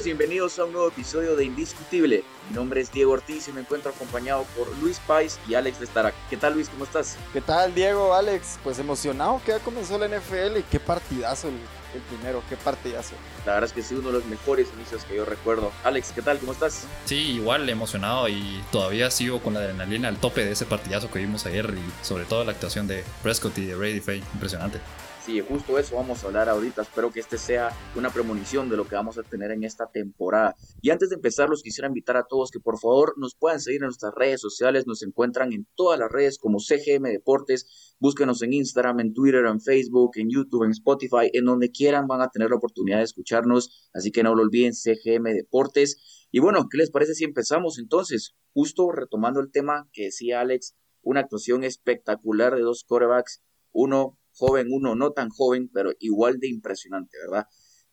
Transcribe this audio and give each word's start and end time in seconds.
bienvenidos 0.00 0.58
a 0.58 0.64
un 0.64 0.72
nuevo 0.72 0.88
episodio 0.88 1.36
de 1.36 1.44
Indiscutible. 1.44 2.24
Mi 2.48 2.56
nombre 2.56 2.80
es 2.80 2.90
Diego 2.90 3.12
Ortiz 3.12 3.46
y 3.48 3.52
me 3.52 3.60
encuentro 3.60 3.90
acompañado 3.90 4.44
por 4.56 4.66
Luis 4.78 4.98
Pais 5.06 5.38
y 5.46 5.54
Alex 5.54 5.80
Lestarac. 5.80 6.14
¿Qué 6.30 6.38
tal 6.38 6.54
Luis? 6.54 6.70
¿Cómo 6.70 6.84
estás? 6.84 7.18
¿Qué 7.30 7.42
tal 7.42 7.74
Diego, 7.74 8.14
Alex? 8.14 8.58
Pues 8.64 8.78
emocionado 8.78 9.40
que 9.44 9.52
ya 9.52 9.58
comenzó 9.58 9.98
la 9.98 10.08
NFL 10.08 10.56
y 10.58 10.62
qué 10.62 10.80
partidazo 10.80 11.48
el, 11.48 12.00
primero, 12.08 12.42
qué 12.48 12.56
partidazo. 12.56 13.14
La 13.44 13.52
verdad 13.52 13.68
es 13.68 13.74
que 13.74 13.82
sí, 13.82 13.94
uno 13.94 14.08
de 14.08 14.14
los 14.14 14.24
mejores 14.24 14.68
inicios 14.74 15.04
que 15.04 15.14
yo 15.14 15.26
recuerdo. 15.26 15.70
Alex, 15.84 16.12
¿qué 16.14 16.22
tal? 16.22 16.38
¿Cómo 16.38 16.52
estás? 16.52 16.86
Sí, 17.04 17.32
igual 17.32 17.68
emocionado 17.68 18.30
y 18.30 18.64
todavía 18.72 19.10
sigo 19.10 19.42
con 19.42 19.52
la 19.52 19.60
adrenalina 19.60 20.08
al 20.08 20.16
tope 20.16 20.42
de 20.42 20.52
ese 20.52 20.64
partidazo 20.64 21.10
que 21.10 21.18
vimos 21.18 21.44
ayer 21.44 21.72
y 21.76 22.04
sobre 22.04 22.24
todo 22.24 22.44
la 22.44 22.52
actuación 22.52 22.88
de 22.88 23.04
Prescott 23.22 23.58
y 23.58 23.66
de 23.66 23.74
Brady 23.74 24.00
fue 24.00 24.16
impresionante. 24.16 24.80
Sí, 25.24 25.40
justo 25.40 25.78
eso 25.78 25.94
vamos 25.94 26.24
a 26.24 26.26
hablar 26.26 26.48
ahorita. 26.48 26.82
Espero 26.82 27.12
que 27.12 27.20
este 27.20 27.38
sea 27.38 27.70
una 27.94 28.10
premonición 28.10 28.68
de 28.68 28.76
lo 28.76 28.88
que 28.88 28.96
vamos 28.96 29.18
a 29.18 29.22
tener 29.22 29.52
en 29.52 29.62
esta 29.62 29.86
temporada. 29.86 30.56
Y 30.80 30.90
antes 30.90 31.10
de 31.10 31.14
empezar, 31.14 31.48
los 31.48 31.62
quisiera 31.62 31.86
invitar 31.86 32.16
a 32.16 32.24
todos 32.24 32.50
que 32.50 32.58
por 32.58 32.80
favor 32.80 33.14
nos 33.16 33.36
puedan 33.36 33.60
seguir 33.60 33.82
en 33.82 33.86
nuestras 33.86 34.12
redes 34.16 34.40
sociales. 34.40 34.84
Nos 34.88 35.04
encuentran 35.04 35.52
en 35.52 35.68
todas 35.76 36.00
las 36.00 36.10
redes 36.10 36.40
como 36.40 36.58
CGM 36.58 37.04
Deportes. 37.04 37.94
Búsquenos 38.00 38.42
en 38.42 38.52
Instagram, 38.52 38.98
en 38.98 39.14
Twitter, 39.14 39.46
en 39.46 39.60
Facebook, 39.60 40.10
en 40.16 40.28
YouTube, 40.28 40.64
en 40.64 40.72
Spotify, 40.72 41.30
en 41.32 41.44
donde 41.44 41.70
quieran 41.70 42.08
van 42.08 42.20
a 42.20 42.30
tener 42.30 42.50
la 42.50 42.56
oportunidad 42.56 42.98
de 42.98 43.04
escucharnos. 43.04 43.88
Así 43.94 44.10
que 44.10 44.24
no 44.24 44.34
lo 44.34 44.42
olviden, 44.42 44.74
CGM 44.74 45.34
Deportes. 45.34 46.26
Y 46.32 46.40
bueno, 46.40 46.66
¿qué 46.68 46.78
les 46.78 46.90
parece 46.90 47.14
si 47.14 47.22
empezamos 47.22 47.78
entonces? 47.78 48.34
Justo 48.54 48.90
retomando 48.90 49.38
el 49.38 49.52
tema 49.52 49.88
que 49.92 50.06
decía 50.06 50.40
Alex, 50.40 50.74
una 51.00 51.20
actuación 51.20 51.62
espectacular 51.62 52.56
de 52.56 52.62
dos 52.62 52.82
quarterbacks. 52.82 53.40
Uno 53.70 54.18
joven, 54.34 54.68
uno 54.70 54.94
no 54.94 55.12
tan 55.12 55.28
joven, 55.28 55.70
pero 55.72 55.92
igual 55.98 56.38
de 56.38 56.48
impresionante, 56.48 57.16
¿verdad? 57.26 57.46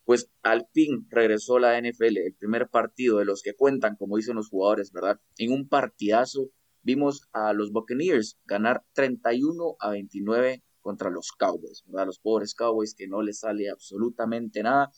Pues 0.05 0.29
al 0.41 0.67
fin 0.73 1.05
regresó 1.09 1.59
la 1.59 1.77
NFL, 1.77 2.17
el 2.17 2.35
primer 2.35 2.69
partido 2.69 3.19
de 3.19 3.25
los 3.25 3.41
que 3.43 3.53
cuentan, 3.53 3.95
como 3.95 4.17
dicen 4.17 4.35
los 4.35 4.49
jugadores, 4.49 4.91
¿verdad? 4.91 5.19
En 5.37 5.51
un 5.51 5.67
partidazo 5.67 6.49
vimos 6.81 7.27
a 7.33 7.53
los 7.53 7.71
Buccaneers 7.71 8.39
ganar 8.45 8.83
31 8.93 9.75
a 9.79 9.91
29 9.91 10.63
contra 10.81 11.09
los 11.09 11.31
Cowboys, 11.31 11.83
¿verdad? 11.85 12.07
Los 12.07 12.19
pobres 12.19 12.55
Cowboys 12.55 12.95
que 12.95 13.07
no 13.07 13.21
les 13.21 13.39
sale 13.39 13.69
absolutamente 13.69 14.63
nada. 14.63 14.89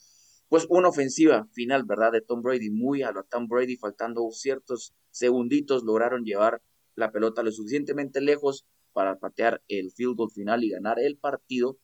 Pues 0.47 0.65
una 0.69 0.89
ofensiva 0.89 1.47
final, 1.51 1.83
¿verdad? 1.85 2.11
De 2.13 2.21
Tom 2.21 2.41
Brady, 2.41 2.69
muy 2.69 3.03
a 3.03 3.11
lo 3.11 3.23
Tom 3.23 3.47
Brady, 3.47 3.77
faltando 3.77 4.29
ciertos 4.31 4.93
segunditos, 5.09 5.83
lograron 5.83 6.23
llevar 6.23 6.61
la 6.95 7.11
pelota 7.11 7.43
lo 7.43 7.51
suficientemente 7.51 8.21
lejos 8.21 8.65
para 8.93 9.19
patear 9.19 9.63
el 9.67 9.91
field 9.91 10.15
goal 10.15 10.31
final 10.31 10.63
y 10.63 10.69
ganar 10.69 10.99
el 10.99 11.17
partido. 11.17 11.77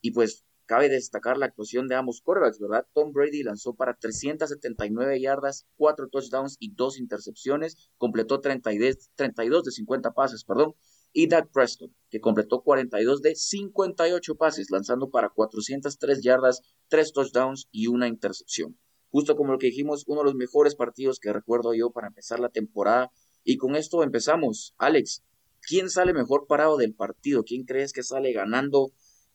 Y 0.00 0.12
pues 0.12 0.44
cabe 0.66 0.88
destacar 0.88 1.36
la 1.36 1.46
actuación 1.46 1.88
de 1.88 1.94
ambos 1.94 2.20
quarterbacks, 2.22 2.58
¿verdad? 2.58 2.86
Tom 2.94 3.12
Brady 3.12 3.42
lanzó 3.42 3.74
para 3.74 3.94
379 3.94 5.20
yardas, 5.20 5.66
4 5.76 6.08
touchdowns 6.08 6.56
y 6.58 6.74
2 6.74 6.98
intercepciones, 6.98 7.90
completó 7.98 8.40
32, 8.40 9.10
32 9.14 9.64
de 9.64 9.70
50 9.70 10.12
pases, 10.12 10.44
perdón. 10.44 10.74
Y 11.12 11.28
Dak 11.28 11.50
Prescott, 11.52 11.92
que 12.10 12.20
completó 12.20 12.62
42 12.62 13.22
de 13.22 13.36
58 13.36 14.34
pases, 14.34 14.70
lanzando 14.70 15.10
para 15.10 15.28
403 15.28 16.22
yardas, 16.22 16.62
3 16.88 17.12
touchdowns 17.12 17.68
y 17.70 17.86
una 17.86 18.08
intercepción. 18.08 18.76
Justo 19.10 19.36
como 19.36 19.52
lo 19.52 19.58
que 19.58 19.68
dijimos, 19.68 20.02
uno 20.08 20.22
de 20.22 20.24
los 20.24 20.34
mejores 20.34 20.74
partidos 20.74 21.20
que 21.20 21.32
recuerdo 21.32 21.72
yo 21.72 21.92
para 21.92 22.08
empezar 22.08 22.40
la 22.40 22.48
temporada. 22.48 23.12
Y 23.44 23.58
con 23.58 23.76
esto 23.76 24.02
empezamos. 24.02 24.74
Alex, 24.76 25.22
¿quién 25.66 25.90
sale 25.90 26.12
mejor 26.12 26.46
parado 26.46 26.76
del 26.76 26.94
partido? 26.94 27.44
¿Quién 27.44 27.64
crees 27.64 27.92
que 27.92 28.02
sale 28.02 28.32
ganando 28.32 28.92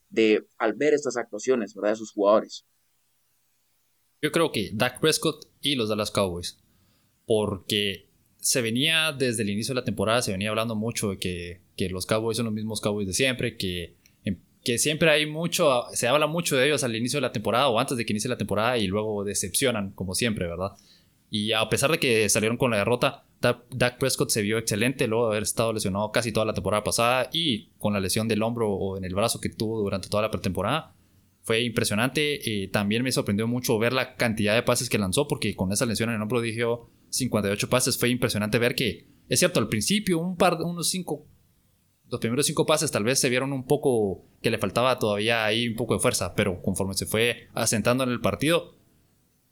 de 0.08 0.46
al 0.58 0.74
ver 0.74 0.94
estas 0.94 1.16
actuaciones, 1.16 1.74
¿verdad? 1.74 1.90
De 1.90 1.96
sus 1.96 2.12
jugadores. 2.12 2.66
Yo 4.22 4.32
creo 4.32 4.52
que 4.52 4.70
Dak 4.74 5.00
Prescott 5.00 5.46
y 5.60 5.76
los 5.76 5.88
Dallas 5.88 6.10
Cowboys. 6.10 6.58
Porque 7.26 8.08
se 8.38 8.62
venía 8.62 9.12
desde 9.12 9.42
el 9.42 9.50
inicio 9.50 9.74
de 9.74 9.80
la 9.80 9.84
temporada, 9.84 10.22
se 10.22 10.32
venía 10.32 10.50
hablando 10.50 10.74
mucho 10.74 11.10
de 11.10 11.18
que, 11.18 11.60
los 11.90 12.06
Cowboys 12.06 12.36
son 12.36 12.46
los 12.46 12.54
mismos 12.54 12.80
Cowboys 12.80 13.06
de 13.06 13.14
siempre, 13.14 13.56
que, 13.56 13.94
que 14.64 14.78
siempre 14.78 15.10
hay 15.10 15.26
mucho, 15.26 15.84
se 15.92 16.08
habla 16.08 16.26
mucho 16.26 16.56
de 16.56 16.66
ellos 16.66 16.84
al 16.84 16.94
inicio 16.94 17.18
de 17.18 17.22
la 17.22 17.32
temporada 17.32 17.68
o 17.68 17.78
antes 17.78 17.96
de 17.96 18.04
que 18.04 18.12
inicie 18.12 18.28
la 18.28 18.36
temporada 18.36 18.76
y 18.76 18.86
luego 18.86 19.24
decepcionan, 19.24 19.92
como 19.92 20.14
siempre, 20.14 20.46
¿verdad? 20.46 20.72
Y 21.30 21.52
a 21.52 21.68
pesar 21.68 21.90
de 21.90 21.98
que 21.98 22.28
salieron 22.28 22.58
con 22.58 22.70
la 22.70 22.78
derrota, 22.78 23.24
Dak 23.40 23.98
Prescott 23.98 24.30
se 24.30 24.42
vio 24.42 24.58
excelente 24.58 25.06
luego 25.06 25.26
de 25.26 25.32
haber 25.32 25.44
estado 25.44 25.72
lesionado 25.72 26.12
casi 26.12 26.30
toda 26.30 26.44
la 26.44 26.52
temporada 26.52 26.84
pasada 26.84 27.30
y 27.32 27.70
con 27.78 27.94
la 27.94 28.00
lesión 28.00 28.28
del 28.28 28.42
hombro 28.42 28.70
o 28.70 28.98
en 28.98 29.04
el 29.04 29.14
brazo 29.14 29.40
que 29.40 29.48
tuvo 29.48 29.80
durante 29.80 30.08
toda 30.08 30.22
la 30.22 30.30
pretemporada. 30.30 30.94
Fue 31.42 31.62
impresionante. 31.62 32.68
también 32.70 33.02
me 33.02 33.12
sorprendió 33.12 33.48
mucho 33.48 33.78
ver 33.78 33.94
la 33.94 34.16
cantidad 34.16 34.54
de 34.54 34.62
pases 34.62 34.90
que 34.90 34.98
lanzó 34.98 35.26
porque 35.26 35.56
con 35.56 35.72
esa 35.72 35.86
lesión 35.86 36.10
en 36.10 36.16
el 36.16 36.22
hombro 36.22 36.42
dije 36.42 36.64
58 37.08 37.70
pases. 37.70 37.98
Fue 37.98 38.10
impresionante 38.10 38.58
ver 38.58 38.74
que, 38.74 39.06
es 39.28 39.38
cierto, 39.38 39.58
al 39.58 39.68
principio 39.68 40.18
un 40.18 40.36
par, 40.36 40.58
unos 40.60 40.90
5, 40.90 41.26
los 42.10 42.20
primeros 42.20 42.46
5 42.46 42.66
pases 42.66 42.90
tal 42.90 43.04
vez 43.04 43.20
se 43.20 43.28
vieron 43.28 43.52
un 43.52 43.64
poco 43.64 44.24
que 44.42 44.50
le 44.50 44.58
faltaba 44.58 44.98
todavía 44.98 45.44
ahí 45.44 45.68
un 45.68 45.76
poco 45.76 45.94
de 45.94 46.00
fuerza, 46.00 46.34
pero 46.34 46.60
conforme 46.60 46.94
se 46.94 47.06
fue 47.06 47.48
asentando 47.54 48.04
en 48.04 48.10
el 48.10 48.20
partido, 48.20 48.74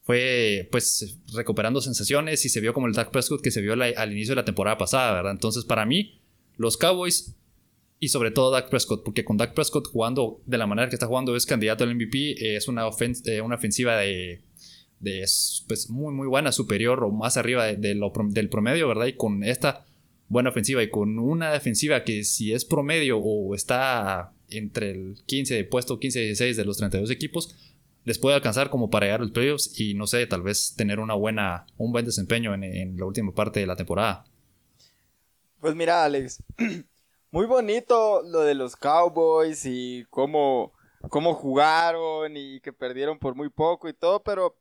fue 0.08 0.66
pues 0.72 1.19
recuperando 1.34 1.82
sensaciones 1.82 2.42
y 2.46 2.48
se 2.48 2.62
vio 2.62 2.72
como 2.72 2.86
el 2.86 2.94
Dak 2.94 3.10
Prescott 3.10 3.42
que 3.42 3.50
se 3.50 3.60
vio 3.60 3.74
al 3.74 4.10
inicio 4.10 4.32
de 4.32 4.36
la 4.41 4.44
temporada 4.46 4.78
pasada, 4.78 5.12
¿verdad? 5.12 5.32
Entonces 5.32 5.66
para 5.66 5.84
mí, 5.84 6.19
los 6.56 6.78
Cowboys 6.78 7.36
y 8.00 8.08
sobre 8.08 8.30
todo 8.30 8.50
Dak 8.50 8.70
Prescott, 8.70 9.04
porque 9.04 9.26
con 9.26 9.36
Dak 9.36 9.52
Prescott 9.52 9.86
jugando 9.86 10.41
de 10.46 10.56
la 10.56 10.66
manera 10.66 10.88
que 10.88 10.94
está 10.96 11.06
jugando 11.06 11.36
es 11.36 11.44
candidato 11.44 11.84
al 11.84 11.94
MVP, 11.94 12.56
es 12.56 12.69
una, 12.69 12.88
eh, 13.26 13.42
una 13.42 13.56
ofensiva 13.56 13.98
de, 13.98 14.41
de 14.98 15.26
pues, 15.69 15.91
muy 15.91 16.14
muy 16.14 16.26
buena, 16.26 16.52
superior 16.52 17.04
o 17.04 17.10
más 17.10 17.36
arriba 17.36 17.66
del 17.66 18.48
promedio, 18.48 18.88
¿verdad? 18.88 19.08
Y 19.08 19.12
con 19.12 19.44
esta 19.44 19.84
buena 20.28 20.48
ofensiva 20.48 20.82
y 20.82 20.88
con 20.88 21.19
una 21.19 21.52
defensiva 21.52 22.04
que 22.04 22.25
si 22.25 22.54
es 22.54 22.64
promedio 22.64 23.19
o 23.19 23.54
está 23.54 24.32
entre 24.48 24.92
el 24.92 25.19
15 25.26 25.64
puesto 25.64 25.98
15 25.98 26.19
y 26.19 26.26
16 26.28 26.56
de 26.56 26.64
los 26.64 26.78
32 26.78 27.10
equipos, 27.10 27.54
les 28.08 28.19
puede 28.19 28.36
alcanzar 28.36 28.70
como 28.70 28.88
para 28.88 29.04
llegar 29.04 29.20
a 29.20 29.24
los 29.24 29.32
playoffs 29.32 29.78
y 29.78 29.92
no 29.92 30.06
sé, 30.06 30.26
tal 30.26 30.41
vez 30.41 30.74
tener 30.74 30.98
una 30.98 31.12
buena, 31.12 31.66
un 31.76 31.92
buen 31.92 32.06
desempeño 32.06 32.54
en, 32.54 32.96
la 32.96 33.04
última 33.04 33.34
parte 33.34 33.60
de 33.60 33.66
la 33.66 33.76
temporada. 33.76 34.24
Pues 35.60 35.74
mira, 35.74 36.04
Alex, 36.04 36.42
muy 37.30 37.44
bonito 37.44 38.22
lo 38.22 38.41
de 38.41 38.54
los 38.54 38.76
Cowboys 38.76 39.66
y 39.66 40.06
cómo, 40.08 40.72
cómo 41.10 41.34
jugaron 41.34 42.34
y 42.34 42.60
que 42.60 42.72
perdieron 42.72 43.19
por 43.19 43.34
muy 43.34 43.50
poco 43.50 43.91
y 43.91 43.92
todo, 43.92 44.22
pero 44.22 44.56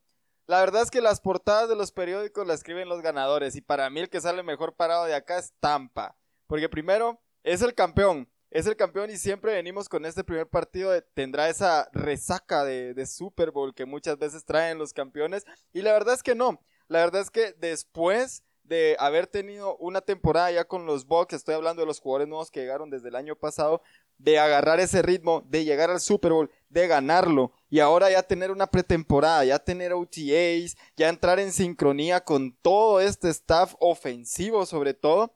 la 0.46 0.60
verdad 0.60 0.82
es 0.82 0.92
que 0.92 1.00
las 1.00 1.22
portadas 1.22 1.70
de 1.70 1.78
los 1.78 1.94
periódicos 1.94 2.46
las 2.46 2.58
escriben 2.58 2.90
los 2.90 3.02
ganadores 3.02 3.56
y 3.56 3.62
para 3.62 3.90
mí 3.90 4.02
el 4.02 4.10
que 4.10 4.20
sale 4.20 4.44
mejor 4.44 4.76
parado 4.76 5.06
de 5.06 5.16
acá 5.16 5.40
es 5.40 5.54
Tampa, 5.62 6.18
porque 6.48 6.68
primero 6.68 7.22
es 7.44 7.62
el 7.62 7.74
campeón, 7.74 8.28
es 8.50 8.66
el 8.66 8.76
campeón 8.76 9.10
y 9.10 9.18
siempre 9.18 9.54
venimos 9.54 9.90
con 9.90 10.06
este 10.06 10.24
primer 10.24 10.48
partido, 10.48 10.92
tendrá 11.14 11.50
esa 11.50 11.90
resaca 11.94 12.64
de, 12.64 12.94
de, 12.94 13.06
Super 13.06 13.52
Bowl 13.52 13.74
que 13.74 13.86
muchas 13.86 14.18
veces 14.18 14.46
traen 14.46 14.78
los 14.78 14.94
campeones. 14.94 15.46
Y 15.74 15.82
la 15.82 15.94
verdad 15.94 16.14
es 16.14 16.24
que 16.24 16.36
no, 16.36 16.62
la 16.88 17.00
verdad 17.00 17.22
es 17.22 17.30
que 17.30 17.54
después 17.54 18.44
de 18.68 18.98
haber 19.00 19.28
tenido 19.28 19.78
una 19.78 20.02
temporada 20.02 20.52
ya 20.52 20.66
con 20.66 20.86
los 20.86 21.06
Bucks, 21.06 21.34
estoy 21.34 21.56
hablando 21.56 21.82
de 21.82 21.86
los 21.86 22.00
jugadores 22.00 22.28
nuevos 22.28 22.52
que 22.52 22.60
llegaron 22.60 22.90
desde 22.90 23.10
el 23.10 23.16
año 23.16 23.36
pasado, 23.36 23.82
de 24.18 24.40
agarrar 24.40 24.80
ese 24.80 25.02
ritmo, 25.02 25.42
de 25.48 25.64
llegar 25.64 25.90
al 25.90 26.02
Super 26.02 26.34
Bowl, 26.34 26.52
de 26.70 26.88
ganarlo 26.88 27.54
y 27.70 27.80
ahora 27.80 28.10
ya 28.12 28.24
tener 28.24 28.52
una 28.52 28.68
pretemporada, 28.68 29.46
ya 29.46 29.60
tener 29.60 29.94
OTAs, 29.94 30.76
ya 30.98 31.10
entrar 31.10 31.40
en 31.40 31.54
sincronía 31.54 32.22
con 32.22 32.56
todo 32.62 33.00
este 33.00 33.30
staff 33.30 33.76
ofensivo 33.80 34.66
sobre 34.66 34.94
todo, 34.94 35.34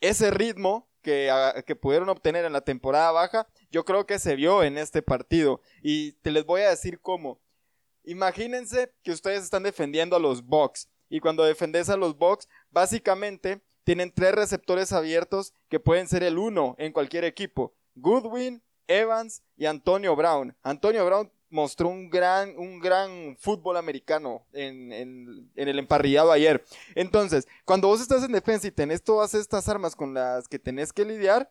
ese 0.00 0.30
ritmo 0.30 0.88
que, 1.02 1.76
pudieron 1.80 2.08
obtener 2.08 2.44
en 2.44 2.52
la 2.52 2.62
temporada 2.62 3.10
baja, 3.12 3.46
yo 3.70 3.84
creo 3.84 4.06
que 4.06 4.18
se 4.18 4.36
vio 4.36 4.62
en 4.62 4.78
este 4.78 5.02
partido. 5.02 5.60
Y 5.82 6.12
te 6.22 6.30
les 6.30 6.46
voy 6.46 6.62
a 6.62 6.70
decir 6.70 7.00
cómo. 7.00 7.40
Imagínense 8.04 8.92
que 9.02 9.12
ustedes 9.12 9.44
están 9.44 9.62
defendiendo 9.62 10.16
a 10.16 10.20
los 10.20 10.44
Bucks. 10.44 10.88
Y 11.08 11.20
cuando 11.20 11.44
defendes 11.44 11.90
a 11.90 11.96
los 11.96 12.16
Bucks, 12.16 12.48
básicamente 12.70 13.60
tienen 13.84 14.12
tres 14.12 14.32
receptores 14.34 14.92
abiertos 14.92 15.52
que 15.68 15.80
pueden 15.80 16.08
ser 16.08 16.22
el 16.22 16.38
uno 16.38 16.74
en 16.78 16.92
cualquier 16.92 17.24
equipo. 17.24 17.74
Goodwin, 17.94 18.62
Evans 18.86 19.42
y 19.56 19.66
Antonio 19.66 20.16
Brown. 20.16 20.56
Antonio 20.62 21.04
Brown 21.04 21.30
mostró 21.52 21.88
un 21.88 22.10
gran, 22.10 22.58
un 22.58 22.80
gran 22.80 23.36
fútbol 23.38 23.76
americano 23.76 24.46
en, 24.52 24.92
en, 24.92 25.50
el 25.54 25.78
emparrillado 25.78 26.32
ayer. 26.32 26.64
Entonces, 26.94 27.46
cuando 27.64 27.88
vos 27.88 28.00
estás 28.00 28.24
en 28.24 28.32
defensa 28.32 28.66
y 28.66 28.72
tenés 28.72 29.02
todas 29.02 29.34
estas 29.34 29.68
armas 29.68 29.94
con 29.94 30.14
las 30.14 30.48
que 30.48 30.58
tenés 30.58 30.92
que 30.92 31.04
lidiar, 31.04 31.50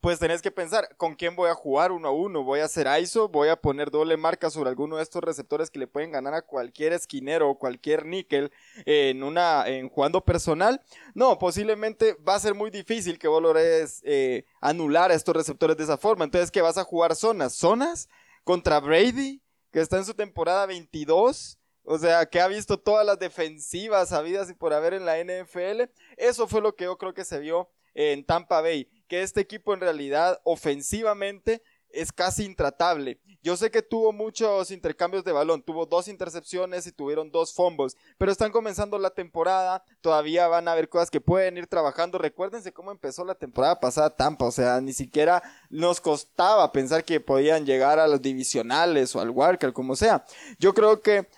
pues 0.00 0.18
tenés 0.18 0.42
que 0.42 0.50
pensar 0.50 0.96
con 0.96 1.14
quién 1.14 1.36
voy 1.36 1.48
a 1.48 1.54
jugar 1.54 1.92
uno 1.92 2.08
a 2.08 2.10
uno. 2.10 2.42
Voy 2.42 2.60
a 2.60 2.64
hacer 2.64 2.88
ISO, 3.00 3.28
voy 3.28 3.48
a 3.48 3.56
poner 3.56 3.90
doble 3.90 4.16
marca 4.16 4.50
sobre 4.50 4.70
alguno 4.70 4.96
de 4.96 5.02
estos 5.02 5.22
receptores 5.22 5.70
que 5.70 5.78
le 5.78 5.86
pueden 5.86 6.10
ganar 6.10 6.34
a 6.34 6.42
cualquier 6.42 6.92
esquinero 6.92 7.48
o 7.48 7.58
cualquier 7.58 8.04
níquel 8.04 8.52
en 8.84 9.22
una 9.22 9.66
en 9.66 9.88
jugando 9.88 10.24
personal. 10.24 10.80
No, 11.14 11.38
posiblemente 11.38 12.16
va 12.26 12.34
a 12.34 12.40
ser 12.40 12.54
muy 12.54 12.70
difícil 12.70 13.18
que 13.18 13.28
vos 13.28 13.42
logres 13.42 14.02
eh, 14.04 14.44
anular 14.60 15.10
a 15.10 15.14
estos 15.14 15.36
receptores 15.36 15.76
de 15.76 15.84
esa 15.84 15.96
forma. 15.96 16.24
Entonces, 16.24 16.50
¿qué 16.50 16.62
vas 16.62 16.78
a 16.78 16.84
jugar 16.84 17.14
zonas? 17.14 17.54
Zonas 17.54 18.08
contra 18.46 18.78
Brady, 18.78 19.42
que 19.72 19.80
está 19.80 19.96
en 19.96 20.04
su 20.04 20.14
temporada 20.14 20.66
22, 20.66 21.58
o 21.82 21.98
sea, 21.98 22.26
que 22.26 22.40
ha 22.40 22.46
visto 22.46 22.78
todas 22.78 23.04
las 23.04 23.18
defensivas 23.18 24.12
habidas 24.12 24.48
y 24.48 24.54
por 24.54 24.72
haber 24.72 24.94
en 24.94 25.04
la 25.04 25.18
NFL. 25.18 25.90
Eso 26.16 26.46
fue 26.46 26.60
lo 26.60 26.76
que 26.76 26.84
yo 26.84 26.96
creo 26.96 27.12
que 27.12 27.24
se 27.24 27.40
vio 27.40 27.68
en 27.92 28.24
Tampa 28.24 28.60
Bay, 28.60 28.88
que 29.08 29.22
este 29.22 29.40
equipo 29.40 29.74
en 29.74 29.80
realidad 29.80 30.40
ofensivamente 30.44 31.60
es 31.96 32.12
casi 32.12 32.44
intratable. 32.44 33.20
Yo 33.42 33.56
sé 33.56 33.70
que 33.70 33.82
tuvo 33.82 34.12
muchos 34.12 34.70
intercambios 34.70 35.22
de 35.24 35.32
balón, 35.32 35.62
tuvo 35.62 35.86
dos 35.86 36.08
intercepciones 36.08 36.86
y 36.86 36.92
tuvieron 36.92 37.30
dos 37.30 37.54
fumbles, 37.54 37.96
pero 38.18 38.32
están 38.32 38.50
comenzando 38.50 38.98
la 38.98 39.10
temporada, 39.10 39.84
todavía 40.00 40.48
van 40.48 40.66
a 40.66 40.72
haber 40.72 40.88
cosas 40.88 41.10
que 41.10 41.20
pueden 41.20 41.56
ir 41.56 41.68
trabajando. 41.68 42.18
Recuérdense 42.18 42.72
cómo 42.72 42.90
empezó 42.90 43.24
la 43.24 43.36
temporada 43.36 43.78
pasada 43.78 44.16
Tampa, 44.16 44.46
o 44.46 44.50
sea, 44.50 44.80
ni 44.80 44.92
siquiera 44.92 45.42
nos 45.70 46.00
costaba 46.00 46.72
pensar 46.72 47.04
que 47.04 47.20
podían 47.20 47.66
llegar 47.66 48.00
a 48.00 48.08
los 48.08 48.20
divisionales 48.20 49.14
o 49.14 49.20
al 49.20 49.30
Walker, 49.30 49.72
como 49.72 49.94
sea. 49.94 50.24
Yo 50.58 50.74
creo 50.74 51.00
que 51.00 51.28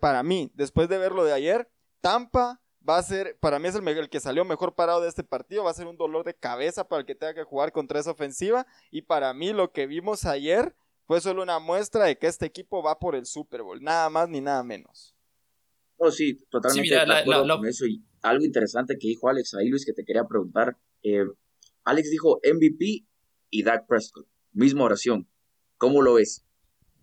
para 0.00 0.22
mí, 0.22 0.50
después 0.54 0.88
de 0.88 0.98
ver 0.98 1.12
lo 1.12 1.24
de 1.24 1.32
ayer, 1.32 1.70
Tampa 2.00 2.60
va 2.88 2.98
a 2.98 3.02
ser, 3.02 3.36
para 3.40 3.58
mí 3.58 3.68
es 3.68 3.74
el, 3.74 3.86
el, 3.86 4.08
que 4.08 4.20
salió 4.20 4.44
mejor 4.44 4.74
parado 4.74 5.00
de 5.00 5.08
este 5.08 5.24
partido, 5.24 5.64
va 5.64 5.70
a 5.70 5.74
ser 5.74 5.86
un 5.86 5.96
dolor 5.96 6.24
de 6.24 6.34
cabeza 6.34 6.88
para 6.88 7.00
el 7.00 7.06
que 7.06 7.14
tenga 7.14 7.34
que 7.34 7.44
jugar 7.44 7.72
contra 7.72 8.00
esa 8.00 8.12
ofensiva 8.12 8.66
y 8.90 9.02
para 9.02 9.34
mí 9.34 9.52
lo 9.52 9.72
que 9.72 9.86
vimos 9.86 10.24
ayer 10.24 10.74
fue 11.04 11.20
solo 11.20 11.42
una 11.42 11.58
muestra 11.58 12.04
de 12.04 12.18
que 12.18 12.26
este 12.26 12.46
equipo 12.46 12.82
va 12.82 12.98
por 12.98 13.14
el 13.14 13.26
Super 13.26 13.62
Bowl, 13.62 13.82
nada 13.82 14.08
más 14.10 14.28
ni 14.28 14.40
nada 14.40 14.62
menos. 14.62 15.14
Oh, 15.96 16.10
sí, 16.10 16.38
totalmente 16.48 16.94
de 16.94 17.00
acuerdo 17.00 17.56
con 17.56 17.66
eso 17.66 17.86
y 17.86 18.04
algo 18.22 18.44
interesante 18.44 18.96
que 18.98 19.08
dijo 19.08 19.28
Alex 19.28 19.54
ahí, 19.54 19.68
Luis, 19.68 19.84
que 19.84 19.92
te 19.92 20.04
quería 20.04 20.24
preguntar. 20.24 20.76
Eh, 21.02 21.24
Alex 21.84 22.10
dijo 22.10 22.40
MVP 22.44 23.06
y 23.50 23.62
Dak 23.62 23.86
Prescott, 23.86 24.26
misma 24.52 24.84
oración. 24.84 25.28
¿Cómo 25.76 26.02
lo 26.02 26.14
ves? 26.14 26.44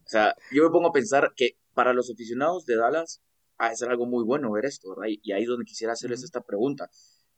O 0.05 0.09
sea, 0.09 0.35
yo 0.51 0.63
me 0.63 0.69
pongo 0.69 0.89
a 0.89 0.93
pensar 0.93 1.33
que 1.35 1.57
para 1.73 1.93
los 1.93 2.09
aficionados 2.09 2.65
de 2.65 2.75
Dallas, 2.75 3.21
a 3.57 3.75
ser 3.75 3.89
algo 3.89 4.05
muy 4.05 4.23
bueno 4.23 4.51
ver 4.51 4.65
esto, 4.65 4.89
¿verdad? 4.89 5.13
Y, 5.21 5.31
ahí 5.31 5.43
es 5.43 5.47
donde 5.47 5.65
quisiera 5.65 5.93
hacerles 5.93 6.23
esta 6.23 6.41
pregunta. 6.41 6.89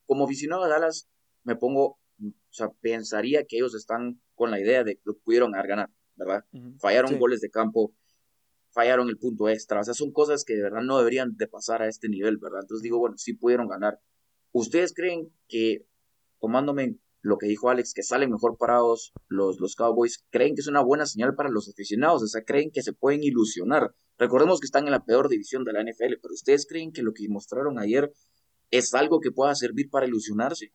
Como 0.06 0.26
aficionado 0.26 0.64
de 0.64 0.70
Dallas, 0.70 1.08
me 1.44 1.56
pongo, 1.56 2.00
o 2.22 2.34
sea, 2.50 2.70
pensaría 2.82 3.46
que 3.46 3.58
ellos 3.58 3.76
están 3.76 4.22
con 4.36 4.52
la 4.52 4.60
idea 4.60 4.84
de 4.84 4.96
que 4.96 5.14
pudieron 5.24 5.52
ganar, 5.52 5.90
¿verdad? 6.16 6.46
Fallaron 6.80 7.20
goles 7.20 7.42
de 7.42 7.50
campo, 7.50 7.94
fallaron 8.72 9.10
el 9.10 9.18
punto 9.18 9.50
extra, 9.50 9.82
o 9.82 9.84
sea, 9.84 9.94
son 9.94 10.12
cosas 10.12 10.44
que 10.44 10.56
de 10.56 10.64
verdad 10.64 10.82
no 10.82 10.98
deberían 10.98 11.36
de 11.36 11.48
pasar 11.48 11.82
a 11.82 11.88
este 11.88 12.10
nivel, 12.10 12.38
¿verdad? 12.38 12.62
Entonces 12.62 12.84
digo, 12.84 13.00
bueno, 13.00 13.18
sí 13.18 13.34
pudieron 13.34 13.68
ganar. 13.68 14.00
¿Ustedes 14.52 14.94
creen 14.94 15.32
que, 15.48 15.86
tomándome 16.40 16.98
lo 17.28 17.38
que 17.38 17.48
dijo 17.48 17.70
Alex, 17.70 17.94
que 17.94 18.04
salen 18.04 18.32
mejor 18.32 18.58
parados 18.58 19.12
los, 19.28 19.60
los 19.60 19.76
Cowboys, 19.76 20.24
creen 20.30 20.56
que 20.56 20.62
es 20.62 20.68
una 20.68 20.82
buena 20.82 21.06
señal 21.06 21.36
para 21.36 21.50
los 21.50 21.70
aficionados, 21.70 22.24
o 22.24 22.28
sea, 22.28 22.44
creen 22.44 22.72
que 22.72 22.82
se 22.82 22.94
pueden 22.94 23.24
ilusionar. 23.24 23.92
Recordemos 24.18 24.60
que 24.60 24.66
están 24.66 24.86
en 24.86 24.92
la 24.92 25.06
peor 25.06 25.30
división 25.30 25.64
de 25.64 25.74
la 25.74 25.84
NFL, 25.84 26.16
pero 26.22 26.34
¿ustedes 26.34 26.66
creen 26.68 26.92
que 26.92 27.04
lo 27.04 27.14
que 27.14 27.28
mostraron 27.30 27.78
ayer 27.80 28.12
es 28.72 28.94
algo 28.94 29.20
que 29.20 29.32
pueda 29.32 29.54
servir 29.56 29.90
para 29.90 30.08
ilusionarse? 30.08 30.72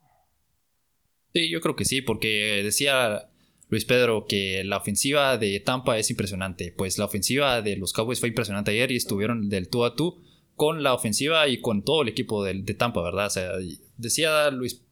Sí, 1.34 1.50
yo 1.50 1.60
creo 1.60 1.74
que 1.74 1.84
sí, 1.84 2.02
porque 2.02 2.60
decía 2.62 3.30
Luis 3.68 3.86
Pedro 3.86 4.26
que 4.28 4.62
la 4.64 4.76
ofensiva 4.76 5.38
de 5.38 5.58
Tampa 5.60 5.98
es 5.98 6.10
impresionante. 6.10 6.74
Pues 6.76 6.98
la 6.98 7.06
ofensiva 7.06 7.62
de 7.62 7.76
los 7.76 7.92
Cowboys 7.92 8.20
fue 8.20 8.28
impresionante 8.28 8.70
ayer 8.70 8.92
y 8.92 8.96
estuvieron 8.96 9.48
del 9.48 9.68
tú 9.68 9.84
a 9.84 9.96
tú 9.96 10.22
con 10.54 10.82
la 10.82 10.92
ofensiva 10.92 11.48
y 11.48 11.60
con 11.60 11.82
todo 11.82 12.02
el 12.02 12.08
equipo 12.08 12.44
de, 12.44 12.62
de 12.62 12.74
Tampa, 12.74 13.02
¿verdad? 13.02 13.26
O 13.26 13.30
sea, 13.30 13.52
decía 13.96 14.50
Luis 14.50 14.84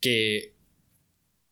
que 0.00 0.53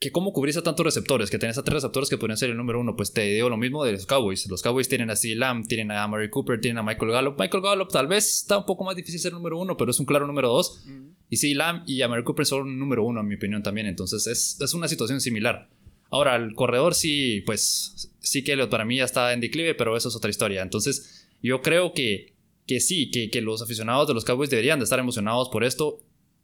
que 0.02 0.10
cómo 0.10 0.32
cubrís 0.32 0.56
a 0.56 0.64
tantos 0.64 0.84
receptores, 0.84 1.30
que 1.30 1.38
tenés 1.38 1.58
a 1.58 1.62
tres 1.62 1.74
receptores 1.74 2.10
que 2.10 2.18
podrían 2.18 2.36
ser 2.36 2.50
el 2.50 2.56
número 2.56 2.80
uno, 2.80 2.96
pues 2.96 3.12
te 3.12 3.22
digo 3.22 3.48
lo 3.48 3.56
mismo 3.56 3.84
de 3.84 3.92
los 3.92 4.04
Cowboys. 4.04 4.48
Los 4.48 4.60
Cowboys 4.60 4.88
tienen 4.88 5.10
a 5.10 5.16
C. 5.16 5.36
Lamb, 5.36 5.64
tienen 5.68 5.92
a 5.92 6.08
Mary 6.08 6.28
Cooper, 6.28 6.60
tienen 6.60 6.78
a 6.78 6.82
Michael 6.82 7.12
Gallup. 7.12 7.38
Michael 7.38 7.62
Gallup 7.62 7.88
tal 7.88 8.08
vez 8.08 8.40
está 8.40 8.58
un 8.58 8.66
poco 8.66 8.82
más 8.82 8.96
difícil 8.96 9.20
ser 9.20 9.30
el 9.30 9.36
número 9.36 9.58
uno, 9.58 9.76
pero 9.76 9.92
es 9.92 10.00
un 10.00 10.06
claro 10.06 10.26
número 10.26 10.48
dos. 10.48 10.84
Y 11.30 11.36
C. 11.36 11.54
Lamb 11.54 11.84
y 11.86 12.02
a 12.02 12.08
Mary 12.08 12.24
Cooper 12.24 12.44
son 12.44 12.80
número 12.80 13.04
uno, 13.04 13.20
en 13.20 13.28
mi 13.28 13.36
opinión 13.36 13.62
también. 13.62 13.86
Entonces 13.86 14.26
es, 14.26 14.60
es 14.60 14.74
una 14.74 14.88
situación 14.88 15.20
similar. 15.20 15.68
Ahora, 16.10 16.34
el 16.34 16.52
corredor 16.54 16.96
sí, 16.96 17.40
pues 17.46 18.10
sí 18.18 18.42
que 18.42 18.56
para 18.66 18.84
mí 18.84 18.96
ya 18.96 19.04
está 19.04 19.32
en 19.32 19.40
declive, 19.40 19.76
pero 19.76 19.96
eso 19.96 20.08
es 20.08 20.16
otra 20.16 20.30
historia. 20.30 20.62
Entonces 20.62 21.28
yo 21.40 21.62
creo 21.62 21.92
que, 21.92 22.34
que 22.66 22.80
sí, 22.80 23.08
que, 23.12 23.30
que 23.30 23.40
los 23.40 23.62
aficionados 23.62 24.08
de 24.08 24.14
los 24.14 24.24
Cowboys 24.24 24.50
deberían 24.50 24.80
de 24.80 24.84
estar 24.84 24.98
emocionados 24.98 25.48
por 25.48 25.62
esto. 25.62 26.00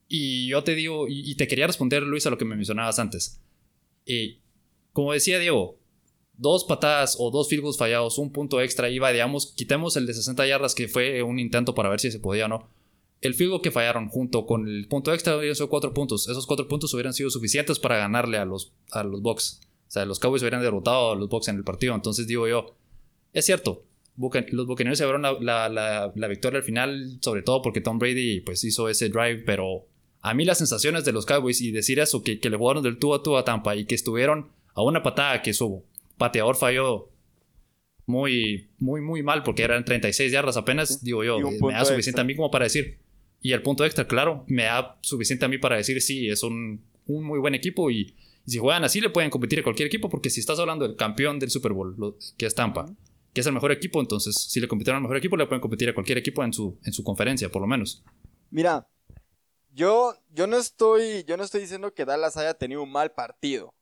Y 0.07 0.47
yo 0.47 0.63
te 0.63 0.77
digo, 0.77 1.09
y, 1.09 1.29
y 1.29 1.35
te 1.35 1.49
quería 1.49 1.67
responder, 1.67 2.05
Luis, 2.05 2.25
a 2.25 2.31
lo 2.31 2.39
que 2.39 2.45
me 2.45 2.55
mencionabas 2.55 3.01
antes. 3.01 3.43
Y 4.09 4.41
como 4.93 5.13
decía 5.13 5.39
Diego, 5.39 5.79
dos 6.39 6.65
patadas 6.65 7.17
o 7.21 7.31
dos 7.31 7.49
field 7.49 7.63
goals 7.63 7.77
fallados, 7.77 8.17
un 8.17 8.33
punto 8.33 8.61
extra, 8.61 8.89
iba, 8.89 9.13
digamos, 9.13 9.53
quitemos 9.55 9.97
el 9.97 10.07
de 10.07 10.15
60 10.15 10.47
yardas 10.47 10.75
que 10.75 10.89
fue 10.89 11.23
un 11.23 11.39
intento 11.39 11.75
para 11.75 11.91
ver 11.91 12.01
si 12.01 12.11
se 12.11 12.19
podía 12.19 12.47
o 12.47 12.49
no. 12.49 12.71
El 13.21 13.35
field 13.35 13.51
goal 13.51 13.63
que 13.63 13.71
fallaron 13.71 14.09
junto 14.09 14.47
con 14.47 14.67
el 14.67 14.89
punto 14.89 15.13
extra 15.13 15.37
hubieran 15.37 15.57
sido 15.57 15.69
cuatro 15.69 15.93
puntos. 15.93 16.27
Esos 16.29 16.47
cuatro 16.47 16.69
puntos 16.69 16.95
hubieran 16.95 17.13
sido 17.13 17.29
suficientes 17.29 17.79
para 17.79 17.99
ganarle 17.99 18.39
a 18.39 18.45
los, 18.45 18.73
a 18.91 19.05
los 19.05 19.21
Bucks. 19.21 19.61
O 19.89 19.91
sea, 19.91 20.07
los 20.07 20.19
Cowboys 20.19 20.43
hubieran 20.43 20.63
derrotado 20.63 21.13
a 21.13 21.17
los 21.17 21.29
Bucks 21.29 21.49
en 21.49 21.57
el 21.57 21.65
partido. 21.65 21.95
Entonces 21.95 22.27
digo 22.27 22.49
yo, 22.49 22.77
es 23.33 23.45
cierto, 23.45 23.85
los 24.17 24.67
Buccaneers 24.67 24.99
se 24.99 25.05
llevaron 25.05 25.23
la, 25.23 25.69
la, 25.69 26.13
la, 26.15 26.29
victoria 26.29 26.59
al 26.59 26.65
final, 26.65 27.19
sobre 27.21 27.43
todo 27.43 27.61
porque 27.61 27.81
Tom 27.81 27.99
Brady 27.99 28.41
pues, 28.41 28.65
hizo 28.65 28.89
ese 28.89 29.09
drive, 29.09 29.43
pero 29.45 29.87
a 30.29 30.35
mí 30.35 30.45
las 30.45 30.59
sensaciones 30.59 31.05
de 31.05 31.13
los 31.13 31.27
Cowboys 31.27 31.61
y 31.61 31.71
decir 31.71 31.99
eso, 31.99 32.23
que, 32.23 32.39
que 32.39 32.51
le 32.51 32.57
jugaron 32.57 32.83
del 32.83 32.99
tú 32.99 33.15
a 33.15 33.23
tú 33.23 33.37
a 33.37 33.45
Tampa 33.45 33.77
y 33.77 33.87
que 33.87 33.95
estuvieron 33.95 34.51
a 34.75 34.83
una 34.83 35.03
patada 35.03 35.43
que 35.43 35.55
su 35.55 35.83
pateador 36.17 36.57
falló 36.57 37.09
muy, 38.07 38.69
muy, 38.79 39.01
muy 39.01 39.23
mal 39.23 39.43
porque 39.43 39.63
eran 39.63 39.85
36 39.85 40.33
yardas 40.33 40.57
apenas, 40.57 41.03
digo 41.03 41.25
yo, 41.25 41.39
me 41.39 41.73
da 41.73 41.85
suficiente 41.85 42.21
a 42.21 42.25
mí 42.25 42.35
como 42.35 42.51
para 42.51 42.65
decir. 42.65 42.99
Y 43.41 43.53
el 43.53 43.63
punto 43.63 43.85
extra, 43.85 44.07
claro, 44.07 44.45
me 44.49 44.65
da 44.65 44.99
suficiente 45.01 45.45
a 45.45 45.49
mí 45.49 45.59
para 45.59 45.77
decir, 45.77 46.01
sí, 46.03 46.29
es 46.29 46.43
un, 46.43 46.83
un 47.07 47.25
muy 47.25 47.39
buen 47.39 47.55
equipo 47.55 47.91
y, 47.91 48.15
si 48.49 48.59
juegan 48.59 48.85
así 48.85 49.01
le 49.01 49.11
pueden 49.11 49.31
competir 49.31 49.61
a 49.61 49.63
cualquier 49.63 49.87
equipo 49.87 50.09
porque 50.09 50.31
si 50.31 50.41
estás 50.41 50.59
hablando 50.59 50.87
del 50.87 50.97
campeón 50.97 51.39
del 51.39 51.51
Super 51.51 51.73
Bowl, 51.73 52.17
que 52.37 52.47
es 52.47 52.55
Tampa, 52.55 52.87
que 53.33 53.43
es 53.43 53.47
el 53.47 53.53
mejor 53.53 53.73
equipo, 53.73 54.01
entonces 54.01 54.35
si 54.35 54.59
le 54.59 54.69
compitieron 54.69 54.97
al 54.97 55.03
mejor 55.03 55.19
equipo 55.19 55.37
le 55.37 55.47
pueden 55.47 55.61
competir 55.61 55.91
a 55.91 55.95
cualquier 55.95 56.19
equipo 56.19 56.43
en 56.43 56.53
su, 56.53 56.79
en 56.85 56.93
su 56.93 57.05
conferencia, 57.05 57.51
por 57.51 57.61
lo 57.61 57.69
menos. 57.69 58.03
Mira, 58.51 58.87
yo, 59.79 60.13
yo 60.35 60.49
no 60.49 60.57
estoy, 60.57 61.23
yo 61.23 61.37
no 61.37 61.45
estoy 61.45 61.61
diciendo 61.61 61.95
que 61.95 62.05
Dallas 62.05 62.37
haya 62.37 62.55
tenido 62.55 62.83
un 62.83 62.91
mal 62.91 63.13
partido. 63.13 63.73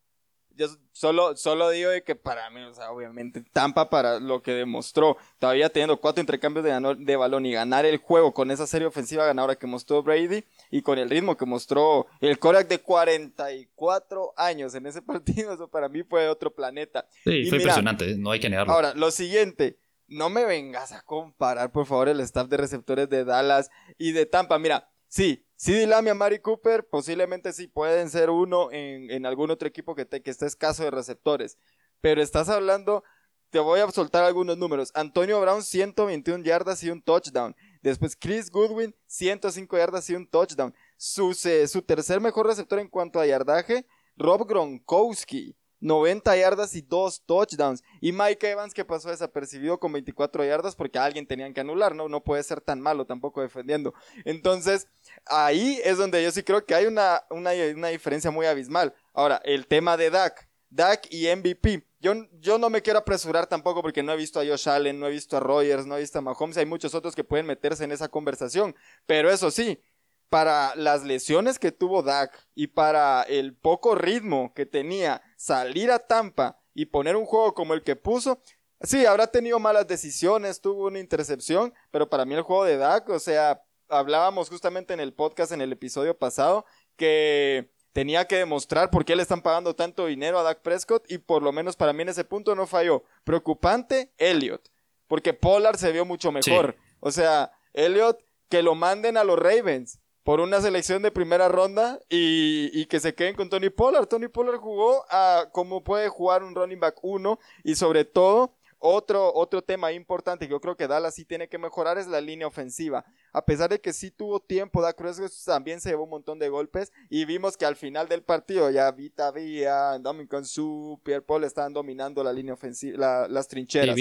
Yo 0.51 0.69
solo, 0.93 1.37
solo 1.37 1.71
digo 1.71 1.91
de 1.91 2.03
que 2.03 2.15
para 2.15 2.51
mí, 2.51 2.61
o 2.63 2.75
sea, 2.75 2.91
obviamente, 2.91 3.43
Tampa 3.53 3.89
para 3.89 4.21
lo 4.21 4.43
que 4.43 4.53
demostró, 4.53 5.17
todavía 5.39 5.71
teniendo 5.71 5.99
cuatro 5.99 6.21
intercambios 6.21 6.65
de, 6.65 6.97
de 6.99 7.17
balón 7.17 7.47
y 7.47 7.53
ganar 7.53 7.87
el 7.87 7.97
juego 7.97 8.35
con 8.35 8.51
esa 8.51 8.67
serie 8.67 8.87
ofensiva 8.87 9.25
ganadora 9.25 9.57
que 9.57 9.67
mostró 9.67 10.03
Brady 10.03 10.45
y 10.71 10.83
con 10.83 10.99
el 10.99 11.09
ritmo 11.09 11.37
que 11.39 11.47
mostró 11.47 12.07
el 12.21 12.39
Korak 12.39 12.69
de 12.69 12.79
44 12.79 14.35
años 14.37 14.75
en 14.75 14.87
ese 14.87 15.01
partido, 15.03 15.55
eso 15.55 15.69
para 15.69 15.89
mí 15.89 16.03
fue 16.03 16.29
otro 16.29 16.55
planeta. 16.55 17.07
Sí, 17.25 17.47
fue 17.47 17.59
impresionante, 17.59 18.17
no 18.19 18.33
hay 18.33 18.41
que 18.41 18.51
negarlo. 18.51 18.73
Ahora, 18.75 18.93
lo 18.95 19.11
siguiente, 19.11 19.79
no 20.09 20.29
me 20.29 20.45
vengas 20.45 20.93
a 20.93 21.01
comparar, 21.01 21.73
por 21.73 21.87
favor, 21.87 22.11
el 22.11 22.21
staff 22.21 22.49
de 22.49 22.59
receptores 22.59 23.09
de 23.09 23.25
Dallas 23.25 23.71
y 23.97 24.13
de 24.13 24.27
Tampa. 24.27 24.59
Mira, 24.59 24.91
sí, 25.09 25.46
CD 25.57 25.87
Lamb 25.87 26.09
y 26.09 26.15
Mari 26.15 26.39
Cooper 26.39 26.87
posiblemente 26.87 27.53
sí 27.53 27.67
pueden 27.67 28.11
ser 28.11 28.31
uno 28.31 28.69
en, 28.71 29.25
algún 29.25 29.51
otro 29.51 29.67
equipo 29.67 29.95
que, 29.95 30.05
te, 30.05 30.23
que 30.23 30.31
esté 30.31 30.47
escaso 30.47 30.85
de 30.85 30.91
receptores. 30.91 31.59
Pero 32.01 32.21
estás 32.21 32.49
hablando, 32.51 33.03
te 33.51 33.59
voy 33.59 33.81
a 33.81 33.91
soltar 33.91 34.25
algunos 34.25 34.59
números. 34.59 34.91
Antonio 34.95 35.41
Brown, 35.41 35.63
121 35.63 36.45
yardas 36.45 36.83
y 36.83 36.91
un 36.91 37.01
touchdown. 37.01 37.57
Después 37.81 38.17
Chris 38.17 38.51
Goodwin, 38.51 38.95
105 39.07 39.79
yardas 39.79 40.11
y 40.11 40.15
un 40.15 40.29
touchdown. 40.29 40.75
Su, 40.99 41.33
su 41.35 41.83
tercer 41.83 42.21
mejor 42.21 42.47
receptor 42.47 42.79
en 42.79 42.89
cuanto 42.89 43.19
a 43.19 43.27
yardaje, 43.27 43.87
Rob 44.17 44.47
Gronkowski, 44.47 45.57
90 45.81 46.37
yardas 46.37 46.75
y 46.75 46.83
2 46.83 47.23
touchdowns. 47.27 47.83
Y 48.01 48.13
Mike 48.13 48.51
Evans 48.51 48.75
que 48.75 48.85
pasó 48.85 49.11
desapercibido 49.11 49.79
con 49.79 49.93
24 49.93 50.45
yardas 50.45 50.75
porque 50.75 50.99
a 50.99 51.05
alguien 51.05 51.27
tenían 51.27 51.55
que 51.55 51.61
anular, 51.61 51.95
¿no? 51.95 52.09
No 52.09 52.23
puede 52.23 52.43
ser 52.43 52.61
tan 52.61 52.81
malo 52.81 53.07
tampoco 53.07 53.43
defendiendo. 53.43 53.95
Entonces, 54.25 54.89
ahí 55.27 55.81
es 55.85 55.99
donde 55.99 56.23
yo 56.23 56.31
sí 56.31 56.43
creo 56.43 56.65
que 56.65 56.75
hay 56.75 56.87
una, 56.87 57.23
una, 57.31 57.51
diferencia 57.89 58.31
muy 58.31 58.47
abismal. 58.47 58.95
Ahora, 59.13 59.41
el 59.45 59.67
tema 59.67 59.97
de 59.97 60.11
Dak. 60.11 60.49
Dak 60.69 61.07
y 61.11 61.29
MVP. 61.35 61.87
Yo, 62.01 62.13
yo 62.41 62.59
no 62.59 62.69
me 62.71 62.83
quiero 62.83 62.99
apresurar 62.99 63.47
tampoco 63.47 63.83
porque 63.83 64.03
no 64.03 64.13
he 64.13 64.17
visto 64.17 64.41
a 64.41 64.45
Josh 64.45 64.69
Allen, 64.69 64.99
no 65.01 65.07
he 65.07 65.11
visto 65.11 65.37
a 65.37 65.41
Rogers, 65.41 65.87
no 65.87 65.97
he 65.97 66.01
visto 66.01 66.19
a 66.19 66.23
Mahomes. 66.23 66.57
Hay 66.57 66.67
muchos 66.67 66.95
otros 66.95 67.15
que 67.15 67.25
pueden 67.25 67.47
meterse 67.47 67.85
en 67.85 67.93
esa 67.93 68.09
conversación. 68.09 68.75
Pero 69.07 69.31
eso 69.31 69.51
sí, 69.51 69.81
para 70.29 70.75
las 70.75 71.05
lesiones 71.05 71.59
que 71.59 71.73
tuvo 71.73 72.03
Dak 72.03 72.47
y 72.55 72.69
para 72.69 73.23
el 73.23 73.55
poco 73.55 73.95
ritmo 73.95 74.53
que 74.55 74.67
tenía 74.67 75.23
salir 75.37 75.91
a 75.91 76.01
Tampa 76.01 76.59
y 76.75 76.87
poner 76.87 77.17
un 77.17 77.27
juego 77.27 77.55
como 77.55 77.75
el 77.75 77.83
que 77.83 77.97
puso, 77.97 78.41
sí, 78.81 79.07
habrá 79.07 79.29
tenido 79.29 79.59
malas 79.59 79.87
decisiones, 79.87 80.61
tuvo 80.61 80.87
una 80.87 80.99
intercepción, 80.99 81.73
pero 81.91 82.11
para 82.11 82.25
mí 82.25 82.35
el 82.35 82.43
juego 82.43 82.65
de 82.65 82.77
Dak, 82.77 83.09
o 83.09 83.19
sea, 83.19 83.63
hablábamos 83.89 84.51
justamente 84.51 84.95
en 84.95 85.01
el 85.01 85.15
podcast 85.15 85.53
en 85.53 85.61
el 85.61 85.73
episodio 85.73 86.19
pasado 86.19 86.67
que 86.97 87.71
tenía 87.93 88.27
que 88.27 88.37
demostrar 88.37 88.91
por 88.91 89.05
qué 89.05 89.17
le 89.17 89.23
están 89.23 89.41
pagando 89.41 89.75
tanto 89.75 90.07
dinero 90.07 90.39
a 90.39 90.43
Dak 90.43 90.61
Prescott 90.61 91.11
y 91.11 91.19
por 91.19 91.43
lo 91.43 91.53
menos 91.53 91.77
para 91.77 91.93
mí 91.93 92.03
en 92.03 92.11
ese 92.11 92.25
punto 92.25 92.55
no 92.55 92.67
falló. 92.67 93.05
Preocupante, 93.25 94.13
Elliot, 94.19 94.71
porque 95.07 95.33
Pollard 95.33 95.77
se 95.77 95.93
vio 95.93 96.05
mucho 96.05 96.33
mejor. 96.33 96.77
O 97.01 97.11
sea, 97.11 97.53
Elliot, 97.73 98.23
que 98.49 98.63
lo 98.63 98.75
manden 98.75 99.17
a 99.17 99.25
los 99.25 99.39
Ravens 99.39 100.01
por 100.27 100.41
una 100.41 100.61
selección 100.61 101.03
de 101.03 101.13
primera 101.13 101.47
ronda 101.47 102.01
y, 102.11 102.69
y, 102.73 102.87
que 102.87 102.99
se 102.99 103.15
queden 103.15 103.37
con 103.37 103.49
Tony 103.49 103.71
Pollard. 103.71 104.09
Tony 104.09 104.27
Pollard 104.27 104.57
jugó 104.57 105.05
a 105.09 105.51
cómo 105.53 105.85
puede 105.85 106.09
jugar 106.09 106.43
un 106.43 106.53
running 106.53 106.81
back 106.81 106.97
1 107.01 107.39
y 107.63 107.77
sobre 107.77 108.05
todo 108.05 108.51
otro, 108.87 109.33
otro 109.35 109.63
tema 109.63 109.93
importante 109.93 110.47
que 110.47 110.53
yo 110.53 110.61
creo 110.61 110.77
que 110.77 110.87
Dallas 110.87 111.15
sí 111.15 111.25
tiene 111.25 111.49
que 111.49 111.59
mejorar 111.59 111.99
es 111.99 112.07
la 112.07 112.21
línea 112.21 112.47
ofensiva. 112.47 113.05
A 113.33 113.45
pesar 113.45 113.71
de 113.71 113.81
que 113.81 113.93
sí 113.93 114.11
tuvo 114.11 114.41
tiempo, 114.41 114.81
Da 114.81 114.93
Cruz 114.93 115.45
también 115.45 115.81
se 115.81 115.91
llevó 115.91 116.05
un 116.05 116.11
montón 116.11 116.39
de 116.39 116.49
golpes 116.49 116.93
y 117.11 117.25
vimos 117.25 117.57
que 117.57 117.67
al 117.67 117.77
final 117.77 118.09
del 118.09 118.23
partido 118.23 118.71
ya 118.71 118.91
Vita 118.93 119.31
Vía, 119.31 119.99
Dominican 119.99 120.45
Su, 120.45 121.01
Pierre 121.05 121.23
Paul 121.23 121.45
estaban 121.45 121.73
dominando 121.73 122.23
la 122.25 122.33
línea 122.33 122.55
ofensiva, 122.55 123.29
las 123.29 123.49
trincheras. 123.49 123.97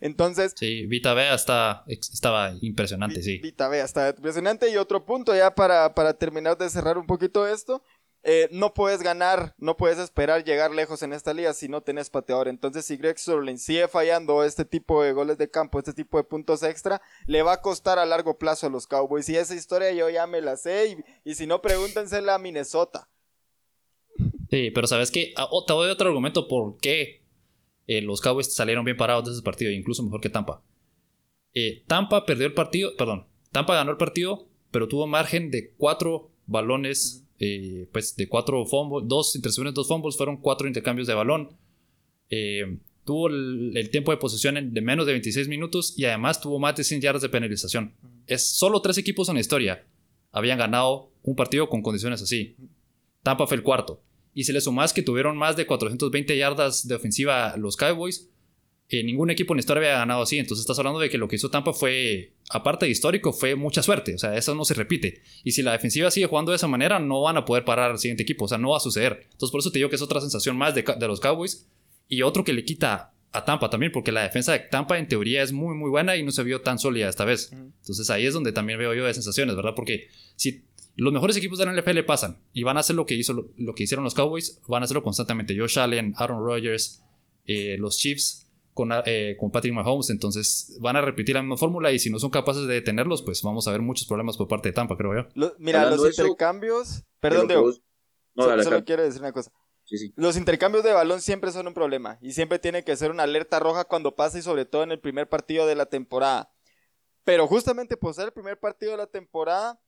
Entonces... 0.00 0.54
Sí, 0.56 0.86
Vita 0.86 1.14
Vea 1.14 1.34
está, 1.34 1.84
estaba 1.86 2.52
impresionante, 2.60 3.22
sí. 3.22 3.38
Vita 3.38 3.68
Vea 3.68 3.84
está 3.84 4.10
impresionante 4.10 4.70
y 4.70 4.76
otro 4.76 5.04
punto 5.04 5.34
ya 5.34 5.54
para, 5.54 5.94
para 5.94 6.14
terminar 6.14 6.56
de 6.56 6.68
cerrar 6.70 6.98
un 6.98 7.06
poquito 7.06 7.46
esto 7.46 7.82
eh, 8.28 8.48
no 8.50 8.74
puedes 8.74 9.02
ganar, 9.02 9.54
no 9.56 9.76
puedes 9.76 10.00
esperar 10.00 10.42
llegar 10.42 10.74
lejos 10.74 11.00
en 11.04 11.12
esta 11.12 11.32
liga 11.32 11.54
si 11.54 11.68
no 11.68 11.82
tenés 11.82 12.10
pateador. 12.10 12.48
Entonces, 12.48 12.84
si 12.84 12.96
Greg 12.96 13.16
Sterling 13.16 13.56
sigue 13.56 13.86
fallando 13.86 14.42
este 14.42 14.64
tipo 14.64 15.00
de 15.00 15.12
goles 15.12 15.38
de 15.38 15.48
campo, 15.48 15.78
este 15.78 15.92
tipo 15.92 16.18
de 16.18 16.24
puntos 16.24 16.64
extra, 16.64 17.00
le 17.26 17.44
va 17.44 17.52
a 17.52 17.62
costar 17.62 18.00
a 18.00 18.04
largo 18.04 18.36
plazo 18.36 18.66
a 18.66 18.70
los 18.70 18.88
Cowboys. 18.88 19.28
Y 19.28 19.36
esa 19.36 19.54
historia 19.54 19.92
yo 19.92 20.10
ya 20.10 20.26
me 20.26 20.40
la 20.40 20.56
sé. 20.56 21.04
Y, 21.24 21.34
si 21.36 21.46
no, 21.46 21.62
pregúntensela 21.62 22.34
a 22.34 22.38
Minnesota. 22.40 23.08
Sí, 24.50 24.72
pero 24.72 24.88
sabes 24.88 25.12
que 25.12 25.32
ah, 25.36 25.48
te 25.64 25.72
doy 25.72 25.88
otro 25.88 26.08
argumento 26.08 26.48
por 26.48 26.78
qué 26.78 27.22
eh, 27.86 28.02
los 28.02 28.20
Cowboys 28.20 28.52
salieron 28.52 28.84
bien 28.84 28.96
parados 28.96 29.26
de 29.26 29.32
ese 29.34 29.42
partido, 29.42 29.70
incluso 29.70 30.02
mejor 30.02 30.20
que 30.20 30.30
Tampa. 30.30 30.64
Eh, 31.54 31.84
Tampa 31.86 32.26
perdió 32.26 32.48
el 32.48 32.54
partido, 32.54 32.96
perdón, 32.96 33.28
Tampa 33.52 33.76
ganó 33.76 33.92
el 33.92 33.98
partido, 33.98 34.48
pero 34.72 34.88
tuvo 34.88 35.06
margen 35.06 35.52
de 35.52 35.72
cuatro 35.76 36.32
balones 36.46 37.24
eh, 37.38 37.88
pues 37.92 38.16
de 38.16 38.28
cuatro 38.28 38.64
fumbles, 38.64 39.08
dos 39.08 39.34
intercepciones, 39.36 39.74
dos 39.74 39.88
fumbles, 39.88 40.16
fueron 40.16 40.38
cuatro 40.38 40.66
intercambios 40.66 41.06
de 41.06 41.14
balón. 41.14 41.50
Eh, 42.30 42.78
tuvo 43.04 43.28
el, 43.28 43.88
tiempo 43.90 44.10
de 44.10 44.16
posesión 44.16 44.72
de 44.72 44.80
menos 44.80 45.06
de 45.06 45.12
26 45.12 45.48
minutos 45.48 45.94
y 45.96 46.04
además 46.04 46.40
tuvo 46.40 46.58
más 46.58 46.76
de 46.76 46.84
100 46.84 47.00
yardas 47.00 47.22
de 47.22 47.28
penalización. 47.28 47.94
Es 48.26 48.46
solo 48.46 48.80
tres 48.80 48.98
equipos 48.98 49.28
en 49.28 49.34
la 49.34 49.40
historia 49.40 49.84
habían 50.36 50.58
ganado 50.58 51.10
un 51.22 51.34
partido 51.34 51.70
con 51.70 51.80
condiciones 51.80 52.20
así. 52.20 52.56
Tampa 53.22 53.46
fue 53.46 53.56
el 53.56 53.62
cuarto. 53.62 54.02
Y 54.34 54.44
si 54.44 54.52
le 54.52 54.60
sumas 54.60 54.92
que 54.92 55.00
tuvieron 55.00 55.34
más 55.34 55.56
de 55.56 55.66
420 55.66 56.36
yardas 56.36 56.86
de 56.86 56.94
ofensiva 56.94 57.56
los 57.56 57.78
Cowboys, 57.78 58.28
ningún 58.90 59.30
equipo 59.30 59.52
en 59.52 59.56
la 59.56 59.60
historia 59.60 59.82
había 59.82 59.98
ganado 59.98 60.22
así. 60.22 60.38
Entonces 60.38 60.62
estás 60.62 60.78
hablando 60.78 61.00
de 61.00 61.10
que 61.10 61.18
lo 61.18 61.28
que 61.28 61.36
hizo 61.36 61.50
Tampa 61.50 61.72
fue, 61.72 62.32
aparte 62.50 62.86
de 62.86 62.92
histórico, 62.92 63.32
fue 63.32 63.56
mucha 63.56 63.82
suerte. 63.82 64.14
O 64.14 64.18
sea, 64.18 64.36
eso 64.36 64.54
no 64.54 64.64
se 64.64 64.74
repite. 64.74 65.22
Y 65.42 65.52
si 65.52 65.62
la 65.62 65.72
defensiva 65.72 66.10
sigue 66.10 66.26
jugando 66.26 66.52
de 66.52 66.56
esa 66.56 66.68
manera, 66.68 66.98
no 66.98 67.22
van 67.22 67.36
a 67.36 67.44
poder 67.44 67.64
parar 67.64 67.90
al 67.90 67.98
siguiente 67.98 68.22
equipo. 68.22 68.44
O 68.44 68.48
sea, 68.48 68.58
no 68.58 68.70
va 68.70 68.76
a 68.76 68.80
suceder. 68.80 69.26
Entonces 69.32 69.50
por 69.50 69.60
eso 69.60 69.70
te 69.70 69.78
digo 69.78 69.90
que 69.90 69.96
es 69.96 70.02
otra 70.02 70.20
sensación 70.20 70.56
más 70.56 70.74
de, 70.74 70.84
los 71.08 71.20
Cowboys. 71.20 71.66
Y 72.08 72.22
otro 72.22 72.44
que 72.44 72.52
le 72.52 72.64
quita 72.64 73.12
a 73.32 73.44
Tampa 73.44 73.68
también, 73.68 73.90
porque 73.90 74.12
la 74.12 74.22
defensa 74.22 74.52
de 74.52 74.60
Tampa 74.60 74.98
en 74.98 75.08
teoría 75.08 75.42
es 75.42 75.52
muy, 75.52 75.74
muy 75.74 75.90
buena 75.90 76.16
y 76.16 76.22
no 76.22 76.30
se 76.30 76.44
vio 76.44 76.60
tan 76.60 76.78
sólida 76.78 77.08
esta 77.08 77.24
vez. 77.24 77.50
Entonces 77.52 78.08
ahí 78.10 78.24
es 78.24 78.34
donde 78.34 78.52
también 78.52 78.78
veo 78.78 78.94
yo 78.94 79.04
de 79.04 79.12
sensaciones, 79.12 79.56
¿verdad? 79.56 79.72
Porque 79.74 80.08
si 80.36 80.62
los 80.94 81.12
mejores 81.12 81.36
equipos 81.36 81.58
de 81.58 81.66
la 81.66 81.74
NFL 81.74 81.98
pasan 82.06 82.38
y 82.54 82.62
van 82.62 82.76
a 82.76 82.80
hacer 82.80 82.94
lo 82.94 83.04
que, 83.04 83.14
hizo, 83.14 83.50
lo, 83.56 83.74
que 83.74 83.82
hicieron 83.82 84.04
los 84.04 84.14
Cowboys, 84.14 84.60
van 84.68 84.82
a 84.82 84.84
hacerlo 84.84 85.02
constantemente. 85.02 85.58
Josh 85.58 85.78
Allen, 85.78 86.14
Aaron 86.16 86.38
Rodgers, 86.38 87.02
eh, 87.44 87.76
los 87.78 87.98
Chiefs 87.98 88.45
con, 88.76 88.90
eh, 89.06 89.36
con 89.40 89.50
Patrick 89.50 89.72
Mahomes. 89.72 90.10
Entonces 90.10 90.76
van 90.80 90.96
a 90.96 91.00
repetir 91.00 91.34
la 91.34 91.42
misma 91.42 91.56
fórmula 91.56 91.90
y 91.90 91.98
si 91.98 92.10
no 92.10 92.18
son 92.20 92.30
capaces 92.30 92.66
de 92.68 92.74
detenerlos, 92.74 93.22
pues 93.22 93.42
vamos 93.42 93.66
a 93.66 93.72
ver 93.72 93.80
muchos 93.80 94.06
problemas 94.06 94.36
por 94.36 94.46
parte 94.46 94.68
de 94.68 94.74
Tampa, 94.74 94.96
creo 94.96 95.14
yo. 95.14 95.52
mira, 95.58 95.90
los 95.90 96.06
intercambios. 96.06 97.02
Perdón, 97.18 97.48
Diego. 97.48 97.72
No, 98.34 98.62
solo 98.62 98.84
quiero 98.84 99.02
decir 99.02 99.22
una 99.22 99.32
cosa. 99.32 99.50
Los 100.16 100.36
intercambios 100.36 100.84
de 100.84 100.92
balón 100.92 101.20
siempre 101.20 101.52
son 101.52 101.68
un 101.68 101.74
problema 101.74 102.18
y 102.20 102.32
siempre 102.32 102.58
tiene 102.58 102.84
que 102.84 102.96
ser 102.96 103.10
una 103.10 103.22
alerta 103.22 103.58
roja 103.60 103.84
cuando 103.84 104.14
pasa 104.14 104.38
y 104.38 104.42
sobre 104.42 104.66
todo 104.66 104.82
en 104.82 104.92
el 104.92 105.00
primer 105.00 105.28
partido 105.28 105.66
de 105.66 105.74
la 105.74 105.86
temporada. 105.86 106.52
Pero 107.24 107.46
justamente 107.46 107.96
por 107.96 108.12
ser 108.12 108.26
el 108.26 108.32
primer 108.32 108.58
partido 108.58 108.92
de 108.92 108.98
la 108.98 109.06
temporada, 109.06 109.80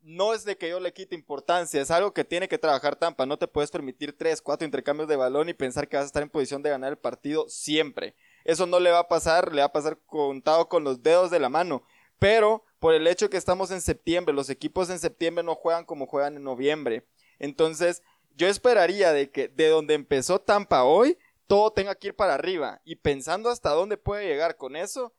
no 0.00 0.34
es 0.34 0.44
de 0.44 0.56
que 0.56 0.68
yo 0.68 0.80
le 0.80 0.92
quite 0.92 1.14
importancia, 1.14 1.80
es 1.80 1.90
algo 1.90 2.12
que 2.12 2.24
tiene 2.24 2.48
que 2.48 2.58
trabajar 2.58 2.96
Tampa. 2.96 3.24
No 3.24 3.38
te 3.38 3.46
puedes 3.46 3.70
permitir 3.70 4.16
tres, 4.16 4.42
cuatro 4.42 4.64
intercambios 4.64 5.08
de 5.08 5.16
balón 5.16 5.48
y 5.48 5.54
pensar 5.54 5.88
que 5.88 5.96
vas 5.96 6.04
a 6.04 6.06
estar 6.06 6.22
en 6.22 6.30
posición 6.30 6.62
de 6.62 6.70
ganar 6.70 6.90
el 6.90 6.98
partido 6.98 7.48
siempre. 7.48 8.16
Eso 8.44 8.66
no 8.66 8.80
le 8.80 8.90
va 8.90 9.00
a 9.00 9.08
pasar, 9.08 9.52
le 9.52 9.60
va 9.60 9.66
a 9.66 9.72
pasar 9.72 9.98
contado 10.06 10.68
con 10.68 10.84
los 10.84 11.02
dedos 11.02 11.30
de 11.30 11.40
la 11.40 11.48
mano. 11.48 11.82
Pero 12.18 12.64
por 12.78 12.94
el 12.94 13.06
hecho 13.06 13.30
que 13.30 13.36
estamos 13.36 13.70
en 13.70 13.80
septiembre, 13.80 14.34
los 14.34 14.50
equipos 14.50 14.90
en 14.90 14.98
septiembre 14.98 15.44
no 15.44 15.54
juegan 15.54 15.84
como 15.84 16.06
juegan 16.06 16.36
en 16.36 16.44
noviembre. 16.44 17.06
Entonces, 17.38 18.02
yo 18.36 18.46
esperaría 18.46 19.12
de 19.12 19.30
que 19.30 19.48
de 19.48 19.68
donde 19.68 19.94
empezó 19.94 20.40
Tampa 20.40 20.84
hoy, 20.84 21.18
todo 21.46 21.72
tenga 21.72 21.94
que 21.94 22.08
ir 22.08 22.16
para 22.16 22.34
arriba. 22.34 22.80
Y 22.84 22.96
pensando 22.96 23.50
hasta 23.50 23.70
dónde 23.70 23.96
puede 23.96 24.26
llegar 24.26 24.56
con 24.56 24.76
eso, 24.76 25.12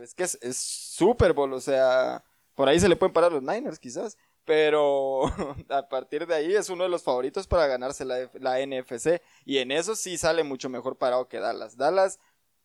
es 0.00 0.14
que 0.14 0.24
es, 0.24 0.38
Super 0.56 1.32
Bowl, 1.32 1.52
o 1.52 1.60
sea, 1.60 2.24
por 2.54 2.68
ahí 2.68 2.80
se 2.80 2.88
le 2.88 2.96
pueden 2.96 3.12
parar 3.12 3.32
los 3.32 3.42
Niners 3.42 3.78
quizás. 3.78 4.18
Pero 4.44 5.22
a 5.68 5.88
partir 5.88 6.26
de 6.26 6.34
ahí 6.34 6.54
es 6.54 6.70
uno 6.70 6.84
de 6.84 6.90
los 6.90 7.02
favoritos 7.02 7.46
para 7.46 7.66
ganarse 7.66 8.04
la, 8.04 8.28
la 8.34 8.58
NFC. 8.64 9.22
Y 9.44 9.58
en 9.58 9.70
eso 9.70 9.94
sí 9.94 10.18
sale 10.18 10.42
mucho 10.42 10.68
mejor 10.68 10.98
parado 10.98 11.28
que 11.28 11.38
Dallas. 11.38 11.76
Dallas 11.76 12.18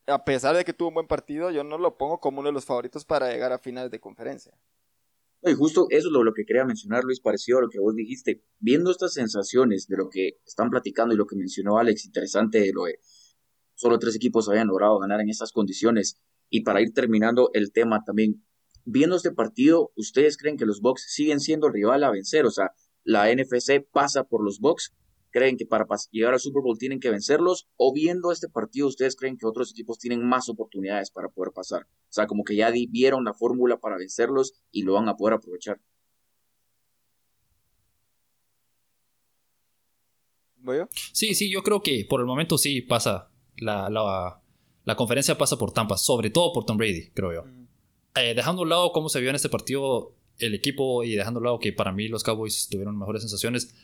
a 0.07 0.23
pesar 0.23 0.55
de 0.55 0.63
que 0.63 0.73
tuvo 0.73 0.89
un 0.89 0.95
buen 0.95 1.07
partido, 1.07 1.51
yo 1.51 1.63
no 1.63 1.77
lo 1.77 1.97
pongo 1.97 2.19
como 2.19 2.39
uno 2.39 2.49
de 2.49 2.53
los 2.53 2.65
favoritos 2.65 3.05
para 3.05 3.31
llegar 3.31 3.51
a 3.51 3.59
finales 3.59 3.91
de 3.91 3.99
conferencia. 3.99 4.57
Y 5.43 5.53
justo 5.53 5.85
eso 5.89 6.07
es 6.07 6.11
lo, 6.11 6.33
que 6.33 6.45
quería 6.45 6.65
mencionar, 6.65 7.03
Luis, 7.03 7.19
parecido 7.19 7.59
a 7.59 7.61
lo 7.61 7.69
que 7.69 7.79
vos 7.79 7.95
dijiste. 7.95 8.43
Viendo 8.59 8.89
estas 8.89 9.13
sensaciones 9.13 9.87
de 9.87 9.97
lo 9.97 10.09
que 10.09 10.39
están 10.45 10.69
platicando 10.71 11.13
y 11.13 11.17
lo 11.17 11.27
que 11.27 11.35
mencionó 11.35 11.77
Alex, 11.77 12.05
interesante 12.05 12.59
de 12.59 12.71
lo 12.73 12.85
de 12.85 12.99
solo 13.75 13.99
tres 13.99 14.15
equipos 14.15 14.49
habían 14.49 14.67
logrado 14.67 14.97
ganar 14.97 15.21
en 15.21 15.29
estas 15.29 15.51
condiciones. 15.51 16.19
Y 16.49 16.61
para 16.61 16.81
ir 16.81 16.93
terminando 16.93 17.51
el 17.53 17.71
tema 17.71 18.03
también, 18.03 18.43
viendo 18.85 19.17
este 19.17 19.31
partido, 19.31 19.91
¿ustedes 19.95 20.37
creen 20.37 20.57
que 20.57 20.65
los 20.65 20.81
Bucks 20.81 21.05
siguen 21.09 21.39
siendo 21.39 21.69
rival 21.69 22.03
a 22.03 22.11
vencer? 22.11 22.45
O 22.45 22.51
sea, 22.51 22.71
la 23.03 23.31
NFC 23.31 23.85
pasa 23.91 24.23
por 24.23 24.43
los 24.43 24.59
Bucks 24.59 24.95
creen 25.35 25.57
que 25.57 25.65
para 25.65 25.85
llegar 26.11 26.33
al 26.33 26.39
Super 26.39 26.63
Bowl 26.63 26.77
tienen 26.77 27.01
que 27.01 27.09
vencerlos 27.09 27.67
o 27.75 27.91
viendo 27.93 28.31
este 28.31 28.47
partido 28.47 28.87
ustedes 28.87 29.17
creen 29.17 29.37
que 29.37 29.45
otros 29.45 29.71
equipos 29.71 29.99
tienen 29.99 30.25
más 30.25 30.47
oportunidades 30.47 31.11
para 31.11 31.27
poder 31.27 31.51
pasar? 31.53 31.81
O 31.83 32.13
sea, 32.15 32.25
como 32.25 32.45
que 32.45 32.55
ya 32.55 32.71
vieron 32.89 33.25
la 33.25 33.33
fórmula 33.33 33.77
para 33.77 33.97
vencerlos 33.97 34.53
y 34.71 34.83
lo 34.83 34.93
van 34.93 35.09
a 35.09 35.17
poder 35.17 35.33
aprovechar. 35.33 35.81
¿Voy 40.59 40.77
Sí, 41.11 41.35
sí, 41.35 41.51
yo 41.51 41.63
creo 41.63 41.83
que 41.83 42.05
por 42.09 42.21
el 42.21 42.25
momento 42.25 42.57
sí 42.57 42.81
pasa. 42.81 43.29
La, 43.57 43.89
la, 43.89 44.95
conferencia 44.95 45.37
pasa 45.37 45.57
por 45.57 45.73
Tampa, 45.73 45.97
sobre 45.97 46.29
todo 46.29 46.53
por 46.53 46.65
Tom 46.65 46.77
Brady, 46.77 47.09
creo 47.13 47.33
yo. 47.33 47.43
Eh, 48.15 48.33
dejando 48.35 48.61
a 48.61 48.63
un 48.63 48.69
lado 48.69 48.91
cómo 48.93 49.09
se 49.09 49.19
vio 49.19 49.31
en 49.31 49.35
este 49.35 49.49
partido 49.49 50.15
el 50.39 50.53
equipo 50.55 51.03
y 51.03 51.15
dejando 51.15 51.39
a 51.39 51.41
un 51.41 51.45
lado 51.45 51.59
que 51.59 51.73
para 51.73 51.91
mí 51.91 52.07
los 52.07 52.23
Cowboys 52.23 52.69
tuvieron 52.69 52.97
mejores 52.97 53.21
sensaciones, 53.21 53.75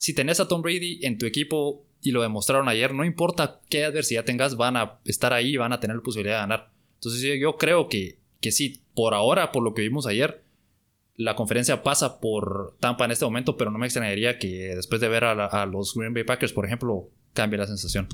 si 0.00 0.14
tenés 0.14 0.40
a 0.40 0.48
Tom 0.48 0.62
Brady 0.62 1.00
en 1.02 1.18
tu 1.18 1.26
equipo 1.26 1.84
y 2.00 2.12
lo 2.12 2.22
demostraron 2.22 2.70
ayer, 2.70 2.94
no 2.94 3.04
importa 3.04 3.60
qué 3.68 3.84
adversidad 3.84 4.24
tengas, 4.24 4.56
van 4.56 4.78
a 4.78 4.98
estar 5.04 5.34
ahí 5.34 5.50
y 5.50 5.56
van 5.58 5.74
a 5.74 5.80
tener 5.80 5.94
la 5.94 6.02
posibilidad 6.02 6.36
de 6.36 6.40
ganar. 6.40 6.70
Entonces 6.94 7.38
yo 7.38 7.58
creo 7.58 7.90
que, 7.90 8.18
que 8.40 8.50
sí, 8.50 8.80
por 8.94 9.12
ahora, 9.12 9.52
por 9.52 9.62
lo 9.62 9.74
que 9.74 9.82
vimos 9.82 10.06
ayer, 10.06 10.42
la 11.16 11.36
conferencia 11.36 11.82
pasa 11.82 12.18
por 12.18 12.78
Tampa 12.80 13.04
en 13.04 13.10
este 13.10 13.26
momento, 13.26 13.58
pero 13.58 13.70
no 13.70 13.76
me 13.76 13.84
extrañaría 13.84 14.38
que 14.38 14.74
después 14.74 15.02
de 15.02 15.08
ver 15.08 15.22
a, 15.24 15.66
los 15.66 15.94
Green 15.94 16.14
Bay 16.14 16.24
Packers, 16.24 16.54
por 16.54 16.64
ejemplo, 16.64 17.10
cambie 17.34 17.58
la 17.58 17.66
sensación. 17.66 18.08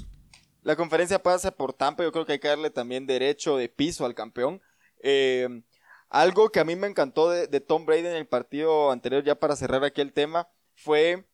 La 0.64 0.74
conferencia 0.74 1.22
pasa 1.22 1.52
por 1.52 1.72
Tampa, 1.72 2.02
yo 2.02 2.10
creo 2.10 2.26
que 2.26 2.32
hay 2.32 2.40
que 2.40 2.48
darle 2.48 2.70
también 2.70 3.06
derecho 3.06 3.56
de 3.56 3.68
piso 3.68 4.04
al 4.04 4.16
campeón. 4.16 4.60
Eh, 5.04 5.62
algo 6.08 6.48
que 6.48 6.58
a 6.58 6.64
mí 6.64 6.74
me 6.74 6.88
encantó 6.88 7.30
de, 7.30 7.46
de 7.46 7.60
Tom 7.60 7.86
Brady 7.86 8.08
en 8.08 8.16
el 8.16 8.26
partido 8.26 8.90
anterior, 8.90 9.22
ya 9.22 9.36
para 9.36 9.54
cerrar 9.54 9.84
aquí 9.84 10.00
el 10.00 10.12
tema, 10.12 10.48
fue 10.74 11.26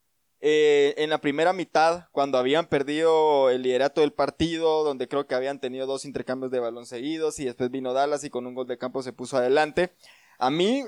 eh, 0.44 0.94
en 0.98 1.08
la 1.08 1.18
primera 1.18 1.52
mitad, 1.52 2.08
cuando 2.10 2.36
habían 2.36 2.66
perdido 2.66 3.48
el 3.48 3.62
liderato 3.62 4.00
del 4.00 4.12
partido, 4.12 4.82
donde 4.82 5.06
creo 5.06 5.24
que 5.28 5.36
habían 5.36 5.60
tenido 5.60 5.86
dos 5.86 6.04
intercambios 6.04 6.50
de 6.50 6.58
balón 6.58 6.84
seguidos 6.84 7.38
y 7.38 7.44
después 7.44 7.70
vino 7.70 7.92
Dallas 7.92 8.24
y 8.24 8.30
con 8.30 8.48
un 8.48 8.54
gol 8.56 8.66
de 8.66 8.76
campo 8.76 9.04
se 9.04 9.12
puso 9.12 9.36
adelante. 9.36 9.92
A 10.38 10.50
mí, 10.50 10.84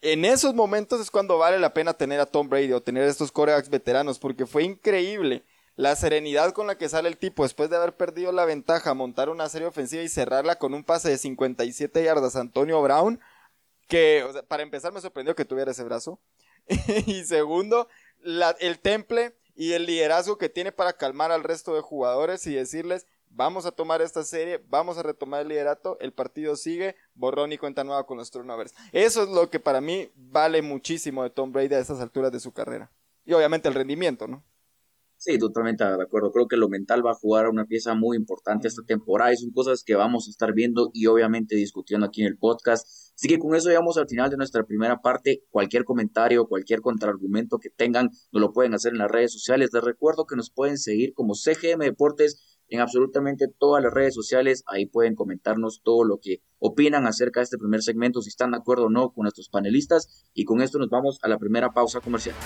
en 0.00 0.24
esos 0.24 0.54
momentos 0.54 1.00
es 1.00 1.12
cuando 1.12 1.38
vale 1.38 1.60
la 1.60 1.72
pena 1.72 1.94
tener 1.94 2.18
a 2.18 2.26
Tom 2.26 2.48
Brady 2.48 2.72
o 2.72 2.82
tener 2.82 3.04
estos 3.04 3.30
corebacks 3.30 3.70
veteranos, 3.70 4.18
porque 4.18 4.44
fue 4.44 4.64
increíble 4.64 5.44
la 5.76 5.94
serenidad 5.94 6.50
con 6.50 6.66
la 6.66 6.76
que 6.76 6.88
sale 6.88 7.08
el 7.08 7.16
tipo 7.16 7.44
después 7.44 7.70
de 7.70 7.76
haber 7.76 7.96
perdido 7.96 8.32
la 8.32 8.44
ventaja, 8.44 8.92
montar 8.94 9.28
una 9.28 9.48
serie 9.48 9.68
ofensiva 9.68 10.02
y 10.02 10.08
cerrarla 10.08 10.56
con 10.56 10.74
un 10.74 10.82
pase 10.82 11.10
de 11.10 11.18
57 11.18 12.02
yardas 12.02 12.34
a 12.34 12.40
Antonio 12.40 12.82
Brown, 12.82 13.20
que 13.86 14.26
para 14.48 14.64
empezar 14.64 14.92
me 14.92 15.00
sorprendió 15.00 15.36
que 15.36 15.44
tuviera 15.44 15.70
ese 15.70 15.84
brazo. 15.84 16.18
y 17.06 17.24
segundo, 17.24 17.88
el 18.24 18.78
temple 18.80 19.36
y 19.54 19.72
el 19.72 19.86
liderazgo 19.86 20.38
que 20.38 20.48
tiene 20.48 20.72
para 20.72 20.92
calmar 20.92 21.32
al 21.32 21.44
resto 21.44 21.74
de 21.74 21.80
jugadores 21.80 22.46
y 22.46 22.54
decirles, 22.54 23.06
vamos 23.30 23.66
a 23.66 23.72
tomar 23.72 24.02
esta 24.02 24.24
serie, 24.24 24.62
vamos 24.68 24.98
a 24.98 25.02
retomar 25.02 25.42
el 25.42 25.48
liderato, 25.48 25.98
el 26.00 26.12
partido 26.12 26.56
sigue, 26.56 26.96
borrón 27.14 27.52
y 27.52 27.58
cuenta 27.58 27.84
nueva 27.84 28.06
con 28.06 28.18
los 28.18 28.30
turnovers. 28.30 28.74
Eso 28.92 29.22
es 29.22 29.28
lo 29.28 29.50
que 29.50 29.60
para 29.60 29.80
mí 29.80 30.10
vale 30.14 30.62
muchísimo 30.62 31.22
de 31.22 31.30
Tom 31.30 31.52
Brady 31.52 31.74
a 31.74 31.78
estas 31.78 32.00
alturas 32.00 32.32
de 32.32 32.40
su 32.40 32.52
carrera. 32.52 32.90
Y 33.24 33.32
obviamente 33.32 33.68
el 33.68 33.74
rendimiento, 33.74 34.26
¿no? 34.26 34.44
Sí, 35.18 35.38
totalmente 35.38 35.82
de 35.82 36.02
acuerdo. 36.02 36.30
Creo 36.30 36.46
que 36.46 36.56
lo 36.56 36.68
mental 36.68 37.04
va 37.04 37.12
a 37.12 37.14
jugar 37.14 37.48
una 37.48 37.64
pieza 37.64 37.94
muy 37.94 38.16
importante 38.16 38.68
esta 38.68 38.82
temporada 38.82 39.32
y 39.32 39.36
son 39.36 39.50
cosas 39.50 39.82
que 39.82 39.94
vamos 39.94 40.26
a 40.28 40.30
estar 40.30 40.52
viendo 40.52 40.90
y 40.92 41.06
obviamente 41.06 41.56
discutiendo 41.56 42.06
aquí 42.06 42.20
en 42.20 42.28
el 42.28 42.36
podcast. 42.36 42.86
Así 43.14 43.28
que 43.28 43.38
con 43.38 43.54
eso 43.54 43.68
llegamos 43.68 43.96
al 43.96 44.08
final 44.08 44.28
de 44.28 44.36
nuestra 44.36 44.64
primera 44.64 45.00
parte. 45.00 45.42
Cualquier 45.50 45.84
comentario, 45.84 46.46
cualquier 46.46 46.82
contraargumento 46.82 47.58
que 47.58 47.70
tengan, 47.70 48.10
nos 48.30 48.40
lo 48.40 48.52
pueden 48.52 48.74
hacer 48.74 48.92
en 48.92 48.98
las 48.98 49.10
redes 49.10 49.32
sociales. 49.32 49.70
Les 49.72 49.82
recuerdo 49.82 50.26
que 50.26 50.36
nos 50.36 50.50
pueden 50.50 50.76
seguir 50.76 51.14
como 51.14 51.34
CGM 51.34 51.80
Deportes 51.80 52.60
en 52.68 52.80
absolutamente 52.80 53.46
todas 53.48 53.82
las 53.82 53.94
redes 53.94 54.14
sociales. 54.14 54.64
Ahí 54.66 54.84
pueden 54.86 55.14
comentarnos 55.14 55.80
todo 55.82 56.04
lo 56.04 56.18
que 56.20 56.42
opinan 56.58 57.06
acerca 57.06 57.40
de 57.40 57.44
este 57.44 57.58
primer 57.58 57.82
segmento, 57.82 58.20
si 58.20 58.28
están 58.28 58.50
de 58.50 58.58
acuerdo 58.58 58.86
o 58.86 58.90
no 58.90 59.12
con 59.12 59.22
nuestros 59.22 59.48
panelistas. 59.48 60.26
Y 60.34 60.44
con 60.44 60.60
esto 60.60 60.78
nos 60.78 60.90
vamos 60.90 61.18
a 61.22 61.28
la 61.28 61.38
primera 61.38 61.70
pausa 61.70 62.00
comercial. 62.00 62.36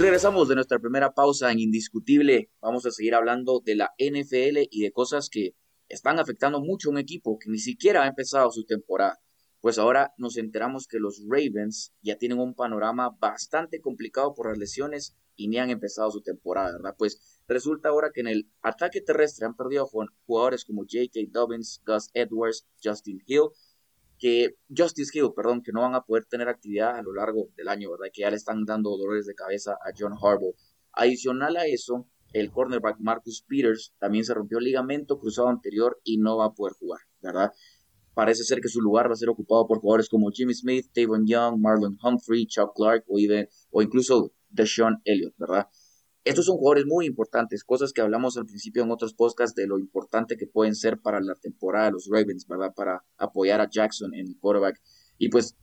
Regresamos 0.00 0.48
de 0.48 0.54
nuestra 0.54 0.78
primera 0.78 1.12
pausa 1.12 1.52
en 1.52 1.58
Indiscutible. 1.58 2.50
Vamos 2.62 2.86
a 2.86 2.90
seguir 2.90 3.14
hablando 3.14 3.60
de 3.62 3.74
la 3.74 3.90
NFL 3.98 4.66
y 4.70 4.82
de 4.82 4.92
cosas 4.92 5.28
que 5.28 5.54
están 5.90 6.18
afectando 6.18 6.58
mucho 6.58 6.88
a 6.88 6.92
un 6.92 6.98
equipo 6.98 7.38
que 7.38 7.50
ni 7.50 7.58
siquiera 7.58 8.04
ha 8.04 8.08
empezado 8.08 8.50
su 8.50 8.64
temporada. 8.64 9.18
Pues 9.60 9.78
ahora 9.78 10.14
nos 10.16 10.38
enteramos 10.38 10.86
que 10.86 10.98
los 10.98 11.22
Ravens 11.28 11.92
ya 12.00 12.16
tienen 12.16 12.38
un 12.38 12.54
panorama 12.54 13.10
bastante 13.20 13.82
complicado 13.82 14.32
por 14.32 14.48
las 14.48 14.56
lesiones 14.56 15.18
y 15.36 15.48
ni 15.48 15.58
han 15.58 15.68
empezado 15.68 16.10
su 16.10 16.22
temporada, 16.22 16.72
¿verdad? 16.72 16.94
Pues 16.96 17.42
resulta 17.46 17.90
ahora 17.90 18.10
que 18.10 18.22
en 18.22 18.28
el 18.28 18.50
ataque 18.62 19.02
terrestre 19.02 19.44
han 19.44 19.54
perdido 19.54 19.86
jugadores 19.86 20.64
como 20.64 20.82
J.K. 20.82 21.20
Dobbins, 21.30 21.82
Gus 21.84 22.08
Edwards, 22.14 22.66
Justin 22.82 23.22
Hill 23.26 23.50
que 24.20 24.56
Justice 24.68 25.18
Hill, 25.18 25.32
perdón, 25.34 25.62
que 25.62 25.72
no 25.72 25.80
van 25.80 25.94
a 25.94 26.02
poder 26.02 26.26
tener 26.26 26.48
actividad 26.48 26.96
a 26.96 27.02
lo 27.02 27.14
largo 27.14 27.48
del 27.56 27.68
año, 27.68 27.90
¿verdad? 27.90 28.12
Que 28.12 28.20
ya 28.20 28.30
le 28.30 28.36
están 28.36 28.64
dando 28.66 28.90
dolores 28.90 29.26
de 29.26 29.34
cabeza 29.34 29.72
a 29.72 29.92
John 29.98 30.12
Harbaugh. 30.12 30.54
Adicional 30.92 31.56
a 31.56 31.66
eso, 31.66 32.06
el 32.32 32.50
cornerback 32.50 32.98
Marcus 33.00 33.42
Peters 33.48 33.94
también 33.98 34.24
se 34.24 34.34
rompió 34.34 34.58
el 34.58 34.64
ligamento 34.64 35.18
cruzado 35.18 35.48
anterior 35.48 36.00
y 36.04 36.18
no 36.18 36.36
va 36.36 36.46
a 36.46 36.52
poder 36.52 36.74
jugar, 36.74 37.00
¿verdad? 37.22 37.50
Parece 38.14 38.44
ser 38.44 38.60
que 38.60 38.68
su 38.68 38.82
lugar 38.82 39.08
va 39.08 39.14
a 39.14 39.16
ser 39.16 39.30
ocupado 39.30 39.66
por 39.66 39.80
jugadores 39.80 40.08
como 40.08 40.30
Jimmy 40.30 40.52
Smith, 40.52 40.86
Tavon 40.92 41.26
Young, 41.26 41.58
Marlon 41.58 41.96
Humphrey, 42.02 42.46
Chuck 42.46 42.72
Clark 42.74 43.04
o, 43.08 43.18
even, 43.18 43.48
o 43.70 43.80
incluso 43.80 44.32
Deshaun 44.50 45.00
Elliott, 45.04 45.34
¿verdad? 45.38 45.68
Estos 46.22 46.46
son 46.46 46.58
jugadores 46.58 46.84
muy 46.86 47.06
importantes, 47.06 47.64
cosas 47.64 47.92
que 47.92 48.02
hablamos 48.02 48.36
al 48.36 48.44
principio 48.44 48.82
en 48.82 48.90
otros 48.90 49.14
podcasts 49.14 49.54
de 49.54 49.66
lo 49.66 49.78
importante 49.78 50.36
que 50.36 50.46
pueden 50.46 50.74
ser 50.74 51.00
para 51.00 51.20
la 51.20 51.34
temporada 51.34 51.86
de 51.86 51.92
los 51.92 52.08
Ravens, 52.10 52.46
¿verdad? 52.46 52.74
Para 52.74 53.04
apoyar 53.16 53.60
a 53.62 53.70
Jackson 53.70 54.12
en 54.14 54.26
el 54.26 54.38
quarterback. 54.38 54.80
Y 55.16 55.30
pues 55.30 55.56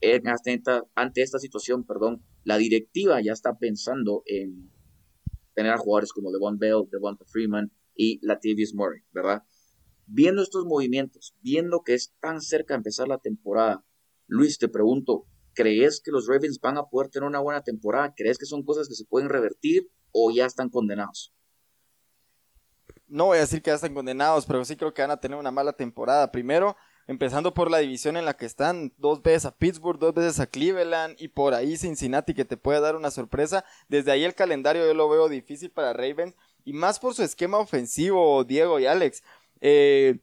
ante 0.95 1.21
esta 1.21 1.37
situación, 1.39 1.83
perdón, 1.83 2.23
la 2.43 2.57
directiva 2.57 3.21
ya 3.21 3.33
está 3.33 3.57
pensando 3.57 4.23
en 4.25 4.71
tener 5.53 5.73
a 5.73 5.77
jugadores 5.77 6.11
como 6.11 6.31
Devon 6.31 6.57
Bell, 6.57 6.83
Devonta 6.91 7.25
Freeman 7.25 7.71
y 7.95 8.19
Latavius 8.25 8.73
Murray, 8.73 9.01
¿verdad? 9.11 9.43
Viendo 10.07 10.41
estos 10.41 10.65
movimientos, 10.65 11.35
viendo 11.41 11.81
que 11.83 11.93
es 11.93 12.13
tan 12.19 12.41
cerca 12.41 12.73
de 12.73 12.77
empezar 12.77 13.07
la 13.07 13.19
temporada, 13.19 13.83
Luis, 14.27 14.57
te 14.57 14.69
pregunto, 14.69 15.25
¿crees 15.53 16.01
que 16.01 16.11
los 16.11 16.27
Ravens 16.27 16.59
van 16.59 16.77
a 16.77 16.85
poder 16.85 17.09
tener 17.09 17.27
una 17.27 17.39
buena 17.39 17.61
temporada? 17.61 18.13
¿Crees 18.15 18.37
que 18.37 18.45
son 18.45 18.63
cosas 18.63 18.87
que 18.87 18.95
se 18.95 19.05
pueden 19.05 19.29
revertir 19.29 19.89
o 20.11 20.31
ya 20.31 20.45
están 20.45 20.69
condenados? 20.69 21.33
No 23.07 23.25
voy 23.25 23.37
a 23.37 23.41
decir 23.41 23.61
que 23.61 23.69
ya 23.69 23.75
están 23.75 23.93
condenados, 23.93 24.45
pero 24.45 24.63
sí 24.65 24.75
creo 24.75 24.93
que 24.93 25.01
van 25.01 25.11
a 25.11 25.19
tener 25.19 25.37
una 25.37 25.51
mala 25.51 25.73
temporada. 25.73 26.31
Primero, 26.31 26.75
empezando 27.07 27.53
por 27.53 27.71
la 27.71 27.77
división 27.77 28.17
en 28.17 28.25
la 28.25 28.35
que 28.35 28.45
están, 28.45 28.93
dos 28.97 29.21
veces 29.21 29.45
a 29.45 29.57
Pittsburgh, 29.57 29.97
dos 29.97 30.13
veces 30.13 30.39
a 30.39 30.47
Cleveland 30.47 31.15
y 31.17 31.29
por 31.29 31.53
ahí 31.53 31.77
Cincinnati 31.77 32.33
que 32.33 32.45
te 32.45 32.57
puede 32.57 32.81
dar 32.81 32.95
una 32.95 33.11
sorpresa. 33.11 33.63
Desde 33.87 34.11
ahí 34.11 34.25
el 34.25 34.35
calendario 34.35 34.85
yo 34.85 34.93
lo 34.93 35.07
veo 35.09 35.29
difícil 35.29 35.71
para 35.71 35.93
Ravens 35.93 36.35
y 36.65 36.73
más 36.73 36.99
por 36.99 37.13
su 37.13 37.23
esquema 37.23 37.57
ofensivo, 37.59 38.43
Diego 38.43 38.79
y 38.79 38.85
Alex. 38.85 39.23
Eh, 39.61 40.19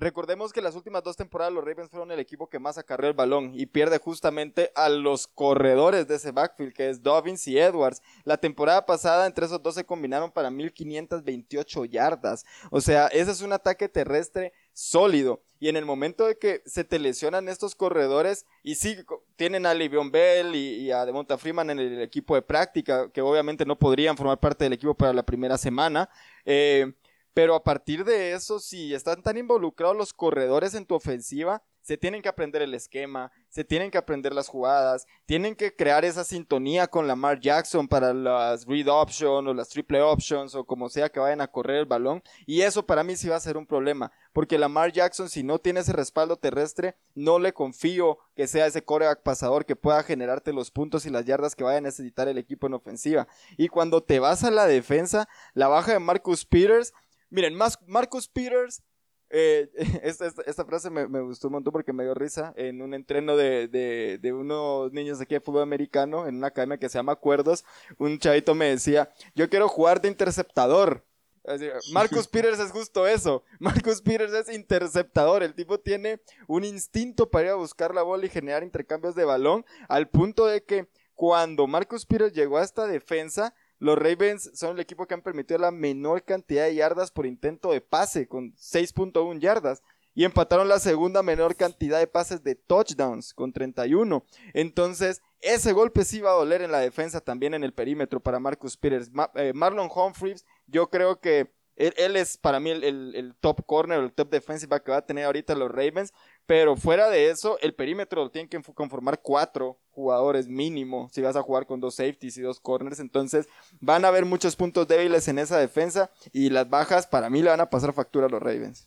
Recordemos 0.00 0.54
que 0.54 0.62
las 0.62 0.76
últimas 0.76 1.02
dos 1.02 1.14
temporadas 1.14 1.52
los 1.52 1.62
Ravens 1.62 1.90
fueron 1.90 2.10
el 2.10 2.20
equipo 2.20 2.48
que 2.48 2.58
más 2.58 2.78
acarreó 2.78 3.10
el 3.10 3.14
balón 3.14 3.52
y 3.54 3.66
pierde 3.66 3.98
justamente 3.98 4.72
a 4.74 4.88
los 4.88 5.26
corredores 5.26 6.08
de 6.08 6.14
ese 6.14 6.32
backfield 6.32 6.72
que 6.72 6.88
es 6.88 7.02
Dobbins 7.02 7.46
y 7.46 7.58
Edwards. 7.58 8.00
La 8.24 8.38
temporada 8.38 8.86
pasada 8.86 9.26
entre 9.26 9.44
esos 9.44 9.62
dos 9.62 9.74
se 9.74 9.84
combinaron 9.84 10.30
para 10.30 10.50
1528 10.50 11.84
yardas. 11.84 12.46
O 12.70 12.80
sea, 12.80 13.08
ese 13.08 13.30
es 13.30 13.42
un 13.42 13.52
ataque 13.52 13.90
terrestre 13.90 14.54
sólido. 14.72 15.42
Y 15.58 15.68
en 15.68 15.76
el 15.76 15.84
momento 15.84 16.24
de 16.24 16.38
que 16.38 16.62
se 16.64 16.84
te 16.84 16.98
lesionan 16.98 17.50
estos 17.50 17.74
corredores, 17.74 18.46
y 18.62 18.76
sí, 18.76 18.96
tienen 19.36 19.66
a 19.66 19.74
Livion 19.74 20.10
Bell 20.10 20.54
y, 20.54 20.90
a 20.90 21.04
Devonta 21.04 21.36
Freeman 21.36 21.68
en 21.68 21.78
el 21.78 22.00
equipo 22.00 22.34
de 22.34 22.40
práctica, 22.40 23.10
que 23.12 23.20
obviamente 23.20 23.66
no 23.66 23.78
podrían 23.78 24.16
formar 24.16 24.40
parte 24.40 24.64
del 24.64 24.72
equipo 24.72 24.94
para 24.94 25.12
la 25.12 25.22
primera 25.22 25.58
semana, 25.58 26.08
eh, 26.46 26.94
pero 27.34 27.54
a 27.54 27.64
partir 27.64 28.04
de 28.04 28.32
eso, 28.32 28.60
si 28.60 28.94
están 28.94 29.22
tan 29.22 29.36
involucrados 29.36 29.96
los 29.96 30.12
corredores 30.12 30.74
en 30.74 30.86
tu 30.86 30.94
ofensiva, 30.94 31.62
se 31.82 31.96
tienen 31.96 32.22
que 32.22 32.28
aprender 32.28 32.62
el 32.62 32.74
esquema, 32.74 33.32
se 33.48 33.64
tienen 33.64 33.90
que 33.90 33.98
aprender 33.98 34.34
las 34.34 34.48
jugadas, 34.48 35.06
tienen 35.26 35.56
que 35.56 35.74
crear 35.74 36.04
esa 36.04 36.24
sintonía 36.24 36.86
con 36.86 37.08
Lamar 37.08 37.40
Jackson 37.40 37.88
para 37.88 38.12
las 38.12 38.66
read 38.66 38.86
options 38.88 39.48
o 39.48 39.54
las 39.54 39.68
triple 39.70 40.00
options 40.02 40.54
o 40.54 40.64
como 40.64 40.88
sea 40.88 41.08
que 41.08 41.20
vayan 41.20 41.40
a 41.40 41.48
correr 41.48 41.78
el 41.78 41.86
balón. 41.86 42.22
Y 42.46 42.62
eso 42.62 42.86
para 42.86 43.02
mí 43.02 43.16
sí 43.16 43.28
va 43.28 43.36
a 43.36 43.40
ser 43.40 43.56
un 43.56 43.66
problema, 43.66 44.12
porque 44.32 44.58
Lamar 44.58 44.92
Jackson 44.92 45.28
si 45.28 45.42
no 45.42 45.58
tiene 45.58 45.80
ese 45.80 45.92
respaldo 45.92 46.36
terrestre, 46.36 46.96
no 47.14 47.38
le 47.38 47.52
confío 47.52 48.18
que 48.36 48.46
sea 48.46 48.66
ese 48.66 48.84
coreback 48.84 49.22
pasador 49.22 49.64
que 49.64 49.76
pueda 49.76 50.02
generarte 50.02 50.52
los 50.52 50.70
puntos 50.70 51.06
y 51.06 51.10
las 51.10 51.24
yardas 51.24 51.56
que 51.56 51.64
vaya 51.64 51.78
a 51.78 51.82
necesitar 51.82 52.28
el 52.28 52.38
equipo 52.38 52.66
en 52.66 52.74
ofensiva. 52.74 53.26
Y 53.56 53.68
cuando 53.68 54.02
te 54.02 54.20
vas 54.20 54.44
a 54.44 54.50
la 54.50 54.66
defensa, 54.66 55.28
la 55.54 55.68
baja 55.68 55.92
de 55.92 55.98
Marcus 55.98 56.44
Peters 56.44 56.92
Miren, 57.30 57.56
Marcus 57.86 58.28
Peters, 58.28 58.82
eh, 59.30 59.70
esta, 60.02 60.64
frase 60.64 60.90
me, 60.90 61.04
gustó 61.20 61.46
un 61.46 61.54
montón 61.54 61.72
porque 61.72 61.92
me 61.92 62.02
dio 62.02 62.14
risa. 62.14 62.52
En 62.56 62.82
un 62.82 62.92
entreno 62.94 63.36
de, 63.36 64.18
unos 64.34 64.92
niños 64.92 65.20
aquí 65.20 65.34
de 65.34 65.40
fútbol 65.40 65.62
americano, 65.62 66.26
en 66.26 66.36
una 66.36 66.48
academia 66.48 66.78
que 66.78 66.88
se 66.88 66.98
llama 66.98 67.12
Acuerdos, 67.12 67.64
un 67.98 68.18
chavito 68.18 68.54
me 68.54 68.66
decía, 68.66 69.10
yo 69.34 69.48
quiero 69.48 69.68
jugar 69.68 70.00
de 70.00 70.08
interceptador. 70.08 71.06
Marcus 71.92 72.28
Peters 72.28 72.58
es 72.58 72.70
justo 72.70 73.06
eso. 73.06 73.44
Marcus 73.60 74.02
Peters 74.02 74.32
es 74.32 74.54
interceptador. 74.54 75.42
El 75.42 75.54
tipo 75.54 75.78
tiene 75.78 76.20
un 76.46 76.64
instinto 76.64 77.30
para 77.30 77.46
ir 77.46 77.50
a 77.52 77.54
buscar 77.54 77.94
la 77.94 78.02
bola 78.02 78.26
y 78.26 78.28
generar 78.28 78.62
intercambios 78.62 79.14
de 79.14 79.24
balón, 79.24 79.64
al 79.88 80.08
punto 80.08 80.46
de 80.46 80.64
que 80.64 80.88
cuando 81.14 81.66
Marcus 81.66 82.06
Peters 82.06 82.32
llegó 82.32 82.58
a 82.58 82.64
esta 82.64 82.86
defensa, 82.86 83.54
los 83.80 83.98
Ravens 83.98 84.50
son 84.54 84.76
el 84.76 84.80
equipo 84.80 85.06
que 85.06 85.14
han 85.14 85.22
permitido 85.22 85.58
la 85.58 85.70
menor 85.70 86.22
cantidad 86.22 86.64
de 86.64 86.74
yardas 86.74 87.10
por 87.10 87.24
intento 87.24 87.72
de 87.72 87.80
pase, 87.80 88.28
con 88.28 88.54
6.1 88.54 89.40
yardas. 89.40 89.82
Y 90.12 90.24
empataron 90.24 90.68
la 90.68 90.80
segunda 90.80 91.22
menor 91.22 91.56
cantidad 91.56 91.98
de 91.98 92.06
pases 92.06 92.42
de 92.42 92.56
touchdowns, 92.56 93.32
con 93.32 93.52
31. 93.52 94.22
Entonces, 94.52 95.22
ese 95.40 95.72
golpe 95.72 96.04
sí 96.04 96.20
va 96.20 96.32
a 96.32 96.34
doler 96.34 96.60
en 96.60 96.72
la 96.72 96.80
defensa, 96.80 97.22
también 97.22 97.54
en 97.54 97.64
el 97.64 97.72
perímetro 97.72 98.20
para 98.20 98.38
Marcus 98.38 98.76
Peters. 98.76 99.10
Eh, 99.36 99.52
Marlon 99.54 99.88
Humphries, 99.94 100.44
yo 100.66 100.90
creo 100.90 101.20
que 101.20 101.50
él, 101.80 102.16
es 102.16 102.36
para 102.36 102.60
mí 102.60 102.70
el, 102.70 103.34
top 103.40 103.64
corner, 103.64 104.00
el 104.00 104.12
top 104.12 104.30
defensive 104.30 104.82
que 104.82 104.90
va 104.90 104.98
a 104.98 105.06
tener 105.06 105.24
ahorita 105.24 105.54
los 105.54 105.70
Ravens. 105.70 106.12
Pero 106.46 106.76
fuera 106.76 107.08
de 107.08 107.30
eso, 107.30 107.58
el 107.60 107.74
perímetro 107.74 108.24
lo 108.24 108.30
tienen 108.30 108.48
que 108.48 108.60
conformar 108.74 109.20
cuatro 109.22 109.78
jugadores 109.90 110.46
mínimo. 110.46 111.08
Si 111.12 111.22
vas 111.22 111.36
a 111.36 111.42
jugar 111.42 111.66
con 111.66 111.80
dos 111.80 111.94
safeties 111.94 112.36
y 112.36 112.42
dos 112.42 112.60
corners. 112.60 113.00
Entonces 113.00 113.48
van 113.80 114.04
a 114.04 114.08
haber 114.08 114.26
muchos 114.26 114.56
puntos 114.56 114.86
débiles 114.86 115.26
en 115.28 115.38
esa 115.38 115.58
defensa. 115.58 116.10
Y 116.32 116.50
las 116.50 116.68
bajas 116.68 117.06
para 117.06 117.30
mí 117.30 117.40
le 117.42 117.50
van 117.50 117.60
a 117.60 117.70
pasar 117.70 117.92
factura 117.92 118.26
a 118.26 118.30
los 118.30 118.42
Ravens. 118.42 118.86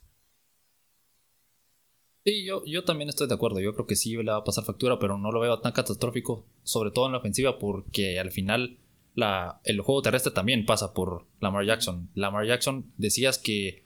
Sí, 2.25 2.45
yo, 2.45 2.63
yo 2.65 2.85
también 2.85 3.09
estoy 3.09 3.27
de 3.27 3.33
acuerdo. 3.33 3.59
Yo 3.59 3.73
creo 3.73 3.87
que 3.87 3.95
sí 3.95 4.15
le 4.15 4.31
va 4.31 4.37
a 4.37 4.43
pasar 4.43 4.63
factura, 4.63 4.99
pero 4.99 5.17
no 5.17 5.31
lo 5.31 5.39
veo 5.39 5.59
tan 5.59 5.73
catastrófico, 5.73 6.45
sobre 6.63 6.91
todo 6.91 7.07
en 7.07 7.11
la 7.13 7.17
ofensiva, 7.17 7.59
porque 7.59 8.19
al 8.19 8.31
final 8.31 8.77
el 9.15 9.81
juego 9.81 10.01
terrestre 10.01 10.31
también 10.31 10.65
pasa 10.65 10.93
por 10.93 11.25
Lamar 11.39 11.65
Jackson. 11.65 12.09
Lamar 12.15 12.47
Jackson, 12.47 12.91
decías 12.97 13.37
que, 13.37 13.85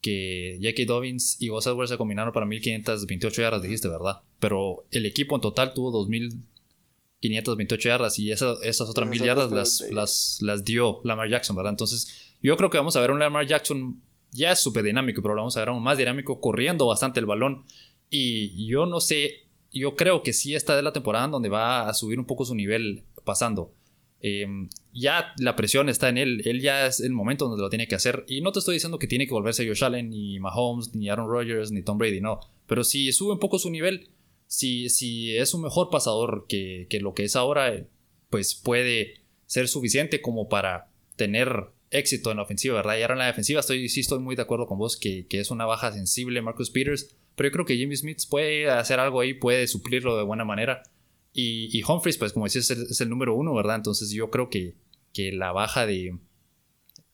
que 0.00 0.58
J.K. 0.60 0.84
Dobbins 0.86 1.40
y 1.40 1.48
Gus 1.48 1.66
Edwards 1.66 1.90
se 1.90 1.96
combinaron 1.96 2.32
para 2.32 2.46
1528 2.46 3.42
yardas, 3.42 3.62
dijiste, 3.62 3.88
¿verdad? 3.88 4.20
Pero 4.38 4.84
el 4.90 5.06
equipo 5.06 5.34
en 5.34 5.40
total 5.40 5.72
tuvo 5.74 5.90
2528 5.90 7.88
yardas 7.88 8.18
y 8.18 8.30
esas, 8.30 8.62
esas 8.62 8.88
otras 8.88 9.08
mil 9.08 9.22
yardas 9.22 9.50
las, 9.50 9.84
las, 9.90 10.38
las 10.42 10.64
dio 10.64 11.00
Lamar 11.04 11.30
Jackson, 11.30 11.56
¿verdad? 11.56 11.72
Entonces, 11.72 12.34
yo 12.42 12.56
creo 12.56 12.70
que 12.70 12.78
vamos 12.78 12.96
a 12.96 13.00
ver 13.00 13.10
un 13.10 13.18
Lamar 13.18 13.46
Jackson 13.46 14.02
ya 14.32 14.52
es 14.52 14.60
súper 14.60 14.84
dinámico, 14.84 15.22
pero 15.22 15.34
lo 15.34 15.40
vamos 15.40 15.56
a 15.56 15.60
ver 15.60 15.70
aún 15.70 15.82
más 15.82 15.96
dinámico, 15.96 16.40
corriendo 16.40 16.86
bastante 16.86 17.20
el 17.20 17.26
balón. 17.26 17.64
Y 18.10 18.66
yo 18.66 18.86
no 18.86 19.00
sé 19.00 19.46
yo 19.72 19.94
creo 19.94 20.22
que 20.22 20.32
sí 20.32 20.54
esta 20.54 20.76
es 20.76 20.84
la 20.84 20.92
temporada 20.92 21.28
donde 21.28 21.48
va 21.48 21.88
a 21.88 21.94
subir 21.94 22.18
un 22.18 22.24
poco 22.24 22.44
su 22.44 22.54
nivel 22.54 23.04
pasando. 23.24 23.72
Em, 24.20 24.68
ya 24.92 25.34
la 25.38 25.56
presión 25.56 25.88
está 25.88 26.08
en 26.08 26.18
él, 26.18 26.42
él 26.44 26.60
ya 26.60 26.86
es 26.86 27.00
el 27.00 27.12
momento 27.12 27.48
donde 27.48 27.62
lo 27.62 27.70
tiene 27.70 27.86
que 27.86 27.94
hacer. 27.94 28.24
Y 28.28 28.40
no 28.40 28.52
te 28.52 28.60
estoy 28.60 28.74
diciendo 28.74 28.98
que 28.98 29.06
tiene 29.06 29.26
que 29.26 29.34
volverse 29.34 29.66
Josh 29.66 29.84
Allen, 29.84 30.10
ni 30.10 30.38
Mahomes, 30.38 30.94
ni 30.94 31.08
Aaron 31.08 31.28
Rodgers, 31.28 31.70
ni 31.70 31.82
Tom 31.82 31.98
Brady, 31.98 32.20
no. 32.20 32.40
Pero 32.66 32.84
si 32.84 33.12
sube 33.12 33.32
un 33.32 33.38
poco 33.38 33.58
su 33.58 33.70
nivel, 33.70 34.08
si, 34.46 34.88
si 34.88 35.36
es 35.36 35.54
un 35.54 35.62
mejor 35.62 35.90
pasador 35.90 36.46
que, 36.48 36.86
que 36.88 37.00
lo 37.00 37.14
que 37.14 37.24
es 37.24 37.36
ahora, 37.36 37.86
pues 38.30 38.54
puede 38.54 39.20
ser 39.46 39.68
suficiente 39.68 40.20
como 40.20 40.48
para 40.48 40.88
tener 41.16 41.66
éxito 41.90 42.30
en 42.30 42.38
la 42.38 42.42
ofensiva, 42.42 42.76
¿verdad? 42.76 42.98
Y 42.98 43.02
ahora 43.02 43.14
en 43.14 43.20
la 43.20 43.26
defensiva 43.26 43.60
estoy, 43.60 43.88
sí 43.88 44.00
estoy 44.00 44.18
muy 44.18 44.36
de 44.36 44.42
acuerdo 44.42 44.66
con 44.66 44.78
vos 44.78 44.96
que, 44.96 45.26
que 45.26 45.40
es 45.40 45.50
una 45.50 45.66
baja 45.66 45.92
sensible 45.92 46.42
Marcus 46.42 46.70
Peters, 46.70 47.14
pero 47.36 47.48
yo 47.48 47.52
creo 47.52 47.66
que 47.66 47.76
Jimmy 47.76 47.96
Smith 47.96 48.18
puede 48.28 48.68
hacer 48.68 48.98
algo 48.98 49.20
ahí, 49.20 49.34
puede 49.34 49.66
suplirlo 49.66 50.16
de 50.16 50.24
buena 50.24 50.44
manera. 50.44 50.82
Y, 51.38 51.68
y 51.78 51.82
Humphries, 51.82 52.16
pues 52.16 52.32
como 52.32 52.46
decías, 52.46 52.70
es 52.70 53.00
el, 53.02 53.10
número 53.10 53.34
uno, 53.34 53.54
¿verdad? 53.54 53.76
Entonces 53.76 54.08
yo 54.08 54.30
creo 54.30 54.48
que, 54.48 54.74
que 55.12 55.32
la 55.32 55.52
baja 55.52 55.84
de, 55.84 56.18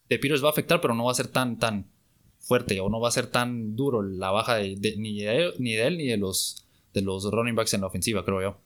de 0.08 0.18
Peters 0.20 0.44
va 0.44 0.46
a 0.46 0.52
afectar, 0.52 0.80
pero 0.80 0.94
no 0.94 1.06
va 1.06 1.11
a 1.11 1.16
ser 1.16 1.26
tan, 1.26 1.58
tan 1.58 1.90
fuerte 2.38 2.78
o 2.78 2.88
no 2.88 3.00
va 3.00 3.08
a 3.08 3.11
ser 3.11 3.26
tan 3.26 3.74
duro 3.74 4.00
la 4.00 4.30
baja 4.30 4.58
de, 4.58 4.94
ni, 4.96 5.22
de 5.22 5.37
él, 5.38 5.54
ni 5.58 5.72
de 5.74 5.87
él 5.88 5.98
ni 5.98 6.06
de 6.06 6.18
los, 6.18 6.64
de 6.94 7.02
los 7.02 7.28
running 7.32 7.56
backs 7.56 7.74
en 7.74 7.80
la 7.80 7.88
ofensiva, 7.88 8.24
creo 8.24 8.40
yo. 8.40 8.61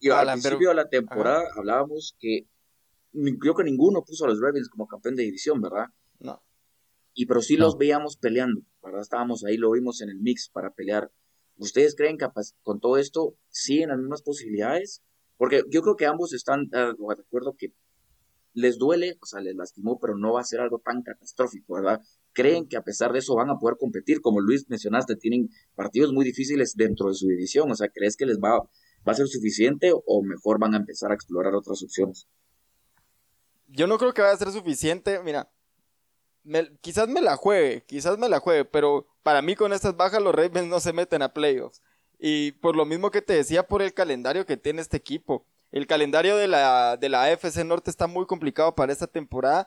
Y 0.00 0.08
al 0.08 0.28
principio 0.28 0.70
de 0.70 0.76
la 0.76 0.88
temporada 0.88 1.44
hablábamos 1.54 2.16
que 2.18 2.46
creo 3.38 3.54
que 3.54 3.64
ninguno 3.64 4.02
puso 4.02 4.24
a 4.24 4.28
los 4.28 4.40
Ravens 4.40 4.70
como 4.70 4.88
campeón 4.88 5.16
de 5.16 5.24
división, 5.24 5.60
¿verdad? 5.60 5.88
No. 6.20 6.42
Y 7.12 7.26
pero 7.26 7.42
sí 7.42 7.58
los 7.58 7.76
veíamos 7.76 8.16
peleando, 8.16 8.62
¿verdad? 8.82 9.02
Estábamos 9.02 9.44
ahí, 9.44 9.58
lo 9.58 9.72
vimos 9.72 10.00
en 10.00 10.08
el 10.08 10.20
mix 10.20 10.48
para 10.48 10.70
pelear 10.70 11.10
¿Ustedes 11.58 11.94
creen 11.94 12.18
que 12.18 12.26
con 12.62 12.80
todo 12.80 12.98
esto 12.98 13.34
siguen 13.48 13.88
las 13.88 13.98
mismas 13.98 14.22
posibilidades? 14.22 15.02
Porque 15.36 15.62
yo 15.70 15.82
creo 15.82 15.96
que 15.96 16.06
ambos 16.06 16.32
están 16.32 16.68
ah, 16.72 16.92
de 16.96 17.22
acuerdo 17.22 17.54
que 17.58 17.72
les 18.56 18.78
duele, 18.78 19.18
o 19.20 19.26
sea, 19.26 19.40
les 19.40 19.54
lastimó, 19.54 19.98
pero 19.98 20.16
no 20.16 20.32
va 20.32 20.40
a 20.40 20.44
ser 20.44 20.60
algo 20.60 20.78
tan 20.78 21.02
catastrófico, 21.02 21.74
¿verdad? 21.74 22.00
Creen 22.32 22.66
que 22.66 22.78
a 22.78 22.82
pesar 22.82 23.12
de 23.12 23.18
eso 23.18 23.34
van 23.34 23.50
a 23.50 23.58
poder 23.58 23.76
competir, 23.78 24.22
como 24.22 24.40
Luis 24.40 24.64
mencionaste, 24.68 25.16
tienen 25.16 25.50
partidos 25.74 26.12
muy 26.12 26.24
difíciles 26.24 26.74
dentro 26.74 27.08
de 27.08 27.14
su 27.14 27.26
división, 27.28 27.70
o 27.70 27.74
sea, 27.74 27.88
¿crees 27.90 28.16
que 28.16 28.24
les 28.24 28.38
va, 28.38 28.60
va 28.60 29.12
a 29.12 29.14
ser 29.14 29.28
suficiente 29.28 29.92
o 29.92 30.22
mejor 30.22 30.58
van 30.58 30.72
a 30.72 30.78
empezar 30.78 31.10
a 31.10 31.14
explorar 31.14 31.54
otras 31.54 31.82
opciones? 31.82 32.28
Yo 33.68 33.86
no 33.86 33.98
creo 33.98 34.14
que 34.14 34.22
vaya 34.22 34.32
a 34.32 34.38
ser 34.38 34.50
suficiente, 34.52 35.20
mira, 35.22 35.50
quizás 36.80 37.08
me 37.08 37.20
la 37.20 37.36
juegue, 37.36 37.84
quizás 37.86 38.16
me 38.16 38.30
la 38.30 38.40
juegue, 38.40 38.64
pero 38.64 39.06
para 39.26 39.42
mí 39.42 39.56
con 39.56 39.72
estas 39.72 39.96
bajas 39.96 40.22
los 40.22 40.32
Ravens 40.32 40.68
no 40.68 40.78
se 40.78 40.92
meten 40.92 41.20
a 41.20 41.34
playoffs. 41.34 41.82
Y 42.16 42.52
por 42.52 42.76
lo 42.76 42.84
mismo 42.84 43.10
que 43.10 43.22
te 43.22 43.32
decía 43.32 43.66
por 43.66 43.82
el 43.82 43.92
calendario 43.92 44.46
que 44.46 44.56
tiene 44.56 44.80
este 44.80 44.98
equipo. 44.98 45.44
El 45.72 45.88
calendario 45.88 46.36
de 46.36 46.46
la, 46.46 46.96
de 46.96 47.08
la 47.08 47.24
AFC 47.24 47.64
Norte 47.64 47.90
está 47.90 48.06
muy 48.06 48.24
complicado 48.26 48.76
para 48.76 48.92
esta 48.92 49.08
temporada, 49.08 49.66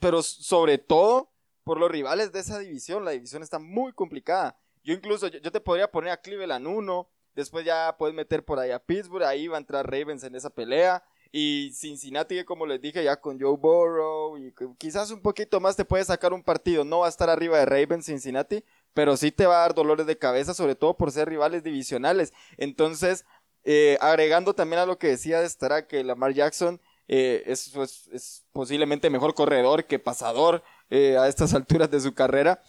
pero 0.00 0.24
sobre 0.24 0.78
todo 0.78 1.30
por 1.62 1.78
los 1.78 1.88
rivales 1.88 2.32
de 2.32 2.40
esa 2.40 2.58
división. 2.58 3.04
La 3.04 3.12
división 3.12 3.44
está 3.44 3.60
muy 3.60 3.92
complicada. 3.92 4.58
Yo 4.82 4.92
incluso, 4.92 5.28
yo, 5.28 5.52
te 5.52 5.60
podría 5.60 5.88
poner 5.88 6.10
a 6.10 6.20
Cleveland 6.20 6.66
1, 6.66 7.08
después 7.36 7.64
ya 7.64 7.94
puedes 7.96 8.16
meter 8.16 8.44
por 8.44 8.58
ahí 8.58 8.72
a 8.72 8.80
Pittsburgh, 8.80 9.22
ahí 9.22 9.46
va 9.46 9.56
a 9.56 9.60
entrar 9.60 9.88
Ravens 9.88 10.24
en 10.24 10.34
esa 10.34 10.50
pelea. 10.50 11.04
Y 11.30 11.70
Cincinnati, 11.74 12.42
como 12.44 12.66
les 12.66 12.80
dije, 12.80 13.04
ya 13.04 13.20
con 13.20 13.40
Joe 13.40 13.56
Burrow, 13.56 14.36
y 14.36 14.52
quizás 14.78 15.10
un 15.10 15.20
poquito 15.20 15.60
más 15.60 15.76
te 15.76 15.84
puede 15.84 16.04
sacar 16.04 16.32
un 16.32 16.42
partido. 16.42 16.84
No 16.84 17.00
va 17.00 17.06
a 17.06 17.10
estar 17.10 17.30
arriba 17.30 17.58
de 17.58 17.66
Ravens 17.66 18.06
Cincinnati, 18.06 18.64
pero 18.96 19.18
sí 19.18 19.30
te 19.30 19.44
va 19.44 19.58
a 19.58 19.60
dar 19.60 19.74
dolores 19.74 20.06
de 20.06 20.16
cabeza, 20.16 20.54
sobre 20.54 20.74
todo 20.74 20.96
por 20.96 21.12
ser 21.12 21.28
rivales 21.28 21.62
divisionales. 21.62 22.32
Entonces, 22.56 23.26
eh, 23.62 23.98
agregando 24.00 24.54
también 24.54 24.80
a 24.80 24.86
lo 24.86 24.98
que 24.98 25.08
decía, 25.08 25.42
estará 25.42 25.86
que 25.86 26.02
Lamar 26.02 26.32
Jackson 26.32 26.80
eh, 27.08 27.42
es, 27.44 27.76
es, 28.10 28.46
posiblemente 28.52 29.10
mejor 29.10 29.34
corredor 29.34 29.84
que 29.84 29.98
pasador 29.98 30.62
eh, 30.88 31.18
a 31.18 31.28
estas 31.28 31.52
alturas 31.52 31.90
de 31.90 32.00
su 32.00 32.14
carrera. 32.14 32.62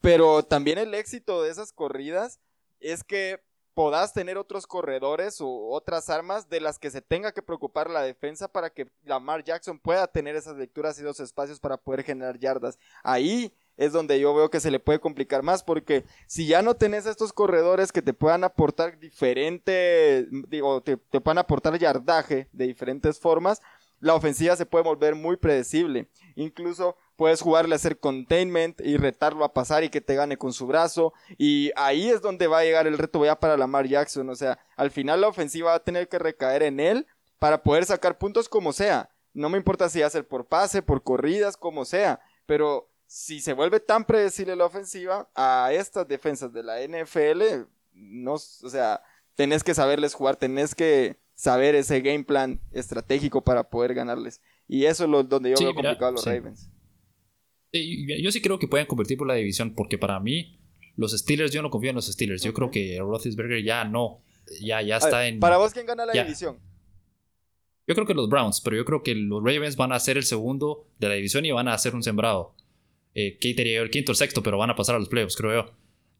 Pero 0.00 0.42
también 0.42 0.78
el 0.78 0.94
éxito 0.94 1.42
de 1.42 1.50
esas 1.50 1.70
corridas 1.70 2.40
es 2.80 3.04
que 3.04 3.42
podás 3.74 4.14
tener 4.14 4.38
otros 4.38 4.66
corredores 4.66 5.42
o 5.42 5.68
otras 5.68 6.08
armas 6.08 6.48
de 6.48 6.62
las 6.62 6.78
que 6.78 6.90
se 6.90 7.02
tenga 7.02 7.32
que 7.32 7.42
preocupar 7.42 7.90
la 7.90 8.00
defensa 8.00 8.48
para 8.48 8.70
que 8.70 8.88
Lamar 9.02 9.44
Jackson 9.44 9.78
pueda 9.78 10.06
tener 10.06 10.34
esas 10.34 10.56
lecturas 10.56 10.98
y 10.98 11.02
los 11.02 11.20
espacios 11.20 11.60
para 11.60 11.76
poder 11.76 12.04
generar 12.04 12.38
yardas. 12.38 12.78
Ahí 13.02 13.52
es 13.76 13.92
donde 13.92 14.20
yo 14.20 14.34
veo 14.34 14.50
que 14.50 14.60
se 14.60 14.70
le 14.70 14.80
puede 14.80 15.00
complicar 15.00 15.42
más 15.42 15.62
porque 15.62 16.04
si 16.26 16.46
ya 16.46 16.62
no 16.62 16.74
tenés 16.74 17.06
estos 17.06 17.32
corredores 17.32 17.92
que 17.92 18.02
te 18.02 18.12
puedan 18.14 18.44
aportar 18.44 18.98
diferente, 18.98 20.26
digo, 20.48 20.82
te, 20.82 20.96
te 20.96 21.20
puedan 21.20 21.38
aportar 21.38 21.78
yardaje 21.78 22.48
de 22.52 22.66
diferentes 22.66 23.18
formas, 23.18 23.60
la 24.00 24.14
ofensiva 24.14 24.54
se 24.54 24.66
puede 24.66 24.84
volver 24.84 25.14
muy 25.14 25.36
predecible. 25.36 26.08
Incluso 26.36 26.96
puedes 27.16 27.40
jugarle 27.40 27.74
a 27.74 27.76
hacer 27.76 27.98
containment 27.98 28.80
y 28.80 28.96
retarlo 28.96 29.44
a 29.44 29.54
pasar 29.54 29.84
y 29.84 29.88
que 29.88 30.00
te 30.00 30.14
gane 30.14 30.36
con 30.36 30.52
su 30.52 30.66
brazo. 30.66 31.14
Y 31.38 31.70
ahí 31.76 32.10
es 32.10 32.20
donde 32.20 32.46
va 32.46 32.58
a 32.58 32.64
llegar 32.64 32.86
el 32.86 32.98
reto 32.98 33.24
ya 33.24 33.38
para 33.38 33.56
Lamar 33.56 33.86
Jackson. 33.86 34.28
O 34.28 34.34
sea, 34.34 34.58
al 34.76 34.90
final 34.90 35.20
la 35.20 35.28
ofensiva 35.28 35.70
va 35.70 35.76
a 35.76 35.84
tener 35.84 36.08
que 36.08 36.18
recaer 36.18 36.62
en 36.62 36.80
él 36.80 37.06
para 37.38 37.62
poder 37.62 37.86
sacar 37.86 38.18
puntos 38.18 38.48
como 38.48 38.72
sea. 38.72 39.10
No 39.32 39.48
me 39.48 39.58
importa 39.58 39.88
si 39.88 40.02
hace 40.02 40.22
por 40.22 40.46
pase, 40.46 40.82
por 40.82 41.02
corridas, 41.02 41.56
como 41.56 41.84
sea. 41.84 42.20
Pero 42.46 42.90
si 43.06 43.40
se 43.40 43.52
vuelve 43.52 43.80
tan 43.80 44.04
predecible 44.04 44.56
la 44.56 44.66
ofensiva 44.66 45.30
a 45.34 45.70
estas 45.72 46.06
defensas 46.08 46.52
de 46.52 46.62
la 46.62 46.80
NFL, 46.82 47.66
no, 47.92 48.32
o 48.34 48.38
sea, 48.38 49.02
tenés 49.34 49.62
que 49.62 49.74
saberles 49.74 50.14
jugar, 50.14 50.36
tenés 50.36 50.74
que 50.74 51.18
saber 51.34 51.74
ese 51.74 52.00
game 52.00 52.24
plan 52.24 52.60
estratégico 52.72 53.42
para 53.42 53.70
poder 53.70 53.94
ganarles. 53.94 54.40
Y 54.66 54.84
eso 54.84 55.04
es 55.04 55.10
lo, 55.10 55.22
donde 55.22 55.50
yo 55.50 55.56
veo 55.58 55.74
complicado 55.74 56.08
a 56.08 56.12
los 56.12 56.24
Ravens 56.24 56.70
yo 58.22 58.30
sí 58.30 58.40
creo 58.40 58.58
que 58.58 58.68
pueden 58.68 58.86
competir 58.86 59.18
por 59.18 59.26
la 59.26 59.34
división, 59.34 59.74
porque 59.74 59.98
para 59.98 60.20
mí, 60.20 60.60
los 60.96 61.12
Steelers, 61.12 61.52
yo 61.52 61.62
no 61.62 61.70
confío 61.70 61.90
en 61.90 61.96
los 61.96 62.06
Steelers. 62.06 62.42
Yo 62.42 62.54
creo 62.54 62.70
que 62.70 62.98
Roethlisberger 63.00 63.64
ya 63.64 63.84
no. 63.84 64.22
Ya, 64.60 64.82
ya 64.82 64.98
está 64.98 65.26
en. 65.26 65.40
¿Para 65.40 65.56
vos 65.56 65.72
quién 65.72 65.86
gana 65.86 66.06
la 66.06 66.12
división? 66.12 66.58
Yo 67.86 67.94
creo 67.94 68.06
que 68.06 68.14
los 68.14 68.28
Browns, 68.28 68.60
pero 68.62 68.76
yo 68.76 68.84
creo 68.84 69.02
que 69.02 69.14
los 69.14 69.42
Ravens 69.42 69.76
van 69.76 69.92
a 69.92 70.00
ser 70.00 70.16
el 70.16 70.24
segundo 70.24 70.86
de 70.98 71.08
la 71.08 71.14
división 71.14 71.44
y 71.44 71.50
van 71.50 71.68
a 71.68 71.74
hacer 71.74 71.94
un 71.94 72.02
sembrado. 72.02 72.54
Eh, 73.14 73.38
que 73.38 73.50
el 73.50 73.90
quinto 73.90 74.12
o 74.12 74.14
sexto, 74.14 74.42
pero 74.42 74.58
van 74.58 74.70
a 74.70 74.76
pasar 74.76 74.96
a 74.96 74.98
los 74.98 75.08
playoffs, 75.08 75.36
creo 75.36 75.64
yo. 75.64 75.72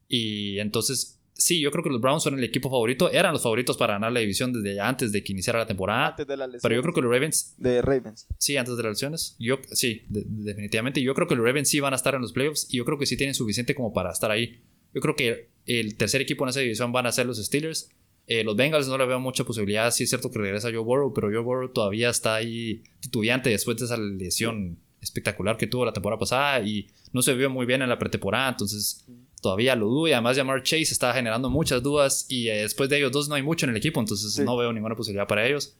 Y 0.07 0.59
entonces 0.59 1.15
sí, 1.35 1.59
yo 1.59 1.71
creo 1.71 1.83
que 1.83 1.89
los 1.89 2.01
Browns 2.01 2.23
son 2.23 2.37
el 2.37 2.43
equipo 2.43 2.69
favorito. 2.69 3.11
Eran 3.11 3.33
los 3.33 3.43
favoritos 3.43 3.77
para 3.77 3.93
ganar 3.93 4.11
la 4.11 4.21
división 4.21 4.53
desde 4.53 4.79
antes 4.79 5.11
de 5.11 5.23
que 5.23 5.33
iniciara 5.33 5.59
la 5.59 5.67
temporada. 5.67 6.07
Antes 6.07 6.27
de 6.27 6.37
la 6.37 6.47
lesión. 6.47 6.61
Pero 6.61 6.75
yo 6.75 6.81
creo 6.81 6.93
que 6.93 7.01
los 7.01 7.11
Ravens. 7.11 7.55
De 7.57 7.81
Ravens. 7.81 8.27
Sí, 8.37 8.57
antes 8.57 8.75
de 8.77 8.83
las 8.83 8.91
lesiones. 8.93 9.35
Yo, 9.39 9.59
sí, 9.71 10.03
definitivamente. 10.09 11.01
Yo 11.01 11.13
creo 11.13 11.27
que 11.27 11.35
los 11.35 11.45
Ravens 11.45 11.69
sí 11.69 11.79
van 11.79 11.93
a 11.93 11.97
estar 11.97 12.15
en 12.15 12.21
los 12.21 12.33
playoffs. 12.33 12.67
Y 12.69 12.77
yo 12.77 12.85
creo 12.85 12.97
que 12.97 13.05
sí 13.05 13.17
tienen 13.17 13.35
suficiente 13.35 13.75
como 13.75 13.93
para 13.93 14.11
estar 14.11 14.31
ahí. 14.31 14.61
Yo 14.93 15.01
creo 15.01 15.15
que 15.15 15.49
el 15.65 15.97
tercer 15.97 16.21
equipo 16.21 16.45
en 16.45 16.49
esa 16.49 16.61
división 16.61 16.91
van 16.91 17.05
a 17.05 17.11
ser 17.11 17.25
los 17.25 17.43
Steelers. 17.43 17.89
Eh, 18.27 18.43
los 18.43 18.55
Bengals 18.55 18.87
no 18.87 18.97
le 18.97 19.05
veo 19.05 19.19
mucha 19.19 19.43
posibilidad. 19.43 19.91
Sí 19.91 20.03
es 20.03 20.09
cierto 20.09 20.31
que 20.31 20.39
regresa 20.39 20.71
Joe 20.71 20.79
Burrow, 20.79 21.13
pero 21.13 21.27
Joe 21.27 21.43
Burrow 21.43 21.69
todavía 21.71 22.09
está 22.09 22.35
ahí 22.35 22.83
titubeante 23.01 23.49
después 23.49 23.77
de 23.77 23.85
esa 23.85 23.97
lesión 23.97 24.79
espectacular 25.05 25.57
que 25.57 25.67
tuvo 25.67 25.85
la 25.85 25.93
temporada 25.93 26.19
pasada 26.19 26.61
y 26.61 26.87
no 27.13 27.21
se 27.21 27.33
vio 27.33 27.49
muy 27.49 27.65
bien 27.65 27.81
en 27.81 27.89
la 27.89 27.97
pretemporada. 27.97 28.49
Entonces 28.49 29.05
todavía 29.41 29.75
lo 29.75 29.87
dudo 29.87 30.07
y 30.07 30.11
además 30.11 30.35
llamar 30.35 30.63
Chase 30.63 30.83
está 30.83 31.13
generando 31.13 31.49
muchas 31.49 31.81
dudas 31.81 32.25
y 32.27 32.49
eh, 32.49 32.63
después 32.63 32.89
de 32.89 32.97
ellos 32.97 33.11
dos 33.11 33.29
no 33.29 33.35
hay 33.35 33.43
mucho 33.43 33.65
en 33.65 33.71
el 33.71 33.77
equipo, 33.77 33.99
entonces 33.99 34.37
no 34.43 34.57
veo 34.57 34.73
ninguna 34.73 34.95
posibilidad 34.95 35.27
para 35.27 35.47
ellos. 35.47 35.75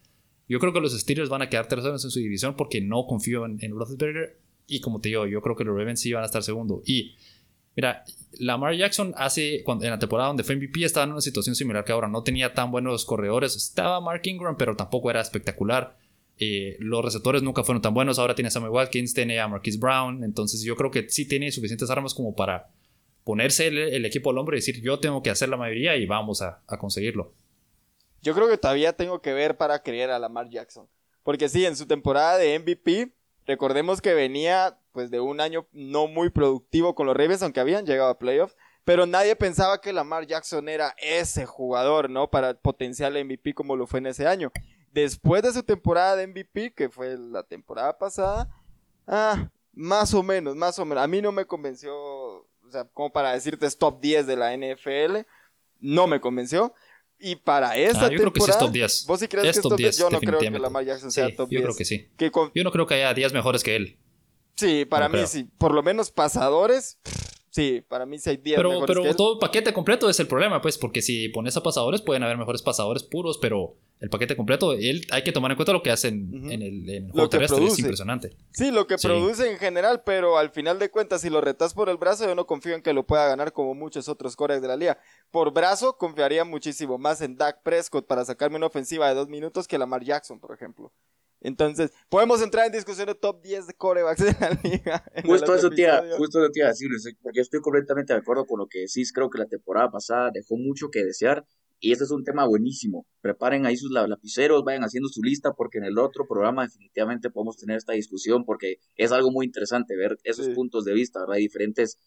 Yo 0.47 0.59
creo 0.59 0.71
que 0.71 0.79
los 0.79 0.97
Steelers 0.97 1.29
van 1.29 1.41
a 1.41 1.49
quedar 1.49 1.67
terceros 1.67 2.03
en 2.05 2.11
su 2.11 2.19
división 2.19 2.55
porque 2.55 2.79
no 2.79 3.07
confío 3.07 3.45
en, 3.45 3.57
en 3.61 3.71
Roethlisberger 3.71 4.39
y 4.67 4.79
como 4.79 4.99
te 4.99 5.09
digo, 5.09 5.25
yo 5.25 5.41
creo 5.41 5.55
que 5.55 5.63
los 5.63 5.75
Ravens 5.75 5.99
sí 5.99 6.13
van 6.13 6.23
a 6.23 6.27
estar 6.27 6.43
segundo. 6.43 6.81
Y 6.85 7.15
mira, 7.75 8.03
Lamar 8.39 8.75
Jackson 8.75 9.13
hace, 9.17 9.63
cuando, 9.63 9.85
en 9.85 9.91
la 9.91 9.99
temporada 9.99 10.27
donde 10.27 10.43
fue 10.43 10.55
MVP 10.55 10.83
estaba 10.83 11.05
en 11.05 11.13
una 11.13 11.21
situación 11.21 11.55
similar 11.55 11.83
que 11.83 11.91
ahora, 11.91 12.07
no 12.07 12.23
tenía 12.23 12.53
tan 12.53 12.71
buenos 12.71 13.05
corredores, 13.05 13.55
estaba 13.55 14.01
Mark 14.01 14.21
Ingram, 14.25 14.57
pero 14.57 14.75
tampoco 14.75 15.09
era 15.09 15.21
espectacular. 15.21 15.97
Eh, 16.37 16.75
los 16.79 17.03
receptores 17.03 17.43
nunca 17.43 17.63
fueron 17.63 17.81
tan 17.81 17.93
buenos, 17.93 18.19
ahora 18.19 18.35
tiene 18.35 18.49
a 18.49 18.51
Samuel 18.51 18.73
Watkins, 18.73 19.13
tiene 19.13 19.39
a 19.39 19.47
Marquise 19.47 19.79
Brown, 19.79 20.23
entonces 20.23 20.61
yo 20.63 20.75
creo 20.75 20.91
que 20.91 21.09
sí 21.09 21.27
tiene 21.27 21.51
suficientes 21.51 21.89
armas 21.89 22.13
como 22.13 22.35
para 22.35 22.67
ponerse 23.23 23.67
el, 23.67 24.05
equipo 24.05 24.29
al 24.29 24.37
hombro 24.37 24.55
y 24.55 24.59
decir 24.59 24.81
yo 24.81 24.99
tengo 24.99 25.23
que 25.23 25.29
hacer 25.29 25.49
la 25.49 25.57
mayoría 25.57 25.95
y 25.95 26.05
vamos 26.05 26.41
a, 26.41 26.61
conseguirlo. 26.79 27.33
Yo 28.21 28.33
creo 28.33 28.49
que 28.49 28.57
todavía 28.57 28.93
tengo 28.93 29.21
que 29.21 29.33
ver 29.33 29.57
para 29.57 29.81
creer 29.81 30.11
a 30.11 30.19
Lamar 30.19 30.49
Jackson. 30.49 30.87
Porque 31.23 31.49
sí, 31.49 31.65
en 31.65 31.75
su 31.75 31.87
temporada 31.87 32.37
de 32.37 32.59
MVP, 32.59 33.13
recordemos 33.47 34.01
que 34.01 34.13
venía 34.13 34.77
pues 34.91 35.09
de 35.11 35.19
un 35.19 35.41
año 35.41 35.67
no 35.71 36.07
muy 36.07 36.29
productivo 36.29 36.95
con 36.95 37.07
los 37.07 37.15
Ravens, 37.15 37.41
aunque 37.41 37.59
habían 37.59 37.85
llegado 37.85 38.09
a 38.09 38.19
playoffs. 38.19 38.55
Pero 38.83 39.07
nadie 39.07 39.35
pensaba 39.35 39.81
que 39.81 39.93
Lamar 39.93 40.27
Jackson 40.27 40.69
era 40.69 40.95
ese 40.99 41.45
jugador, 41.45 42.09
¿no? 42.09 42.29
Para 42.29 42.53
potencial 42.53 43.13
MVP 43.13 43.55
como 43.55 43.75
lo 43.75 43.87
fue 43.87 43.99
en 43.99 44.07
ese 44.07 44.27
año. 44.27 44.51
Después 44.95 45.43
de 45.43 45.51
su 45.51 45.61
temporada 45.61 46.15
de 46.15 46.25
MVP, 46.27 46.73
que 46.73 46.89
fue 46.89 47.17
la 47.17 47.43
temporada 47.43 47.97
pasada, 47.97 48.49
ah, 49.07 49.49
más 49.73 50.13
o 50.13 50.23
menos, 50.23 50.55
más 50.55 50.79
o 50.79 50.85
menos. 50.85 51.03
A 51.03 51.07
mí 51.07 51.21
no 51.21 51.31
me 51.33 51.45
convenció 51.45 51.93
o 52.67 52.71
sea, 52.71 52.85
como 52.85 53.11
para 53.11 53.33
decirte 53.33 53.65
es 53.67 53.77
top 53.77 53.99
10 54.01 54.25
de 54.25 54.35
la 54.37 54.53
NFL, 54.57 55.25
no 55.81 56.07
me 56.07 56.19
convenció. 56.21 56.73
Y 57.19 57.35
para 57.35 57.75
esta 57.77 58.05
Ah, 58.05 58.09
yo 58.09 58.17
creo 58.17 58.33
que 58.33 58.39
sí 58.39 58.45
temporada, 58.47 58.59
es 58.59 58.65
top 58.65 58.73
10. 58.73 59.05
¿vos 59.07 59.19
sí 59.19 59.27
crees 59.27 59.45
Es 59.47 59.51
que 59.53 59.59
es 59.59 59.61
top 59.63 59.69
top 59.71 59.77
10? 59.77 59.97
10, 59.97 59.97
Yo 59.97 60.09
no 60.09 60.19
creo 60.19 60.39
que. 60.39 60.59
Lamar 60.59 60.83
Jackson 60.85 61.11
Sí, 61.11 61.15
sea 61.15 61.27
top 61.35 61.49
yo 61.49 61.59
10. 61.59 61.61
creo 61.63 61.75
que 61.75 61.85
sí. 61.85 62.09
Que 62.17 62.31
con- 62.31 62.51
Yo 62.55 62.63
no 62.63 62.71
creo 62.71 62.87
que 62.87 62.93
haya 62.95 63.13
10 63.13 63.33
mejores 63.33 63.63
que 63.63 63.75
él. 63.75 63.99
Sí, 64.55 64.85
para 64.85 65.07
No 65.07 65.11
mí 65.13 65.17
creo. 65.19 65.27
sí. 65.27 65.43
Por 65.57 65.73
lo 65.73 65.83
menos 65.83 66.09
pasadores, 66.11 66.97
sí, 67.51 67.83
para 67.87 68.05
mí 68.05 68.17
sí 68.17 68.29
hay 68.31 68.37
10 68.37 68.57
Pero, 68.57 68.69
mejores 68.69 68.87
que 68.87 68.93
pero 69.01 69.09
él. 69.11 69.15
todo 69.17 69.33
el 69.33 69.39
paquete 69.39 69.73
completo 69.73 70.09
es 70.09 70.19
el 70.21 70.27
problema, 70.27 70.61
pues, 70.61 70.77
porque 70.77 71.01
si 71.01 71.29
pones 71.29 71.55
a 71.57 71.61
pasadores, 71.63 72.01
pueden 72.01 72.23
haber 72.23 72.37
mejores 72.37 72.61
pasadores 72.61 73.03
puros, 73.03 73.37
pero 73.41 73.75
el 74.01 74.09
paquete 74.09 74.35
completo, 74.35 74.73
él, 74.73 75.05
hay 75.11 75.23
que 75.23 75.31
tomar 75.31 75.51
en 75.51 75.55
cuenta 75.57 75.71
lo 75.71 75.81
que 75.81 75.89
hacen 75.89 76.29
en 76.51 76.61
el, 76.61 76.89
en 76.89 77.09
juego 77.09 77.29
terrestre, 77.29 77.57
es 77.57 77.61
produce. 77.63 77.81
impresionante. 77.81 78.35
Sí, 78.51 78.71
lo 78.71 78.87
que 78.87 78.97
Sí. 78.97 79.07
produce 79.07 79.49
en 79.49 79.57
general, 79.57 80.03
pero 80.05 80.37
al 80.37 80.49
final 80.51 80.79
de 80.79 80.89
cuentas, 80.91 81.21
si 81.21 81.29
lo 81.29 81.39
retas 81.41 81.73
por 81.73 81.89
el 81.89 81.97
brazo, 81.97 82.25
yo 82.25 82.35
no 82.35 82.45
confío 82.45 82.75
en 82.75 82.81
que 82.81 82.93
lo 82.93 83.05
pueda 83.07 83.27
ganar 83.27 83.53
como 83.53 83.73
muchos 83.73 84.09
otros 84.09 84.35
coreas 84.35 84.61
de 84.61 84.67
la 84.67 84.75
liga. 84.75 84.99
Por 85.31 85.53
brazo, 85.53 85.97
confiaría 85.97 86.43
muchísimo 86.43 86.97
más 86.97 87.21
en 87.21 87.37
Dak 87.37 87.63
Prescott 87.63 88.05
para 88.05 88.25
sacarme 88.25 88.57
una 88.57 88.65
ofensiva 88.67 89.07
de 89.07 89.15
dos 89.15 89.29
minutos 89.29 89.67
que 89.67 89.77
Lamar 89.77 90.03
Jackson, 90.03 90.39
por 90.39 90.53
ejemplo. 90.53 90.91
Entonces, 91.41 91.91
podemos 92.09 92.41
entrar 92.41 92.65
en 92.65 92.71
discusión 92.71 93.05
de 93.07 93.13
top 93.15 93.41
10 93.43 93.67
de 93.67 93.73
corebacks 93.75 94.23
de 94.23 94.35
la 94.39 94.59
liga. 94.63 95.03
Justo 95.23 95.53
eso, 95.53 95.69
tía, 95.69 96.03
justo 96.17 96.39
eso 96.43 96.51
te 96.51 96.59
iba 96.59 96.67
a 96.67 96.71
decir, 96.71 96.89
Luis, 96.89 97.07
porque 97.21 97.41
estoy 97.41 97.61
completamente 97.61 98.13
de 98.13 98.19
acuerdo 98.19 98.45
con 98.45 98.59
lo 98.59 98.67
que 98.67 98.79
decís. 98.79 99.13
Creo 99.13 99.29
que 99.29 99.37
la 99.37 99.45
temporada 99.45 99.91
pasada 99.91 100.31
dejó 100.33 100.57
mucho 100.57 100.89
que 100.91 101.03
desear 101.03 101.45
y 101.79 101.91
este 101.91 102.03
es 102.05 102.11
un 102.11 102.23
tema 102.23 102.45
buenísimo. 102.47 103.05
Preparen 103.21 103.65
ahí 103.65 103.77
sus 103.77 103.91
la- 103.91 104.07
lapiceros, 104.07 104.63
vayan 104.63 104.83
haciendo 104.83 105.09
su 105.09 105.21
lista 105.21 105.53
porque 105.53 105.77
en 105.77 105.83
el 105.85 105.97
otro 105.99 106.25
programa 106.27 106.63
definitivamente 106.63 107.29
podemos 107.29 107.57
tener 107.57 107.77
esta 107.77 107.93
discusión 107.93 108.45
porque 108.45 108.77
es 108.95 109.11
algo 109.11 109.31
muy 109.31 109.45
interesante 109.45 109.95
ver 109.95 110.17
esos 110.23 110.45
Sí. 110.47 110.53
puntos 110.53 110.85
de 110.85 110.93
vista, 110.93 111.19
¿verdad? 111.21 111.35
Diferentes 111.35 111.99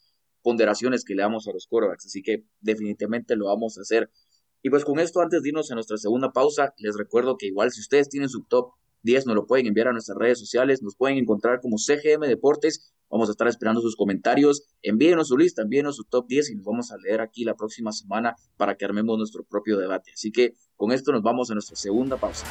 ponderaciones 0.43 1.05
que 1.05 1.15
le 1.15 1.23
damos 1.23 1.47
a 1.49 1.53
los 1.53 1.67
quarterbacks, 1.67 2.07
así 2.07 2.23
que 2.23 2.45
definitivamente 2.61 3.37
lo 3.37 3.47
vamos 3.47 3.77
a 3.79 3.83
hacer. 3.83 4.11
Y 4.63 4.71
pues 4.71 4.85
con 4.85 4.99
esto, 4.99 5.21
antes 5.21 5.43
de 5.43 5.49
irnos 5.51 5.71
a 5.71 5.75
nuestra 5.75 5.97
segunda 5.99 6.33
pausa, 6.33 6.75
les 6.79 6.97
recuerdo 6.97 7.37
que 7.37 7.47
igual 7.47 7.71
si 7.71 7.81
ustedes 7.81 8.09
tienen 8.09 8.29
su 8.29 8.43
top 8.45 8.73
10, 9.03 9.27
nos 9.27 9.35
lo 9.37 9.47
pueden 9.47 9.67
enviar 9.67 9.89
a 9.89 9.93
nuestras 9.93 10.19
redes 10.19 10.39
sociales, 10.39 10.83
nos 10.83 10.97
pueden 10.97 11.19
encontrar 11.19 11.61
como 11.61 11.79
CGM 11.79 12.27
Deportes, 12.27 12.93
vamos 13.11 13.29
a 13.29 13.33
estar 13.33 13.49
esperando 13.49 13.81
sus 13.81 13.97
comentarios, 13.97 14.65
envíenos 14.83 15.29
su 15.29 15.37
lista, 15.37 15.63
envíenos 15.63 15.97
su 15.97 16.05
top 16.05 16.27
10 16.29 16.51
y 16.51 16.57
nos 16.57 16.65
vamos 16.65 16.93
a 16.93 16.99
leer 16.99 17.21
aquí 17.21 17.45
la 17.45 17.55
próxima 17.55 17.93
semana 17.93 18.37
para 18.57 18.77
que 18.77 18.85
armemos 18.85 19.19
nuestro 19.19 19.45
propio 19.45 19.79
debate. 19.79 20.13
Así 20.13 20.31
que 20.31 20.55
con 20.77 20.93
esto 20.93 21.13
nos 21.13 21.23
vamos 21.23 21.51
a 21.51 21.55
nuestra 21.55 21.77
segunda 21.77 22.17
pausa. 22.17 22.47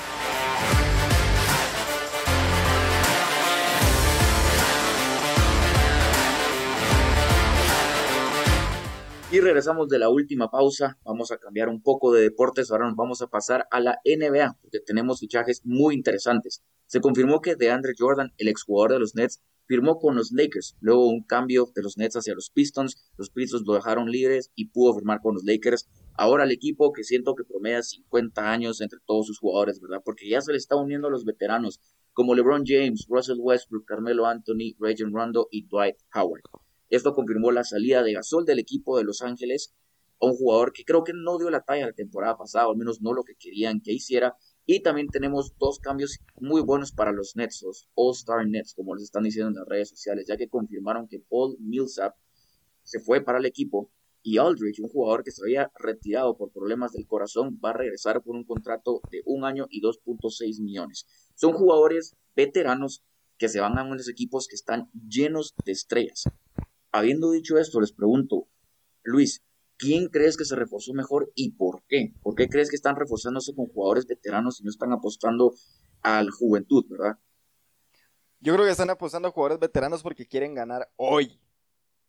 Y 9.29 9.41
regresamos 9.41 9.89
de 9.89 9.99
la 9.99 10.09
última 10.09 10.49
pausa. 10.49 10.97
Vamos 11.03 11.31
a 11.31 11.37
cambiar 11.37 11.67
un 11.67 11.81
poco 11.81 12.13
de 12.13 12.21
deportes. 12.21 12.71
Ahora 12.71 12.87
nos 12.87 12.95
vamos 12.95 13.21
a 13.21 13.27
pasar 13.27 13.67
a 13.71 13.81
la 13.81 13.99
NBA, 14.05 14.57
porque 14.61 14.79
tenemos 14.79 15.19
fichajes 15.19 15.63
muy 15.65 15.95
interesantes. 15.95 16.63
Se 16.85 17.01
confirmó 17.01 17.41
que 17.41 17.57
DeAndre 17.57 17.91
Jordan, 17.97 18.31
el 18.37 18.47
exjugador 18.47 18.93
de 18.93 18.99
los 18.99 19.15
Nets, 19.15 19.41
firmó 19.65 19.99
con 19.99 20.15
los 20.15 20.31
Lakers. 20.31 20.77
Luego 20.79 21.09
un 21.09 21.23
cambio 21.23 21.69
de 21.75 21.83
los 21.83 21.97
Nets 21.97 22.15
hacia 22.15 22.35
los 22.35 22.51
Pistons. 22.51 23.11
Los 23.17 23.29
Pistons 23.29 23.63
lo 23.67 23.73
dejaron 23.73 24.09
libres 24.09 24.49
y 24.55 24.69
pudo 24.69 24.93
firmar 24.93 25.19
con 25.19 25.33
los 25.33 25.43
Lakers. 25.43 25.89
Ahora 26.13 26.45
el 26.45 26.51
equipo 26.51 26.93
que 26.93 27.03
siento 27.03 27.35
que 27.35 27.43
promedia 27.43 27.83
50 27.83 28.49
años 28.49 28.79
entre 28.79 28.99
todos 29.05 29.27
sus 29.27 29.39
jugadores, 29.39 29.81
¿verdad? 29.81 30.01
Porque 30.05 30.29
ya 30.29 30.39
se 30.39 30.53
le 30.53 30.57
está 30.57 30.77
uniendo 30.77 31.09
a 31.09 31.11
los 31.11 31.25
veteranos 31.25 31.81
como 32.13 32.33
LeBron 32.33 32.63
James, 32.65 33.05
Russell 33.09 33.39
Westbrook, 33.39 33.83
Carmelo 33.83 34.25
Anthony, 34.25 34.73
Rajon 34.79 35.13
Rondo 35.13 35.49
y 35.51 35.67
Dwight 35.67 35.97
Howard. 36.15 36.43
Esto 36.89 37.13
confirmó 37.13 37.51
la 37.51 37.63
salida 37.63 38.03
de 38.03 38.13
Gasol 38.13 38.45
del 38.45 38.59
equipo 38.59 38.97
de 38.97 39.03
Los 39.03 39.21
Ángeles, 39.21 39.73
a 40.19 40.25
un 40.25 40.35
jugador 40.35 40.73
que 40.73 40.83
creo 40.83 41.03
que 41.03 41.13
no 41.13 41.37
dio 41.37 41.49
la 41.49 41.61
talla 41.61 41.87
la 41.87 41.93
temporada 41.93 42.37
pasada, 42.37 42.67
o 42.67 42.71
al 42.71 42.77
menos 42.77 43.01
no 43.01 43.13
lo 43.13 43.23
que 43.23 43.35
querían 43.35 43.81
que 43.81 43.93
hiciera. 43.93 44.35
Y 44.65 44.81
también 44.81 45.07
tenemos 45.07 45.53
dos 45.57 45.79
cambios 45.79 46.19
muy 46.39 46.61
buenos 46.61 46.91
para 46.91 47.11
los 47.11 47.35
Nets, 47.35 47.61
los 47.63 47.87
All-Star 47.95 48.47
Nets, 48.47 48.73
como 48.73 48.95
les 48.95 49.03
están 49.03 49.23
diciendo 49.23 49.49
en 49.49 49.55
las 49.55 49.67
redes 49.67 49.89
sociales, 49.89 50.25
ya 50.27 50.37
que 50.37 50.49
confirmaron 50.49 51.07
que 51.07 51.19
Paul 51.19 51.57
Millsap 51.59 52.15
se 52.83 52.99
fue 52.99 53.21
para 53.21 53.37
el 53.37 53.45
equipo 53.45 53.91
y 54.23 54.39
Aldridge, 54.39 54.81
un 54.81 54.89
jugador 54.89 55.23
que 55.23 55.31
se 55.31 55.41
había 55.41 55.71
retirado 55.75 56.35
por 56.35 56.51
problemas 56.51 56.91
del 56.91 57.07
corazón, 57.07 57.59
va 57.63 57.69
a 57.69 57.73
regresar 57.73 58.21
por 58.21 58.35
un 58.35 58.43
contrato 58.43 58.99
de 59.09 59.21
un 59.25 59.45
año 59.45 59.67
y 59.69 59.81
2.6 59.81 60.61
millones. 60.61 61.05
Son 61.35 61.53
jugadores 61.53 62.15
veteranos 62.35 63.03
que 63.37 63.47
se 63.47 63.61
van 63.61 63.77
a 63.77 63.83
unos 63.83 64.09
equipos 64.09 64.47
que 64.47 64.55
están 64.55 64.89
llenos 64.93 65.53
de 65.63 65.71
estrellas. 65.71 66.23
Habiendo 66.97 67.29
dicho 67.29 67.59
esto, 67.59 67.79
les 67.79 67.91
pregunto, 67.91 68.47
Luis, 69.03 69.43
¿quién 69.77 70.07
crees 70.07 70.35
que 70.35 70.45
se 70.45 70.55
reforzó 70.55 70.93
mejor 70.93 71.31
y 71.35 71.51
por 71.51 71.83
qué? 71.87 72.11
¿Por 72.23 72.33
qué 72.33 72.49
crees 72.49 72.71
que 72.71 72.75
están 72.75 72.95
reforzándose 72.95 73.53
con 73.53 73.67
jugadores 73.67 74.07
veteranos 74.07 74.59
y 74.59 74.63
no 74.63 74.71
están 74.71 74.91
apostando 74.91 75.53
a 76.01 76.23
la 76.23 76.31
juventud, 76.31 76.85
verdad? 76.89 77.19
Yo 78.39 78.53
creo 78.55 78.65
que 78.65 78.71
están 78.71 78.89
apostando 78.89 79.27
a 79.27 79.31
jugadores 79.31 79.59
veteranos 79.59 80.01
porque 80.01 80.25
quieren 80.25 80.55
ganar 80.55 80.89
hoy. 80.95 81.39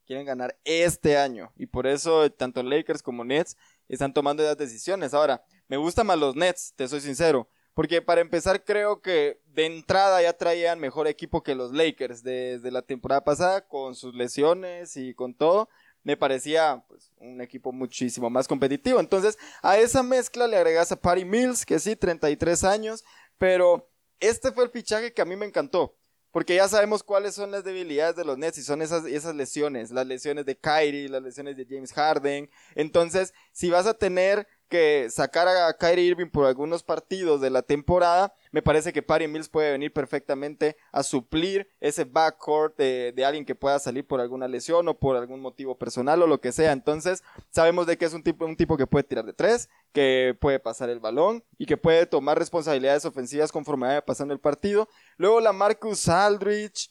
Quieren 0.07 0.24
ganar 0.24 0.59
este 0.64 1.18
año. 1.18 1.53
Y 1.59 1.66
por 1.66 1.87
eso 1.87 2.33
tanto 2.33 2.62
Lakers 2.62 3.03
como 3.03 3.27
Nets 3.27 3.59
están 3.88 4.14
tomando 4.14 4.42
esas 4.42 4.57
decisiones. 4.57 5.12
Ahora, 5.12 5.44
me 5.68 5.77
gustan 5.77 6.07
más 6.07 6.18
los 6.18 6.35
Nets, 6.35 6.72
te 6.74 6.88
soy 6.88 7.03
sincero. 7.03 7.51
Porque 7.78 8.02
para 8.02 8.20
empezar 8.20 8.64
creo 8.64 9.02
que 9.02 9.40
de 9.54 9.66
entrada 9.66 10.20
ya 10.20 10.32
traían 10.32 10.80
mejor 10.80 11.06
equipo 11.06 11.44
que 11.44 11.54
los 11.54 11.72
Lakers 11.72 12.24
desde 12.24 12.72
la 12.72 12.82
temporada 12.82 13.22
pasada 13.22 13.68
con 13.68 13.94
sus 13.94 14.16
lesiones 14.16 14.96
y 14.96 15.14
con 15.14 15.32
todo. 15.32 15.68
Me 16.02 16.16
parecía 16.16 16.84
pues, 16.88 17.12
un 17.18 17.40
equipo 17.40 17.70
muchísimo 17.70 18.30
más 18.30 18.48
competitivo. 18.48 18.98
Entonces 18.98 19.38
a 19.62 19.78
esa 19.78 20.02
mezcla 20.02 20.48
le 20.48 20.56
agregas 20.56 20.90
a 20.90 21.00
Patty 21.00 21.24
Mills, 21.24 21.64
que 21.64 21.78
sí, 21.78 21.94
33 21.94 22.64
años. 22.64 23.04
Pero 23.38 23.88
este 24.18 24.50
fue 24.50 24.64
el 24.64 24.70
fichaje 24.70 25.12
que 25.12 25.22
a 25.22 25.24
mí 25.24 25.36
me 25.36 25.46
encantó. 25.46 25.94
Porque 26.32 26.56
ya 26.56 26.66
sabemos 26.66 27.04
cuáles 27.04 27.36
son 27.36 27.52
las 27.52 27.62
debilidades 27.62 28.16
de 28.16 28.24
los 28.24 28.38
Nets 28.38 28.58
y 28.58 28.62
son 28.62 28.82
esas, 28.82 29.04
esas 29.04 29.36
lesiones, 29.36 29.92
las 29.92 30.06
lesiones 30.06 30.46
de 30.46 30.58
Kyrie, 30.58 31.08
las 31.08 31.22
lesiones 31.22 31.56
de 31.56 31.64
James 31.64 31.92
Harden. 31.92 32.50
Entonces, 32.74 33.32
si 33.52 33.70
vas 33.70 33.86
a 33.86 33.94
tener 33.94 34.48
que 34.68 35.09
sacar 35.11 35.48
a 35.48 35.72
Kyrie 35.76 36.04
Irving 36.04 36.31
por 36.31 36.46
algunos 36.46 36.83
partidos 36.83 37.40
de 37.40 37.50
la 37.50 37.62
temporada, 37.62 38.35
me 38.52 38.62
parece 38.62 38.92
que 38.92 39.02
Patty 39.02 39.26
Mills 39.26 39.48
puede 39.48 39.72
venir 39.72 39.92
perfectamente 39.92 40.76
a 40.92 41.02
suplir 41.02 41.68
ese 41.81 42.04
backcourt 42.04 42.76
de, 42.76 43.12
de 43.14 43.24
alguien 43.24 43.44
que 43.44 43.54
pueda 43.54 43.78
salir 43.78 44.07
por 44.07 44.20
alguna 44.20 44.48
lesión 44.48 44.87
o 44.88 44.98
por 44.98 45.16
algún 45.16 45.40
motivo 45.40 45.76
personal 45.78 46.22
o 46.22 46.26
lo 46.26 46.40
que 46.40 46.52
sea. 46.52 46.72
Entonces, 46.72 47.24
sabemos 47.50 47.87
de 47.87 47.98
que 47.98 48.04
es 48.04 48.12
un 48.12 48.22
tipo, 48.22 48.44
un 48.44 48.57
tipo 48.57 48.76
que 48.76 48.87
puede 48.87 49.04
tirar 49.04 49.24
de 49.24 49.33
tres, 49.33 49.68
que 49.92 50.37
puede 50.40 50.61
pasar 50.61 50.90
el 50.90 51.00
balón 51.00 51.44
y 51.59 51.66
que 51.66 51.76
puede 51.76 52.07
tomar 52.07 52.38
responsabilidades 52.38 53.04
ofensivas 53.04 53.50
conforme 53.50 53.87
vaya 53.88 54.04
pasando 54.04 54.35
el 54.35 54.40
partido. 54.40 54.88
Luego 55.16 55.40
la 55.40 55.52
Marcus 55.52 56.09
Aldridge, 56.09 56.90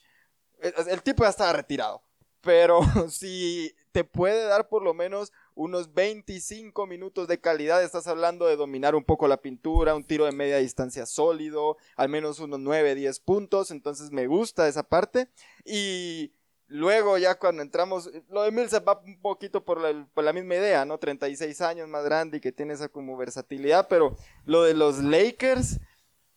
el, 0.59 0.73
el 0.89 1.01
tipo 1.03 1.23
ya 1.23 1.29
estaba 1.29 1.53
retirado, 1.53 2.01
pero 2.41 2.81
si 3.09 3.73
te 3.91 4.03
puede 4.03 4.43
dar 4.45 4.69
por 4.69 4.83
lo 4.83 4.93
menos 4.93 5.31
unos 5.57 5.91
25 5.93 6.85
minutos 6.85 7.27
de 7.27 7.39
calidad, 7.39 7.83
estás 7.83 8.05
hablando 8.05 8.45
de 8.45 8.55
dominar 8.55 8.93
un 8.93 9.03
poco 9.03 9.27
la 9.27 9.37
pintura, 9.37 9.95
un 9.95 10.03
tiro 10.03 10.25
de 10.25 10.31
media 10.31 10.57
distancia 10.57 11.07
sólido, 11.07 11.77
al 11.95 12.09
menos 12.09 12.39
unos 12.39 12.59
9, 12.59 12.93
10 12.93 13.19
puntos, 13.21 13.71
entonces 13.71 14.11
me 14.11 14.27
gusta 14.27 14.67
esa 14.67 14.83
parte. 14.83 15.29
Y 15.65 16.31
luego 16.67 17.17
ya 17.17 17.39
cuando 17.39 17.63
entramos, 17.63 18.11
lo 18.29 18.43
de 18.43 18.51
Millsap 18.51 18.87
va 18.87 19.01
un 19.03 19.19
poquito 19.19 19.65
por 19.65 19.81
la, 19.81 20.07
por 20.13 20.23
la, 20.23 20.31
misma 20.31 20.55
idea, 20.55 20.85
¿no? 20.85 20.99
36 20.99 21.59
años 21.61 21.89
más 21.89 22.05
grande 22.05 22.37
y 22.37 22.39
que 22.39 22.51
tiene 22.51 22.75
esa 22.75 22.87
como 22.87 23.17
versatilidad, 23.17 23.87
pero 23.89 24.15
lo 24.45 24.61
de 24.61 24.75
los 24.75 24.99
Lakers, 24.99 25.79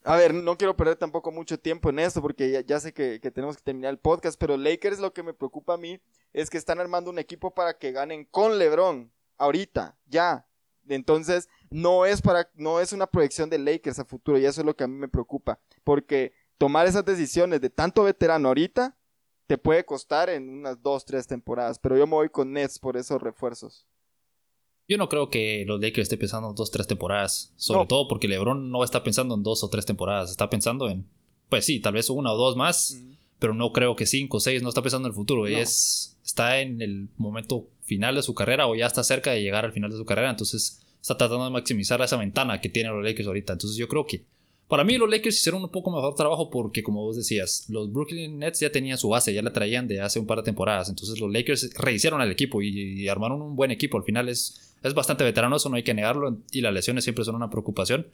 a 0.05 0.17
ver, 0.17 0.33
no 0.33 0.57
quiero 0.57 0.77
perder 0.77 0.97
tampoco 0.97 1.31
mucho 1.31 1.59
tiempo 1.59 1.91
en 1.91 1.99
esto 1.99 2.23
porque 2.23 2.65
ya, 2.67 2.81
sé 2.81 2.93
que, 2.93 3.21
que, 3.21 3.31
tenemos 3.31 3.57
que 3.57 3.63
terminar 3.63 3.91
el 3.91 3.99
podcast, 3.99 4.39
pero 4.39 4.57
Lakers 4.57 4.99
lo 4.99 5.13
que 5.13 5.23
me 5.23 5.35
preocupa 5.35 5.75
a 5.75 5.77
mí 5.77 6.01
es 6.33 6.49
que 6.49 6.59
están 6.59 6.81
armando 6.81 7.11
un 7.11 7.19
equipo 7.19 7.53
para 7.53 7.77
que 7.79 7.93
ganen 7.93 8.25
con 8.25 8.59
LeBron 8.59 9.13
ahorita, 9.37 9.97
ya. 10.07 10.47
Entonces, 10.89 11.49
no 11.71 12.07
es 12.07 12.23
para 12.23 12.51
no 12.55 12.81
es 12.81 12.93
una 12.93 13.07
proyección 13.07 13.51
de 13.51 13.59
Lakers 13.59 13.99
a 13.99 14.05
futuro 14.05 14.39
y 14.39 14.47
eso 14.47 14.61
es 14.63 14.67
lo 14.67 14.75
que 14.75 14.85
a 14.85 14.89
mí 14.89 14.97
me 14.97 15.09
preocupa, 15.09 15.61
porque 15.85 16.33
tomar 16.59 16.87
esas 16.87 17.05
decisiones 17.05 17.61
de 17.61 17.71
tanto 17.71 18.03
veterano 18.03 18.49
ahorita 18.49 18.97
te 19.47 19.59
puede 19.59 19.85
costar 19.85 20.31
en 20.31 20.49
unas 20.49 20.81
dos, 20.81 21.05
tres 21.05 21.27
temporadas, 21.27 21.79
pero 21.79 21.97
yo 21.97 22.07
me 22.07 22.15
voy 22.15 22.29
con 22.29 22.53
Nets 22.53 22.79
por 22.79 22.97
esos 22.97 23.21
refuerzos. 23.21 23.87
Yo 24.91 24.99
no 24.99 25.09
creo 25.09 25.31
que 25.31 25.63
los 25.69 25.81
Lakers 25.81 26.07
estén 26.07 26.19
pensando 26.19 26.51
en 26.51 26.57
dos, 26.57 26.73
tres 26.73 26.89
temporadas. 26.89 27.53
Sobre 27.55 27.83
no. 27.83 27.87
todo 27.87 28.09
porque 28.09 28.27
LeBron 28.27 28.73
no 28.73 28.83
está 28.83 29.05
pensando 29.05 29.37
en 29.37 29.45
dos 29.45 29.63
o 29.63 29.71
tres 29.71 29.87
temporadas. 29.87 30.33
Está 30.33 30.51
pensando 30.51 30.91
en, 30.91 31.07
pues 31.49 31.65
sí, 31.65 31.79
tal 31.79 31.95
vez 31.95 32.11
una 32.11 32.33
o 32.33 32.37
dos 32.37 32.57
más. 32.57 32.97
Mm. 33.01 33.13
Pero 33.39 33.55
no 33.55 33.73
creo 33.73 33.95
que 33.95 34.05
cinco 34.05 34.39
o 34.39 34.41
seis. 34.41 34.65
No 34.65 34.69
está 34.69 34.83
pensando 34.83 35.07
en 35.07 35.13
el 35.13 35.15
futuro. 35.15 35.43
No. 35.43 35.57
Es, 35.57 36.19
está 36.25 36.61
en 36.61 36.83
el 36.83 37.09
momento 37.19 37.69
final 37.83 38.17
de 38.17 38.23
su 38.25 38.35
carrera 38.35 38.67
o 38.67 38.75
ya 38.75 38.87
está 38.87 39.05
cerca 39.05 39.31
de 39.31 39.41
llegar 39.41 39.65
al 39.65 39.71
final 39.71 39.93
de 39.93 39.97
su 39.97 40.05
carrera. 40.05 40.29
Entonces 40.29 40.83
está 41.01 41.17
tratando 41.17 41.45
de 41.45 41.53
maximizar 41.53 42.03
esa 42.03 42.17
ventana 42.17 42.61
que 42.61 42.69
tienen 42.69 42.93
los 42.93 43.05
Lakers 43.05 43.29
ahorita. 43.29 43.53
Entonces 43.53 43.79
yo 43.79 43.87
creo 43.87 44.05
que 44.07 44.25
Para 44.71 44.85
mí 44.85 44.97
los 44.99 45.11
Lakers 45.11 45.35
hicieron 45.35 45.65
un 45.65 45.69
poco 45.69 45.91
mejor 45.91 46.15
trabajo 46.15 46.49
porque, 46.49 46.85
como 46.85 47.03
vos 47.03 47.17
decías, 47.17 47.67
los 47.71 47.93
Brooklyn 47.93 48.39
Nets 48.39 48.61
ya 48.61 48.71
tenían 48.71 48.99
su 48.99 49.09
base, 49.09 49.35
ya 49.35 49.43
la 49.43 49.53
traían 49.53 49.89
de 49.89 50.01
hace 50.01 50.21
un 50.21 50.29
par 50.29 50.39
de 50.39 50.45
temporadas. 50.45 50.89
Entonces 50.89 51.19
los 51.19 51.29
Lakers 51.29 51.75
rehicieron 51.75 52.21
al 52.21 52.31
equipo 52.31 52.63
y, 52.63 53.09
armaron 53.09 53.43
un 53.43 53.57
buen 53.57 53.73
equipo. 53.73 53.99
Al 53.99 54.05
final 54.05 54.29
es, 54.29 54.77
es 54.85 54.95
bastante 54.95 55.25
veterano, 55.25 55.57
eso 55.57 55.69
no 55.71 55.75
hay 55.75 55.83
que 55.83 55.93
negarlo. 55.93 56.39
Y 56.53 56.61
las 56.61 56.73
lesiones 56.73 57.03
siempre 57.03 57.25
son 57.25 57.35
una 57.35 57.51
preocupación. 57.51 58.07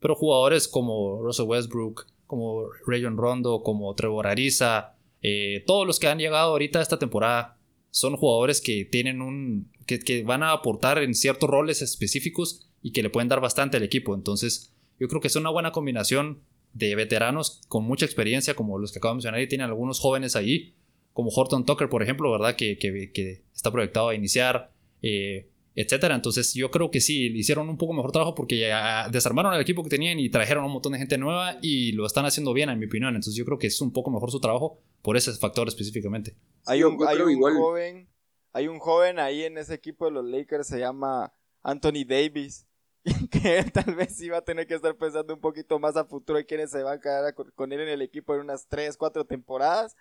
Pero 0.00 0.14
jugadores 0.14 0.66
como 0.66 1.20
Russell 1.22 1.44
Westbrook, 1.44 2.06
como 2.26 2.64
Rayon 2.86 3.18
Rondo, 3.18 3.62
como 3.62 3.94
Trevor 3.94 4.28
Ariza, 4.28 4.94
eh, 5.20 5.62
todos 5.66 5.86
los 5.86 5.98
que 5.98 6.08
han 6.08 6.18
llegado 6.18 6.52
ahorita 6.52 6.80
esta 6.80 6.98
temporada 6.98 7.58
son 7.90 8.16
jugadores 8.16 8.62
que 8.62 8.86
tienen 8.86 9.20
un. 9.20 9.70
Que 9.86 10.22
van 10.22 10.42
a 10.42 10.52
aportar 10.52 11.02
en 11.02 11.14
ciertos 11.14 11.50
roles 11.50 11.82
específicos 11.82 12.66
y 12.82 12.92
que 12.92 13.02
le 13.02 13.10
pueden 13.10 13.28
dar 13.28 13.42
bastante 13.42 13.76
al 13.76 13.82
equipo. 13.82 14.14
Entonces 14.14 14.72
yo 14.98 15.08
creo 15.08 15.20
que 15.20 15.28
es 15.28 15.36
una 15.36 15.50
buena 15.50 15.72
combinación 15.72 16.42
de 16.72 16.94
veteranos 16.94 17.62
con 17.68 17.84
mucha 17.84 18.04
experiencia, 18.04 18.54
como 18.54 18.78
los 18.78 18.92
que 18.92 18.98
acabo 18.98 19.12
de 19.12 19.16
mencionar, 19.16 19.40
y 19.40 19.48
tienen 19.48 19.66
algunos 19.66 20.00
jóvenes 20.00 20.36
ahí, 20.36 20.74
como 21.12 21.30
Horton 21.30 21.64
Tucker, 21.64 21.88
por 21.88 22.02
ejemplo, 22.02 22.30
¿verdad? 22.30 22.56
Que, 22.56 22.78
que, 22.78 23.42
está 23.52 23.72
proyectado 23.72 24.10
a 24.10 24.14
iniciar, 24.14 24.72
eh, 25.02 25.50
etcétera. 25.74 26.14
Entonces, 26.14 26.54
yo 26.54 26.70
creo 26.70 26.90
que 26.90 27.00
sí, 27.00 27.26
hicieron 27.34 27.68
un 27.68 27.76
poco 27.76 27.92
mejor 27.92 28.12
trabajo 28.12 28.34
porque 28.34 28.58
ya 28.58 29.08
desarmaron 29.08 29.54
el 29.54 29.60
equipo 29.60 29.82
que 29.82 29.90
tenían 29.90 30.18
y 30.20 30.28
trajeron 30.28 30.64
un 30.64 30.72
montón 30.72 30.92
de 30.92 30.98
gente 30.98 31.18
nueva 31.18 31.58
y 31.62 31.92
lo 31.92 32.06
están 32.06 32.24
haciendo 32.24 32.52
bien, 32.52 32.68
en 32.70 32.78
mi 32.78 32.86
opinión. 32.86 33.10
Entonces, 33.10 33.34
yo 33.34 33.44
creo 33.44 33.58
que 33.58 33.66
es 33.66 33.80
un 33.80 33.92
poco 33.92 34.10
mejor 34.10 34.30
su 34.30 34.40
trabajo 34.40 34.80
por 35.02 35.16
ese 35.16 35.32
factor 35.32 35.66
específicamente. 35.66 36.36
Hay 36.66 36.82
un, 36.82 36.98
hay 37.06 37.18
un 37.18 37.40
joven, 37.40 38.08
hay 38.52 38.68
un 38.68 38.78
joven 38.78 39.18
ahí 39.18 39.42
en 39.42 39.58
ese 39.58 39.74
equipo 39.74 40.04
de 40.04 40.12
los 40.12 40.24
Lakers, 40.24 40.68
se 40.68 40.78
llama 40.78 41.32
Anthony 41.62 42.04
Davis 42.06 42.67
que 43.30 43.58
él 43.58 43.72
tal 43.72 43.94
vez 43.94 44.20
iba 44.20 44.38
a 44.38 44.44
tener 44.44 44.66
que 44.66 44.74
estar 44.74 44.94
pensando 44.96 45.34
un 45.34 45.40
poquito 45.40 45.78
más 45.78 45.96
a 45.96 46.04
futuro 46.04 46.38
de 46.38 46.46
quiénes 46.46 46.70
se 46.70 46.82
van 46.82 46.98
a 46.98 47.00
quedar 47.00 47.34
con 47.34 47.72
él 47.72 47.80
en 47.80 47.88
el 47.88 48.02
equipo 48.02 48.34
en 48.34 48.40
unas 48.40 48.66
3, 48.68 48.96
4 48.96 49.24
temporadas, 49.24 49.96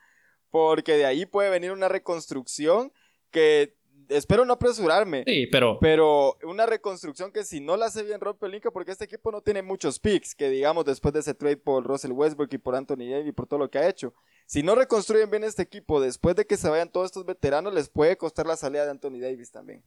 porque 0.50 0.98
de 0.98 1.06
ahí 1.06 1.26
puede 1.26 1.50
venir 1.50 1.72
una 1.72 1.88
reconstrucción 1.88 2.92
que 3.32 3.76
espero 4.10 4.46
no 4.46 4.54
apresurarme. 4.54 5.24
Sí, 5.26 5.48
pero. 5.48 5.78
Pero 5.80 6.38
una 6.44 6.66
reconstrucción 6.66 7.32
que 7.32 7.44
si 7.44 7.60
no 7.60 7.78
la 7.78 7.88
hace 7.88 8.04
bien 8.04 8.22
rompe 8.22 8.46
el 8.46 8.56
Inca, 8.56 8.72
porque 8.72 8.92
este 8.92 9.06
equipo 9.06 9.32
no 9.32 9.42
tiene 9.42 9.62
muchos 9.62 10.00
picks, 10.00 10.36
que 10.36 10.50
digamos 10.50 10.86
después 10.86 11.14
de 11.14 11.22
ese 11.22 11.34
trade 11.34 11.58
por 11.58 11.86
Russell 11.86 12.12
Westbrook 12.12 12.54
y 12.54 12.58
por 12.58 12.76
Anthony 12.76 13.10
Davis 13.10 13.28
y 13.28 13.32
por 13.32 13.48
todo 13.48 13.60
lo 13.60 13.70
que 13.70 13.80
ha 13.80 13.90
hecho. 13.90 14.14
Si 14.46 14.64
no 14.64 14.76
reconstruyen 14.76 15.30
bien 15.30 15.44
este 15.44 15.64
equipo 15.64 16.00
después 16.00 16.36
de 16.36 16.46
que 16.46 16.58
se 16.58 16.70
vayan 16.70 16.92
todos 16.92 17.08
estos 17.08 17.26
veteranos, 17.26 17.74
les 17.74 17.90
puede 17.90 18.18
costar 18.18 18.46
la 18.46 18.56
salida 18.56 18.86
de 18.86 18.92
Anthony 18.92 19.20
Davis 19.20 19.52
también. 19.52 19.84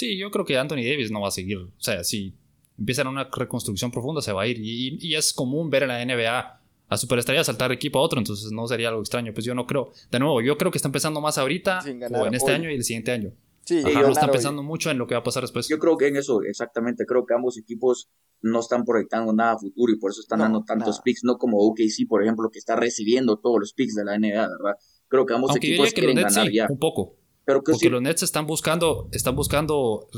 Sí, 0.00 0.16
yo 0.16 0.30
creo 0.30 0.46
que 0.46 0.56
Anthony 0.56 0.76
Davis 0.76 1.10
no 1.10 1.20
va 1.20 1.28
a 1.28 1.30
seguir. 1.30 1.58
O 1.58 1.70
sea, 1.76 2.02
si 2.04 2.34
empiezan 2.78 3.06
una 3.06 3.28
reconstrucción 3.30 3.90
profunda, 3.90 4.22
se 4.22 4.32
va 4.32 4.44
a 4.44 4.46
ir. 4.46 4.56
Y, 4.58 5.14
es 5.14 5.34
común 5.34 5.68
ver 5.68 5.82
en 5.82 5.88
la 5.88 6.02
NBA 6.02 6.60
a 6.88 6.96
superestrellas 6.96 7.44
saltar 7.44 7.70
equipo 7.70 7.98
a 7.98 8.02
otro, 8.02 8.18
entonces 8.18 8.50
no 8.50 8.66
sería 8.66 8.88
algo 8.88 9.02
extraño. 9.02 9.34
Pues 9.34 9.44
yo 9.44 9.54
no 9.54 9.66
creo. 9.66 9.92
De 10.10 10.18
nuevo, 10.18 10.40
yo 10.40 10.56
creo 10.56 10.70
que 10.70 10.78
está 10.78 10.88
empezando 10.88 11.20
más 11.20 11.36
ahorita, 11.36 11.80
o 12.12 12.26
en 12.26 12.32
este 12.32 12.50
año 12.50 12.70
y 12.70 12.76
el 12.76 12.82
siguiente 12.82 13.12
año. 13.12 13.32
Sí, 13.66 13.82
Ajá, 13.84 14.00
no 14.00 14.12
están 14.12 14.30
pensando 14.30 14.62
mucho 14.62 14.90
en 14.90 14.96
lo 14.96 15.06
que 15.06 15.14
va 15.14 15.20
a 15.20 15.22
pasar 15.22 15.42
después. 15.42 15.68
Yo 15.68 15.78
creo 15.78 15.98
que 15.98 16.08
en 16.08 16.16
eso, 16.16 16.40
exactamente. 16.44 17.04
Creo 17.04 17.26
que 17.26 17.34
ambos 17.34 17.58
equipos 17.58 18.08
no 18.40 18.60
están 18.60 18.84
proyectando 18.84 19.34
nada 19.34 19.52
a 19.52 19.58
futuro 19.58 19.92
y 19.92 19.98
por 19.98 20.12
eso 20.12 20.22
están 20.22 20.38
dando 20.38 20.64
tantos 20.64 21.02
picks, 21.02 21.24
no 21.24 21.36
como 21.36 21.58
OKC, 21.58 22.08
por 22.08 22.22
ejemplo, 22.22 22.48
que 22.50 22.58
está 22.58 22.74
recibiendo 22.74 23.38
todos 23.38 23.60
los 23.60 23.74
picks 23.74 23.94
de 23.94 24.04
la 24.06 24.18
NBA, 24.18 24.48
¿verdad? 24.48 24.78
Creo 25.08 25.26
que 25.26 25.34
ambos 25.34 25.54
equipos 25.54 25.92
quieren 25.92 26.16
ganar 26.16 26.50
ya. 26.50 26.66
Un 26.70 26.78
poco. 26.78 27.19
Porque 27.54 27.90
los 27.90 28.02
Nets 28.02 28.22
están 28.22 28.46
buscando, 28.46 29.08
están 29.12 29.36
buscando 29.36 30.08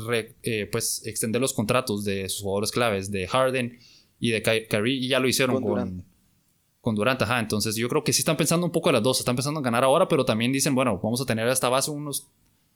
eh, 0.43 0.67
pues, 0.71 1.05
extender 1.05 1.41
los 1.41 1.53
contratos 1.53 2.03
de 2.03 2.29
sus 2.29 2.41
jugadores 2.41 2.71
claves, 2.71 3.11
de 3.11 3.27
Harden 3.27 3.79
y 4.19 4.31
de 4.31 4.41
Kyrie, 4.41 4.95
y 4.95 5.07
ya 5.07 5.19
lo 5.19 5.27
hicieron 5.27 5.61
con, 5.61 6.05
con, 6.81 6.95
Durant. 6.95 7.21
Ajá, 7.21 7.39
entonces 7.39 7.75
yo 7.75 7.89
creo 7.89 8.03
que 8.03 8.13
sí 8.13 8.21
están 8.21 8.37
pensando 8.37 8.65
un 8.65 8.71
poco 8.71 8.89
en 8.89 8.93
las 8.93 9.03
dos, 9.03 9.19
están 9.19 9.35
pensando 9.35 9.59
en 9.59 9.63
ganar 9.63 9.83
ahora, 9.83 10.07
pero 10.07 10.25
también 10.25 10.51
dicen, 10.51 10.75
bueno, 10.75 10.99
vamos 11.01 11.21
a 11.21 11.25
tener 11.25 11.47
esta 11.47 11.69
base 11.69 11.91
unos 11.91 12.27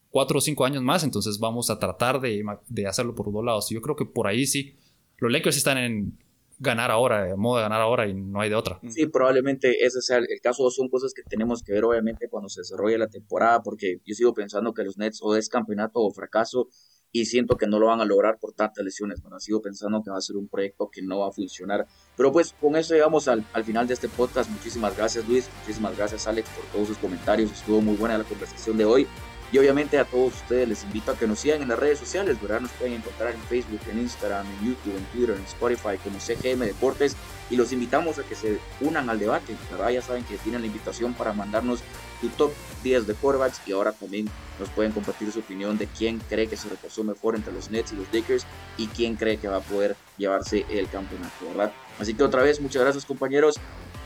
cuatro 0.10 0.40
o 0.40 0.42
cinco 0.42 0.66
años 0.66 0.84
más, 0.84 1.04
entonces 1.04 1.40
vamos 1.40 1.70
a 1.70 1.80
tratar 1.80 2.20
de, 2.20 2.44
de 2.68 2.88
hacerlo 2.88 3.16
por 3.16 3.32
dos 3.32 3.44
lados. 3.44 3.70
Yo 3.70 3.82
creo 3.82 3.96
que 3.96 4.06
por 4.06 4.28
ahí 4.28 4.46
sí, 4.46 4.76
los 5.18 5.32
Lakers 5.32 5.58
están 5.58 5.78
en, 5.78 6.18
ganar 6.60 6.92
ahora, 6.92 7.36
modo 7.36 7.58
de 7.58 7.64
ganar 7.64 7.82
ahora 7.82 8.08
y 8.08 8.14
no 8.14 8.42
hay 8.42 8.50
de 8.50 8.56
otra. 8.56 8.80
Sí, 8.90 9.08
probablemente 9.08 9.86
ese 9.86 10.02
sea 10.02 10.18
el, 10.18 10.28
caso. 10.42 10.70
Son 10.72 10.90
cosas 10.90 11.14
que 11.14 11.24
tenemos 11.24 11.62
que 11.64 11.74
ver 11.74 11.86
obviamente 11.86 12.28
cuando 12.30 12.50
se 12.50 12.62
desarrolle 12.62 12.98
la 12.98 13.08
temporada, 13.08 13.62
porque 13.62 14.00
yo 14.06 14.16
sigo 14.16 14.34
pensando 14.34 14.74
que 14.74 14.84
los 14.84 14.98
Nets 14.98 15.20
o 15.22 15.36
es 15.36 15.50
campeonato 15.50 16.00
o 16.00 16.12
fracaso 16.12 16.68
y 17.12 17.26
siento 17.26 17.56
que 17.56 17.68
no 17.68 17.80
lo 17.80 17.88
van 17.88 18.02
a 18.02 18.06
lograr 18.06 18.38
por 18.40 18.54
tantas 18.54 18.84
lesiones. 18.84 19.22
Bueno, 19.22 19.40
sigo 19.40 19.62
pensando 19.62 20.02
que 20.04 20.12
va 20.12 20.18
a 20.18 20.22
ser 20.22 20.36
un 20.36 20.50
proyecto 20.50 20.90
que 20.92 21.02
no 21.02 21.20
va 21.20 21.30
a 21.30 21.32
funcionar. 21.32 21.86
Pero 22.16 22.32
pues 22.32 22.54
con 22.60 22.76
eso 22.76 22.94
llegamos 22.94 23.28
al, 23.28 23.46
al 23.54 23.64
final 23.64 23.88
de 23.88 23.94
este 23.94 24.10
podcast. 24.10 24.50
Muchísimas 24.50 24.96
gracias 24.96 25.28
Luis, 25.28 25.50
muchísimas 25.60 25.96
gracias 25.96 26.28
Alex 26.28 26.50
por 26.50 26.66
todos 26.66 26.88
sus 26.88 26.98
comentarios. 26.98 27.52
Estuvo 27.52 27.82
muy 27.82 27.96
buena 27.96 28.18
la 28.18 28.24
conversación 28.24 28.78
de 28.78 28.86
hoy. 28.86 29.08
Y 29.52 29.58
obviamente 29.58 29.98
a 29.98 30.06
todos 30.06 30.36
ustedes 30.36 30.68
les 30.68 30.84
invito 30.84 31.12
a 31.12 31.18
que 31.18 31.26
nos 31.26 31.40
sigan 31.40 31.62
en 31.62 31.70
las 31.70 31.80
redes 31.80 32.00
sociales, 32.00 32.42
¿verdad? 32.42 32.62
Nos 32.62 32.72
pueden 32.72 32.96
encontrar 32.96 33.34
en 33.34 33.42
Facebook, 33.42 33.80
en 33.90 34.00
Instagram, 34.00 34.46
en 34.46 34.68
YouTube, 34.68 34.98
en 34.98 35.06
Twitter, 35.06 35.36
en 35.36 35.44
Spotify 35.44 35.98
como 36.04 36.20
CGM 36.20 36.66
Deportes 36.66 37.16
y 37.50 37.56
los 37.56 37.72
invitamos 37.72 38.20
a 38.20 38.24
que 38.24 38.36
se 38.36 38.60
unan 38.82 39.10
al 39.10 39.20
debate, 39.20 39.56
¿verdad? 39.72 39.90
Ya 39.90 40.02
saben 40.02 40.26
que 40.26 40.38
tienen 40.38 40.62
la 40.62 40.68
invitación 40.68 41.14
para 41.14 41.32
mandarnos 41.32 41.80
su 42.20 42.28
top 42.30 42.52
10 42.84 43.08
de 43.08 43.14
quarterbacks 43.14 43.62
y 43.66 43.72
ahora 43.72 43.94
también 43.94 44.30
nos 44.60 44.70
pueden 44.70 44.92
compartir 44.92 45.32
su 45.32 45.40
opinión 45.40 45.78
de 45.78 45.88
quién 45.88 46.20
cree 46.30 46.48
que 46.48 46.58
se 46.58 46.68
reposó 46.68 47.04
mejor 47.04 47.36
entre 47.36 47.54
los 47.54 47.72
Nets 47.72 47.94
y 47.94 47.96
los 47.96 48.08
Lakers 48.12 48.46
y 48.78 48.88
quién 48.88 49.16
cree 49.16 49.38
que 49.38 49.48
va 49.48 49.58
a 49.58 49.62
poder 49.62 49.96
llevarse 50.18 50.66
el 50.70 50.90
campeonato, 50.90 51.48
¿verdad? 51.48 51.72
Así 52.00 52.14
que 52.14 52.24
otra 52.24 52.44
vez, 52.44 52.60
muchas 52.60 52.82
gracias 52.82 53.06
compañeros 53.06 53.56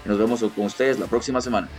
nos 0.05 0.17
vemos 0.17 0.39
con 0.39 0.65
ustedes 0.65 0.99
la 0.99 1.05
próxima 1.07 1.41
semana. 1.41 1.69